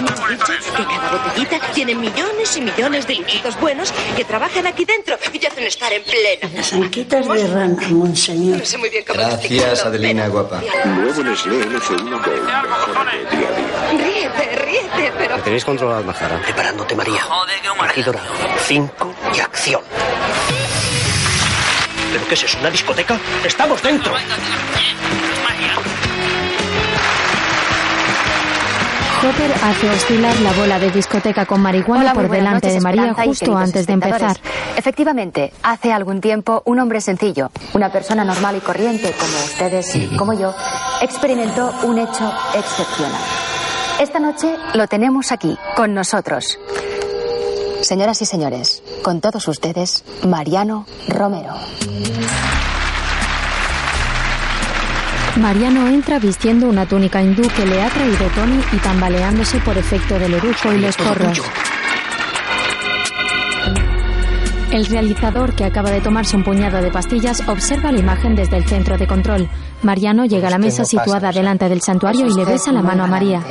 [0.00, 4.66] Me han dicho que cada botellita tiene millones y millones de bichitos buenos que trabajan
[4.66, 6.48] aquí dentro y te hacen estar en plena.
[6.54, 8.58] Las anquitas de rana, monseñor.
[8.58, 10.62] No sé muy bien cómo Gracias, Adelina guapa.
[10.84, 12.30] Nuevo Nestlé LF1 Go,
[12.88, 14.04] mejor de día a día.
[14.04, 15.36] Ríete, ríete, pero...
[15.36, 16.40] Me tenéis controlado, Majara.
[16.40, 17.20] Preparándote, María.
[17.80, 18.20] Regidora,
[18.66, 19.82] cinco y acción.
[22.12, 22.58] ¿Pero qué es eso?
[22.58, 23.18] ¿Una discoteca?
[23.44, 24.14] ¡Estamos dentro!
[29.22, 33.02] Hopper hace oscilar la bola de discoteca con marihuana Hola, por delante noches, de María
[33.02, 34.36] Esperanza justo antes de empezar.
[34.76, 40.06] Efectivamente, hace algún tiempo un hombre sencillo, una persona normal y corriente como ustedes y
[40.16, 40.54] como yo,
[41.02, 43.20] experimentó un hecho excepcional.
[44.00, 46.58] Esta noche lo tenemos aquí, con nosotros.
[47.90, 51.54] Señoras y señores, con todos ustedes, Mariano Romero.
[55.34, 60.20] Mariano entra vistiendo una túnica hindú que le ha traído Tony y tambaleándose por efecto
[60.20, 61.42] del orujo y los porros.
[64.70, 68.66] El realizador, que acaba de tomarse un puñado de pastillas, observa la imagen desde el
[68.66, 69.50] centro de control.
[69.82, 72.82] Mariano llega a la mesa no pasa, situada delante del santuario y le besa la
[72.82, 73.42] mano a María.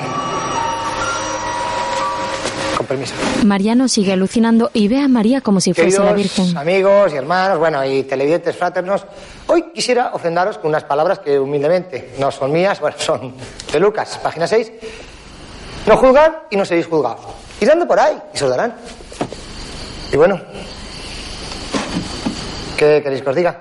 [2.90, 3.14] Permiso.
[3.46, 6.58] Mariano sigue alucinando y ve a María como si fuese la Queridos Virgen.
[6.58, 9.06] amigos y hermanos, bueno, y televidentes fraternos,
[9.48, 13.34] hoy quisiera ofendaros con unas palabras que humildemente no son mías, bueno, son
[13.72, 14.72] de Lucas, página 6.
[15.86, 17.22] No juzgar y no seréis juzgados.
[17.62, 18.74] Dando por ahí y se os darán.
[20.12, 20.40] Y bueno,
[22.76, 23.60] ¿qué queréis que os diga?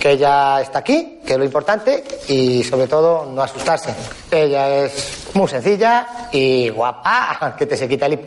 [0.00, 3.94] Que ella está aquí, que es lo importante, y sobre todo no asustarse.
[4.30, 8.26] Ella es muy sencilla y guapa, que te se quita el hipo.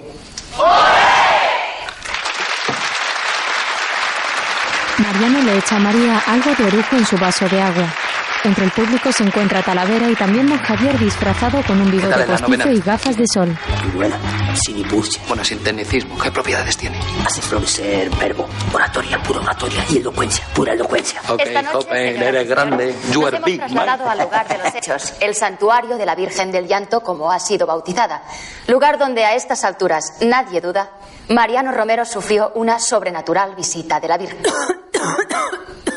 [5.20, 8.09] Mariano le echa a María algo de orujo en su vaso de agua.
[8.46, 12.70] Entre el público se encuentra Talavera y también don Javier disfrazado con un bigote postizo
[12.70, 13.58] y gafas de sol.
[13.84, 14.18] Muy buena.
[14.56, 15.20] Sin impulso.
[15.28, 16.18] Bueno, sin tecnicismo.
[16.18, 17.00] ¿Qué propiedades tiene?
[17.26, 18.48] Hace ser verbo.
[18.72, 19.84] Oratoria, pura oratoria.
[19.90, 21.22] Y elocuencia, pura elocuencia.
[21.28, 21.42] Ok,
[21.74, 22.96] Open, eres grande.
[23.12, 26.66] You are big, trasladado al lugar de los hechos, el santuario de la Virgen del
[26.66, 28.24] Llanto, como ha sido bautizada.
[28.68, 30.92] Lugar donde a estas alturas nadie duda,
[31.28, 34.40] Mariano Romero sufrió una sobrenatural visita de la Virgen.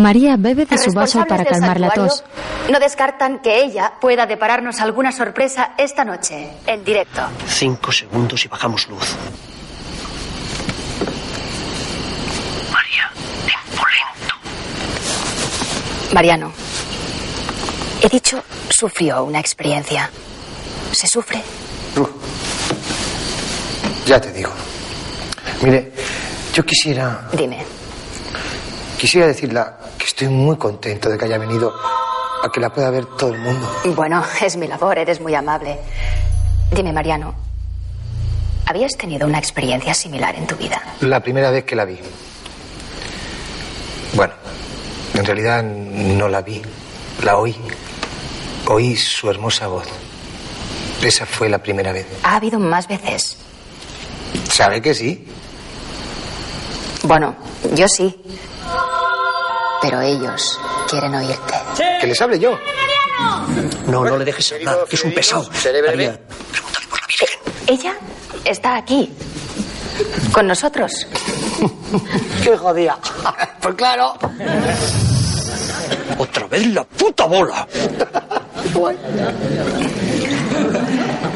[0.00, 2.24] María bebe de su vaso para calmar la tos.
[2.70, 7.22] No descartan que ella pueda depararnos alguna sorpresa esta noche, en directo.
[7.46, 9.16] Cinco segundos y bajamos luz.
[12.72, 13.10] María,
[13.46, 14.34] tiempo lento.
[16.14, 16.52] Mariano,
[18.02, 20.10] he dicho sufrió una experiencia.
[20.92, 21.42] ¿Se sufre?
[24.06, 24.50] Ya te digo.
[25.62, 25.92] Mire,
[26.54, 27.28] yo quisiera.
[27.32, 27.79] Dime.
[29.00, 31.72] Quisiera decirla que estoy muy contento de que haya venido
[32.42, 33.66] a que la pueda ver todo el mundo.
[33.96, 35.78] Bueno, es mi labor, eres muy amable.
[36.70, 37.34] Dime, Mariano,
[38.66, 40.82] ¿habías tenido una experiencia similar en tu vida?
[41.00, 41.98] La primera vez que la vi.
[44.12, 44.34] Bueno,
[45.14, 46.60] en realidad no la vi,
[47.22, 47.56] la oí.
[48.68, 49.86] Oí su hermosa voz.
[51.00, 52.06] Esa fue la primera vez.
[52.22, 53.38] Ha habido más veces.
[54.52, 55.26] ¿Sabe que sí?
[57.04, 57.34] Bueno,
[57.74, 58.14] yo sí.
[59.82, 61.54] Pero ellos quieren oírte.
[62.00, 62.58] Que les hable yo.
[63.86, 65.48] No, no le dejes hablar, que es un pesado.
[65.86, 66.20] María,
[67.66, 67.94] Ella
[68.44, 69.12] está aquí.
[70.32, 71.06] Con nosotros.
[72.42, 72.98] ¡Qué jodida!
[73.60, 74.14] Pues claro.
[76.16, 77.66] otra vez la puta bola.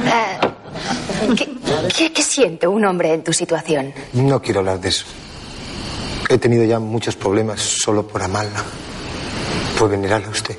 [0.06, 0.38] Eh,
[1.36, 1.54] ¿qué,
[1.94, 3.92] qué, qué siente un hombre en tu situación?
[4.14, 5.04] No quiero hablar de eso.
[6.34, 8.60] He tenido ya muchos problemas solo por amarla.
[9.78, 10.56] Por venerarla a usted.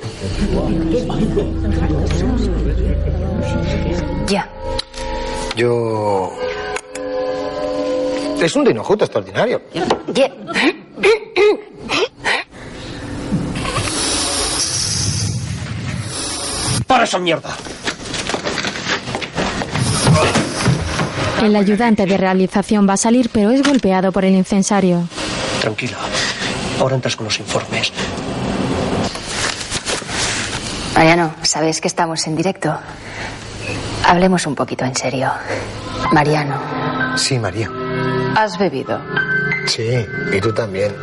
[4.26, 4.48] Ya.
[5.54, 6.32] Yo.
[8.40, 9.60] Es un dinojuto extraordinario.
[10.14, 10.32] Ya.
[16.86, 17.54] ¡Para esa mierda!
[21.42, 25.06] El ayudante de realización va a salir, pero es golpeado por el incensario.
[25.66, 25.96] Tranquila.
[26.78, 27.92] Ahora entras con los informes.
[30.94, 32.72] Mariano, sabes que estamos en directo.
[34.06, 35.28] Hablemos un poquito en serio.
[36.12, 36.54] Mariano,
[37.16, 37.68] Sí, María.
[38.36, 39.00] ¿has bebido?
[39.66, 40.94] Sí, y tú también.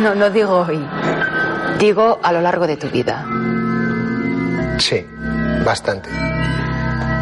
[0.00, 0.78] No, no digo hoy.
[1.80, 3.26] Digo a lo largo de tu vida.
[4.78, 5.04] Sí,
[5.64, 6.08] bastante.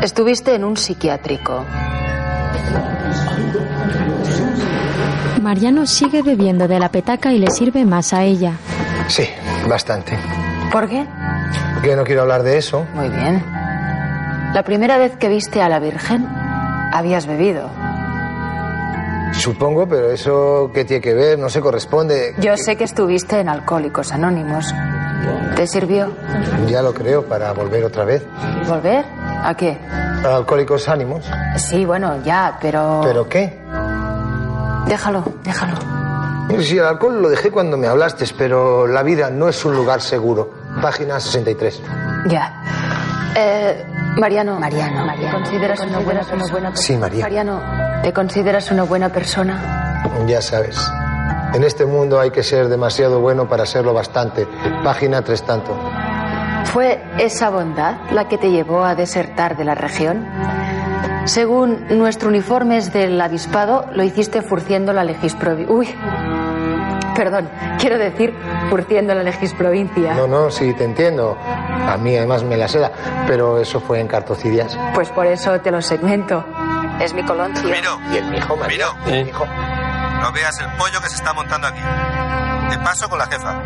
[0.03, 1.65] Estuviste en un psiquiátrico.
[5.41, 8.53] Mariano sigue bebiendo de la petaca y le sirve más a ella.
[9.09, 9.29] Sí,
[9.69, 10.17] bastante.
[10.71, 11.07] ¿Por qué?
[11.83, 12.87] Que no quiero hablar de eso.
[12.95, 13.43] Muy bien.
[14.55, 16.27] La primera vez que viste a la Virgen,
[16.93, 17.69] habías bebido.
[19.33, 22.35] Supongo, pero eso qué tiene que ver, no se corresponde.
[22.39, 24.75] Yo sé que estuviste en Alcohólicos Anónimos.
[25.55, 26.13] ¿Te sirvió?
[26.69, 28.25] Ya lo creo, para volver otra vez.
[28.67, 29.05] ¿Volver?
[29.43, 29.79] ¿A qué?
[30.25, 31.25] A Alcohólicos Ánimos.
[31.57, 33.01] Sí, bueno, ya, pero...
[33.05, 33.59] ¿Pero qué?
[34.87, 35.77] Déjalo, déjalo.
[36.61, 40.01] Sí, el alcohol lo dejé cuando me hablaste, pero la vida no es un lugar
[40.01, 40.51] seguro.
[40.83, 41.81] Página 63.
[42.27, 42.53] Ya.
[43.37, 43.87] Eh,
[44.17, 46.71] Mariano, Mariano, ¿te consideras una buena persona?
[46.75, 47.23] Sí, María.
[47.23, 47.61] Mariano,
[48.03, 50.03] ¿te consideras una buena persona?
[50.27, 50.77] Ya sabes.
[51.55, 54.49] En este mundo hay que ser demasiado bueno para serlo bastante.
[54.83, 55.77] Página tres tanto.
[56.65, 60.27] ¿Fue esa bondad la que te llevó a desertar de la región?
[61.25, 65.73] Según nuestro uniforme es del avispado, lo hiciste furciendo la legisprovincia.
[65.73, 65.95] Uy,
[67.15, 67.49] perdón,
[67.79, 68.35] quiero decir
[68.69, 70.15] furciendo la legisprovincia.
[70.15, 71.37] No, no, sí, te entiendo.
[71.39, 72.91] A mí además me la seda,
[73.27, 74.79] pero eso fue en cartocidias.
[74.95, 76.45] Pues por eso te lo segmento.
[77.01, 77.69] Es mi coloncio.
[78.13, 78.87] Y el mijo, María.
[79.05, 79.17] Miro.
[79.17, 79.47] el mijo.
[79.47, 81.81] No veas el pollo que se está montando aquí.
[82.71, 83.63] Te paso con la jefa.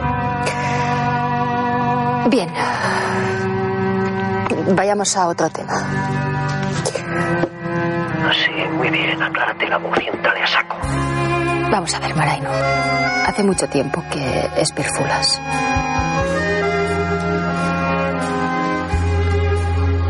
[2.28, 2.48] Bien.
[4.68, 5.74] Vayamos a otro tema.
[8.32, 9.22] Sí, muy bien.
[9.22, 10.76] Aclárate la y entrale a saco.
[11.70, 12.48] Vamos a ver, Maraino.
[13.26, 15.40] Hace mucho tiempo que esperfulas.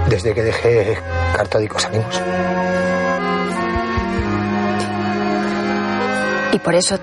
[0.08, 0.98] Desde que dejé
[1.36, 2.22] Cartódicos Ánimos.
[6.52, 6.98] Y por eso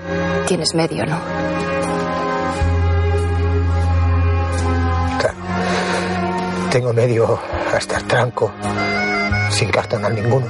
[0.46, 1.61] tienes medio, ¿no?
[6.72, 7.38] Tengo medio
[7.76, 8.50] hasta el tranco,
[9.50, 10.46] sin cartonar ninguno.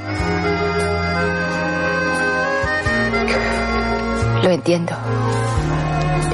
[4.41, 4.97] Lo entiendo.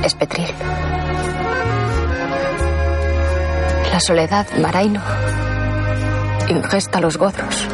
[0.05, 0.49] Es Petril.
[3.91, 5.01] La soledad, Maraino,
[6.49, 7.67] ingesta los gozos.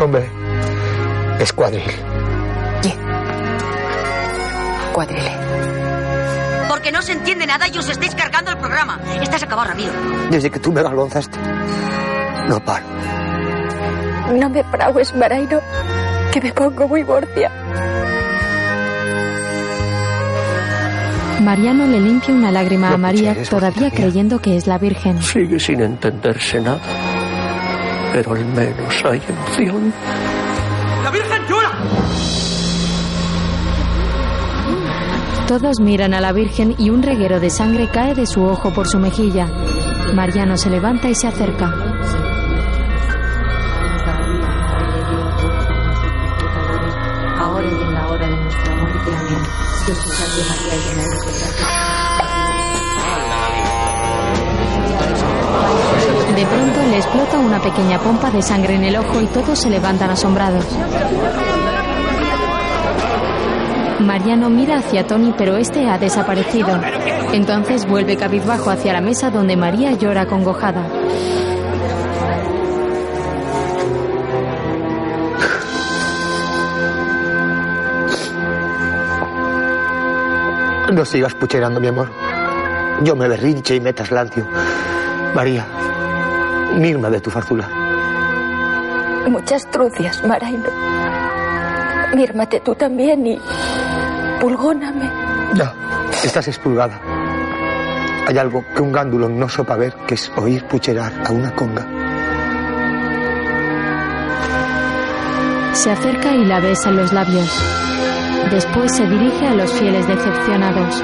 [0.00, 0.26] Hombre,
[1.38, 1.92] es cuadril.
[4.94, 5.32] Cuadrile.
[5.32, 5.43] Porque
[6.94, 9.00] no se entiende nada y os estáis cargando el programa.
[9.20, 9.90] Estás acabado, Ramiro.
[10.30, 11.36] Desde que tú me lo lanzaste,
[12.48, 12.86] no paro.
[14.32, 15.60] No me fragues, Maraino,
[16.32, 17.50] que me pongo muy borcia.
[21.40, 25.20] Mariano le limpia una lágrima a María, todavía creyendo que es la Virgen.
[25.20, 26.80] Sigue sin entenderse nada.
[28.12, 29.92] Pero al menos hay emoción.
[31.02, 32.03] ¡La Virgen llora!
[35.54, 38.88] Todos miran a la Virgen y un reguero de sangre cae de su ojo por
[38.88, 39.46] su mejilla.
[40.12, 41.68] Mariano se levanta y se acerca.
[56.34, 59.56] De De pronto le explota una pequeña pompa de sangre en el ojo y todos
[59.56, 60.66] se levantan asombrados.
[64.00, 66.68] Mariano mira hacia Tony, pero este ha desaparecido.
[67.32, 70.82] Entonces vuelve cabizbajo hacia la mesa donde María llora acongojada.
[80.92, 82.10] No sigas pucherando, mi amor.
[83.02, 84.46] Yo me berrinche y me traslancio.
[85.34, 85.66] María,
[86.76, 87.68] mirma de tu farzula.
[89.28, 90.68] Muchas trucias, Maraino.
[92.14, 93.40] Mírmate tú también y
[94.40, 95.10] pulgóname.
[95.56, 95.72] No,
[96.22, 97.00] estás expulgada.
[98.28, 101.86] Hay algo que un gándulo no sopa ver, que es oír pucherar a una conga.
[105.72, 107.50] Se acerca y la besa en los labios.
[108.50, 111.02] Después se dirige a los fieles decepcionados.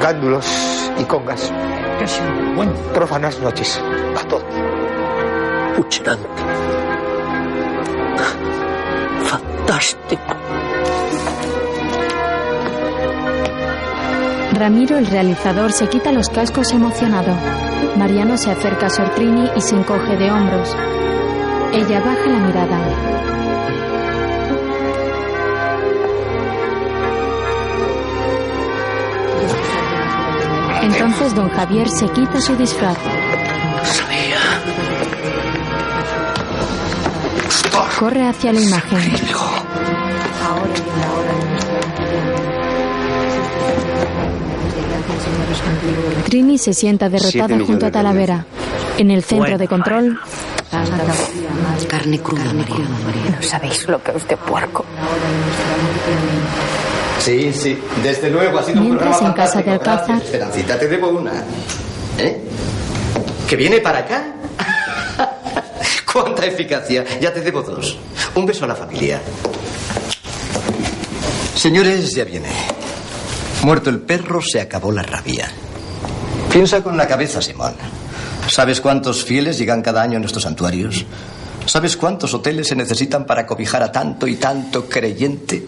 [0.00, 1.52] Gándulos y congas.
[2.94, 3.80] Profanas noches.
[4.16, 4.44] A todos.
[9.24, 10.22] Fantástico.
[14.52, 17.34] Ramiro, el realizador, se quita los cascos emocionado.
[17.96, 20.74] Mariano se acerca a Sor Trini y se encoge de hombros.
[21.72, 23.15] Ella baja la mirada.
[30.98, 32.96] Entonces don Javier se quita su disfraz.
[37.98, 39.12] Corre hacia la imagen.
[46.24, 48.44] Trini se sienta derrotada junto a Talavera.
[48.98, 50.18] En el centro Bueno, de control,
[51.88, 52.84] Carne cruda, María.
[53.36, 54.84] No sabéis lo que es de puerco.
[57.20, 59.70] Sí, sí, desde luego ha sido un Mientras programa en casa de.
[59.72, 61.42] Alcázar- Esperancita, te debo una.
[62.18, 62.40] ¿Eh?
[63.48, 64.24] ¿Que viene para acá?
[66.12, 67.04] ¡Cuánta eficacia!
[67.20, 67.98] Ya te debo dos.
[68.34, 69.20] Un beso a la familia.
[71.54, 72.48] Señores, ya viene.
[73.62, 75.48] Muerto el perro, se acabó la rabia.
[76.52, 77.74] Piensa con la cabeza, Simón.
[78.48, 81.04] ¿Sabes cuántos fieles llegan cada año a nuestros santuarios?
[81.64, 85.66] ¿Sabes cuántos hoteles se necesitan para cobijar a tanto y tanto creyente?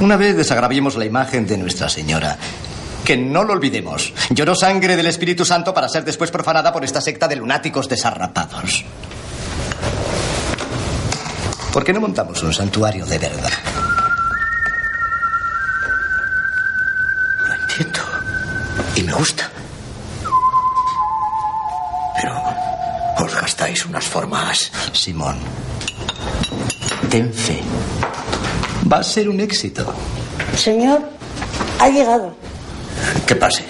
[0.00, 2.36] Una vez desagraviemos la imagen de Nuestra Señora.
[3.04, 4.12] Que no lo olvidemos.
[4.30, 8.84] Lloró sangre del Espíritu Santo para ser después profanada por esta secta de lunáticos desarrapados.
[11.72, 13.50] ¿Por qué no montamos un santuario de verdad?
[17.46, 18.00] Lo entiendo.
[18.94, 19.50] Y me gusta.
[22.20, 22.42] Pero
[23.24, 24.70] os gastáis unas formas.
[24.92, 25.38] Simón,
[27.10, 27.62] ten fe.
[28.90, 29.84] Va a ser un éxito.
[30.56, 31.02] Señor,
[31.78, 32.34] ha llegado.
[33.26, 33.64] Que pase.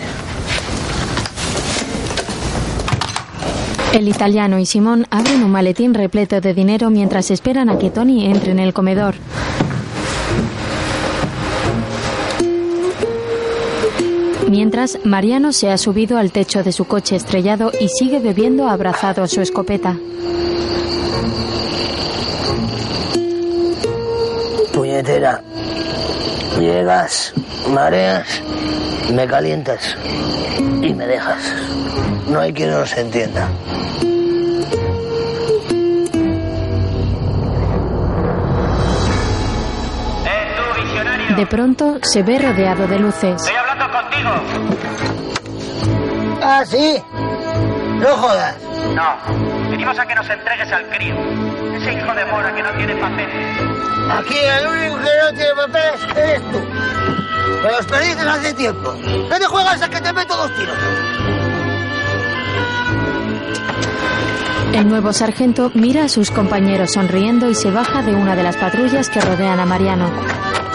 [3.98, 8.26] el italiano y Simón abren un maletín repleto de dinero mientras esperan a que Tony
[8.26, 9.16] entre en el comedor.
[14.48, 19.22] Mientras, Mariano se ha subido al techo de su coche estrellado y sigue bebiendo abrazado
[19.22, 19.96] a su escopeta.
[26.68, 27.32] Llegas,
[27.70, 28.42] mareas,
[29.10, 29.96] me calientas
[30.82, 31.42] y me dejas.
[32.28, 33.48] No hay quien nos entienda.
[41.38, 43.42] De pronto se ve rodeado de luces.
[43.48, 44.30] hablando contigo.
[46.42, 47.02] Ah, sí.
[47.98, 48.56] No jodas.
[48.94, 51.47] No, venimos a que nos entregues al crío.
[51.88, 53.58] Ese hijo de mora que no tiene papeles.
[54.10, 56.60] Aquí el único que no tiene papeles eres tú.
[57.62, 58.94] Me los perdiste hace tiempo.
[59.30, 60.76] ¿Qué te juegas a que te meto dos tiros?
[64.74, 68.58] El nuevo sargento mira a sus compañeros sonriendo y se baja de una de las
[68.58, 70.10] patrullas que rodean a Mariano.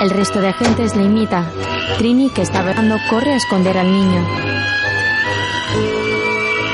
[0.01, 1.45] El resto de agentes le imita.
[1.99, 4.27] Trini, que está velando, corre a esconder al niño.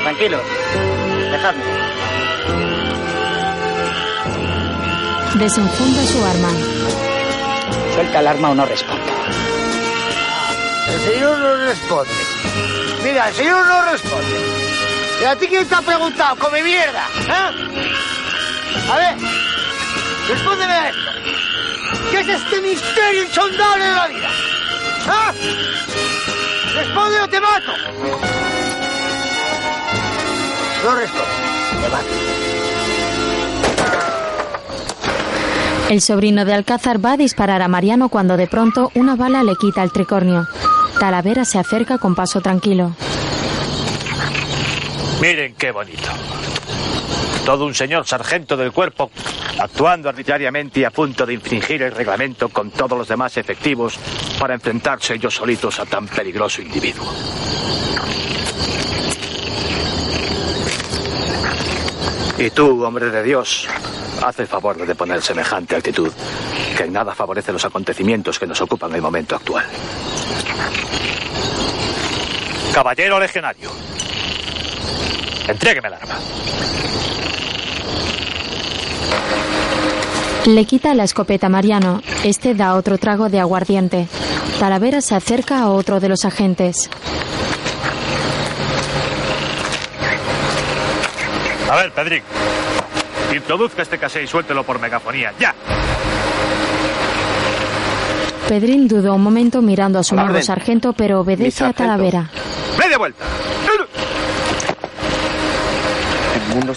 [0.03, 0.43] Tranquilos,
[1.29, 2.08] dejadme.
[5.39, 6.49] Desenfunda su arma.
[7.93, 9.09] Suelta el arma o no responde.
[10.89, 12.11] El señor no responde.
[13.05, 14.37] Mira, el señor no responde.
[15.21, 16.35] ¿Y a ti quién te ha preguntado?
[16.35, 17.07] ¡Come mierda!
[17.25, 18.91] ¿Eh?
[18.91, 19.15] A ver,
[20.27, 21.11] respóndeme a esto.
[22.11, 24.29] ¿Qué es este misterio insondable de la vida?
[25.07, 25.33] ¿Ah?
[26.75, 27.71] ¡Responde o te mato!
[30.83, 31.81] No responde.
[31.81, 32.58] Te mato.
[35.89, 39.55] El sobrino de Alcázar va a disparar a Mariano cuando de pronto una bala le
[39.55, 40.47] quita el tricornio.
[40.99, 42.95] Talavera se acerca con paso tranquilo.
[45.19, 46.09] Miren qué bonito.
[47.43, 49.09] Todo un señor sargento del cuerpo
[49.57, 53.97] actuando arbitrariamente y a punto de infringir el reglamento con todos los demás efectivos
[54.39, 57.11] para enfrentarse ellos solitos a tan peligroso individuo.
[62.37, 63.67] Y tú, hombre de Dios,
[64.23, 66.11] haz el favor de deponer semejante actitud,
[66.77, 69.65] que en nada favorece los acontecimientos que nos ocupan en el momento actual.
[72.73, 73.71] Caballero legionario,
[75.47, 76.19] entrégueme el arma.
[80.45, 82.01] Le quita la escopeta a Mariano.
[82.23, 84.07] Este da otro trago de aguardiente.
[84.59, 86.89] Talavera se acerca a otro de los agentes.
[91.69, 92.23] A ver, Pedrín.
[93.33, 95.33] Introduzca este casé y suéltelo por megafonía.
[95.39, 95.53] ¡Ya!
[98.47, 100.43] Pedrín dudó un momento mirando a su nuevo orden.
[100.43, 101.73] sargento, pero obedece a.
[101.73, 102.29] Talavera.
[102.79, 103.23] ¡Media vuelta!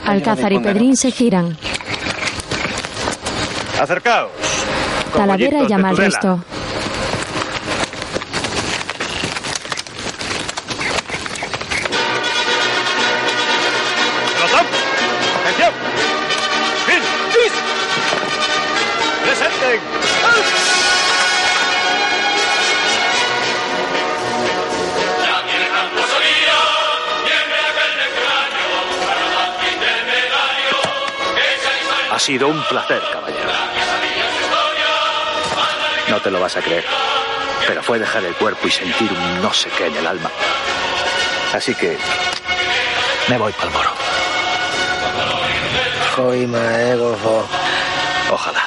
[0.05, 1.57] Alcázar y Pedrín se giran.
[3.81, 4.31] Acercaos.
[5.17, 6.45] Talavera llama al resto.
[32.33, 33.51] Sido un placer, caballero.
[36.09, 36.83] No te lo vas a creer,
[37.67, 40.31] pero fue dejar el cuerpo y sentir un no sé qué en el alma.
[41.53, 41.99] Así que
[43.29, 43.91] me voy para el moro.
[48.31, 48.67] Ojalá.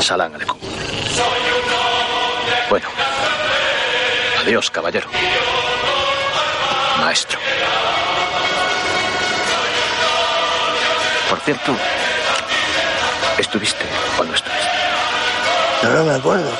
[0.00, 0.58] Salam aleikum.
[2.70, 2.88] Bueno.
[4.40, 5.06] Adiós, caballero.
[6.98, 7.38] Maestro.
[11.28, 11.74] Por cierto,
[13.38, 13.84] ¿estuviste
[14.18, 14.68] o no estuviste?
[15.82, 16.50] No, no me acuerdo.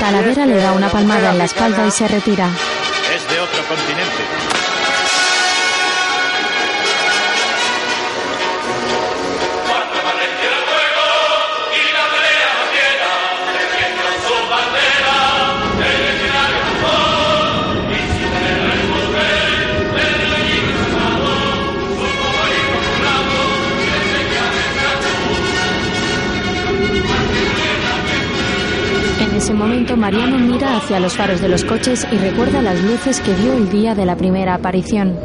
[0.00, 2.48] Talavera le da una palmada en la espalda y se retira.
[29.96, 33.70] Mariano mira hacia los faros de los coches y recuerda las luces que vio el
[33.70, 35.18] día de la primera aparición.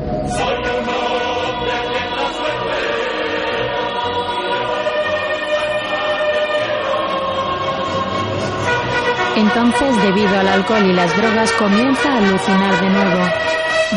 [9.36, 13.24] Entonces, debido al alcohol y las drogas, comienza a alucinar de nuevo.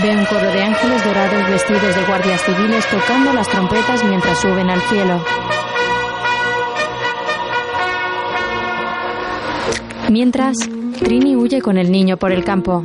[0.02, 4.70] Ve un coro de ángeles dorados vestidos de guardias civiles tocando las trompetas mientras suben
[4.70, 5.22] al cielo.
[10.10, 10.56] Mientras,
[11.00, 12.84] Trini huye con el niño por el campo.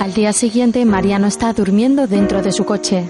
[0.00, 3.08] Al día siguiente, Mariano está durmiendo dentro de su coche.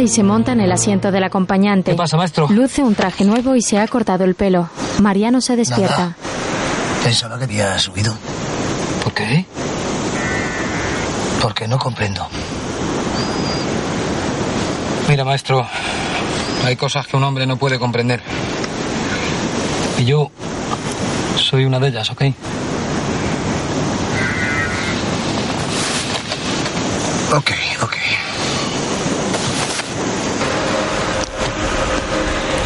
[0.00, 1.92] Y se monta en el asiento del acompañante.
[1.92, 2.48] ¿Qué pasa, maestro?
[2.48, 4.68] Luce un traje nuevo y se ha cortado el pelo.
[5.00, 5.98] Mariano se despierta.
[5.98, 6.16] Nada.
[7.04, 8.14] Pensaba que había subido.
[9.02, 9.44] ¿Por qué?
[11.40, 12.26] Porque no comprendo.
[15.08, 15.66] Mira, maestro,
[16.64, 18.22] hay cosas que un hombre no puede comprender.
[19.98, 20.30] Y yo
[21.36, 22.22] soy una de ellas, ¿ok?
[22.22, 22.32] Ok,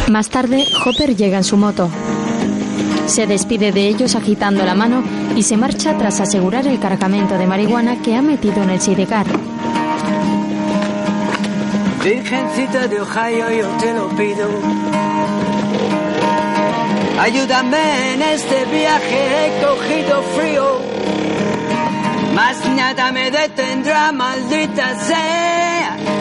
[0.09, 1.89] Más tarde, Hopper llega en su moto.
[3.07, 5.03] Se despide de ellos agitando la mano
[5.35, 9.25] y se marcha tras asegurar el cargamento de marihuana que ha metido en el sidecar.
[12.03, 14.47] Virgencita de Ohio, yo te lo pido.
[17.19, 20.81] Ayúdame en este viaje, he cogido frío.
[22.35, 26.14] Más nada me detendrá, maldita sea.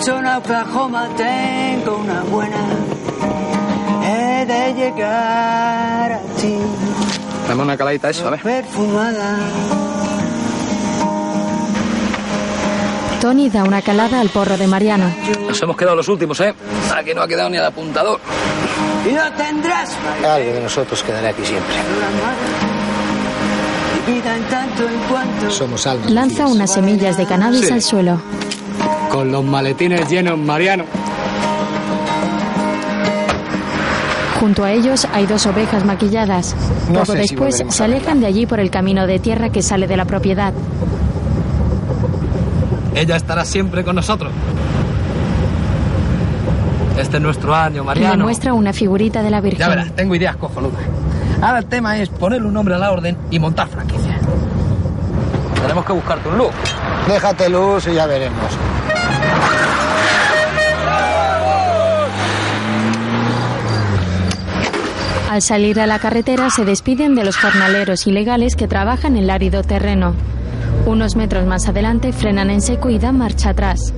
[0.00, 2.56] Tucson, Oklahoma, tengo una buena.
[4.02, 6.56] He de llegar a ti.
[7.46, 8.40] Dame una caladita eso, a ver.
[8.40, 9.38] Perfumada.
[13.20, 15.04] Tony da una calada al porro de Mariano.
[15.46, 16.54] Nos hemos quedado los últimos, ¿eh?
[16.96, 18.20] Aquí no ha quedado ni el apuntador.
[19.06, 19.90] Y no tendrás
[20.24, 21.74] Algo de nosotros quedará aquí siempre.
[25.50, 26.10] Somos almas.
[26.10, 27.72] Lanza unas semillas de cannabis Sí.
[27.74, 28.20] al suelo.
[29.10, 30.84] Con los maletines llenos, Mariano.
[34.38, 36.54] Junto a ellos hay dos ovejas maquilladas.
[36.88, 39.62] No Poco sé si después se alejan de allí por el camino de tierra que
[39.62, 40.52] sale de la propiedad.
[42.94, 44.32] Ella estará siempre con nosotros.
[46.98, 48.24] Este es nuestro año, Le Mariano.
[48.24, 49.68] muestra una figurita de la Ya Virgen.
[49.68, 50.80] verás, tengo ideas cojonudas.
[51.42, 54.18] Ahora el tema es ponerle un nombre a la orden y montar franquicia.
[55.62, 56.52] Tenemos que buscarte un look.
[57.08, 58.38] Déjate luz y ya veremos.
[65.30, 69.30] Al salir a la carretera se despiden de los jornaleros ilegales que trabajan en el
[69.30, 70.12] árido terreno.
[70.86, 73.94] Unos metros más adelante frenan en seco y dan marcha atrás.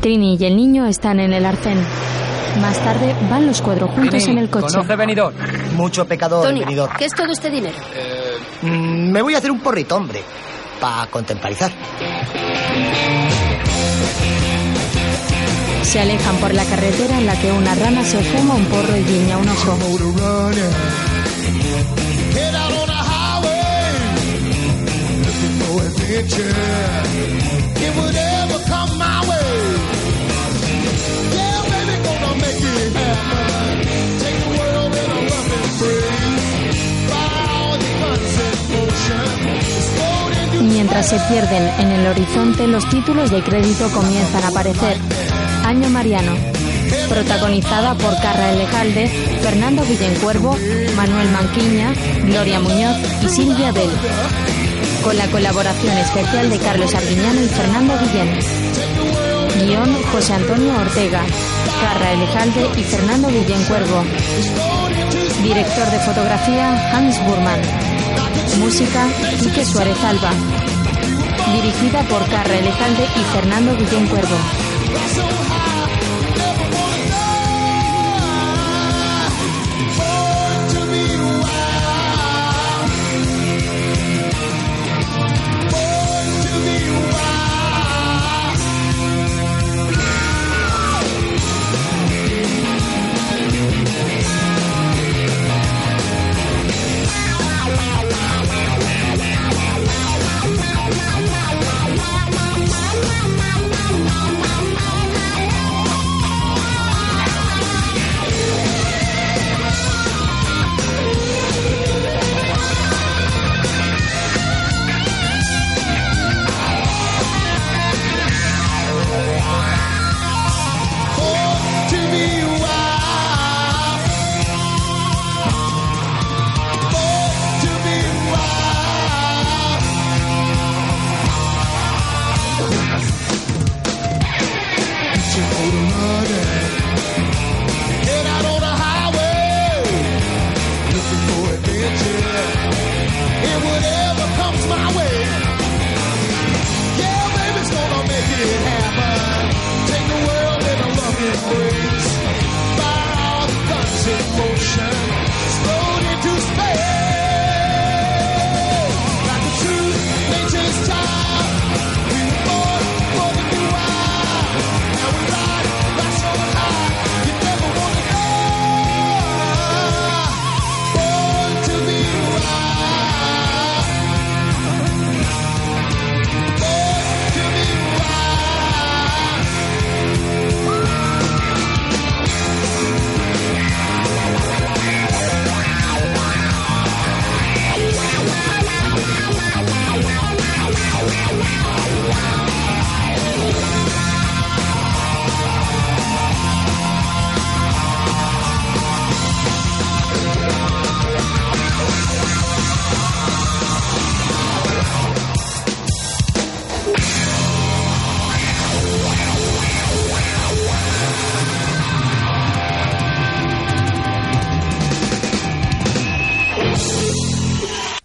[0.00, 1.76] Trini y el niño están en el arcén.
[2.62, 4.78] Más tarde van los cuatro juntos en el coche.
[4.96, 5.36] Benidorm?
[5.76, 6.96] Mucho pecador, Tony, venidor.
[6.96, 7.76] ¿qué es todo este dinero?
[8.62, 10.22] Mm, me voy a hacer un porrito, hombre.
[10.80, 11.72] Para contemplarizar.
[15.84, 19.04] Se alejan por la carretera en la que una rana se fuma un porro y
[19.04, 19.78] guiña un ojo.
[40.62, 45.33] Mientras se pierden en el horizonte, los títulos de crédito comienzan a aparecer.
[45.64, 46.36] Año Mariano.
[47.08, 49.08] Protagonizada por Carra Elejalde,
[49.42, 50.56] Fernando Villencuervo,
[50.94, 53.90] Manuel Manquiña, Gloria Muñoz y Silvia Bell.
[55.02, 58.38] Con la colaboración especial de Carlos Arguiñano y Fernando Guillén.
[59.58, 61.22] Guión José Antonio Ortega,
[61.80, 64.04] Carra Elejalde y Fernando Villencuervo.
[65.42, 67.60] Director de fotografía Hans Burman.
[68.58, 69.06] Música
[69.40, 70.30] Quique Suárez Alba.
[71.54, 75.43] Dirigida por Carra Elejalde y Fernando Guillén Cuervo.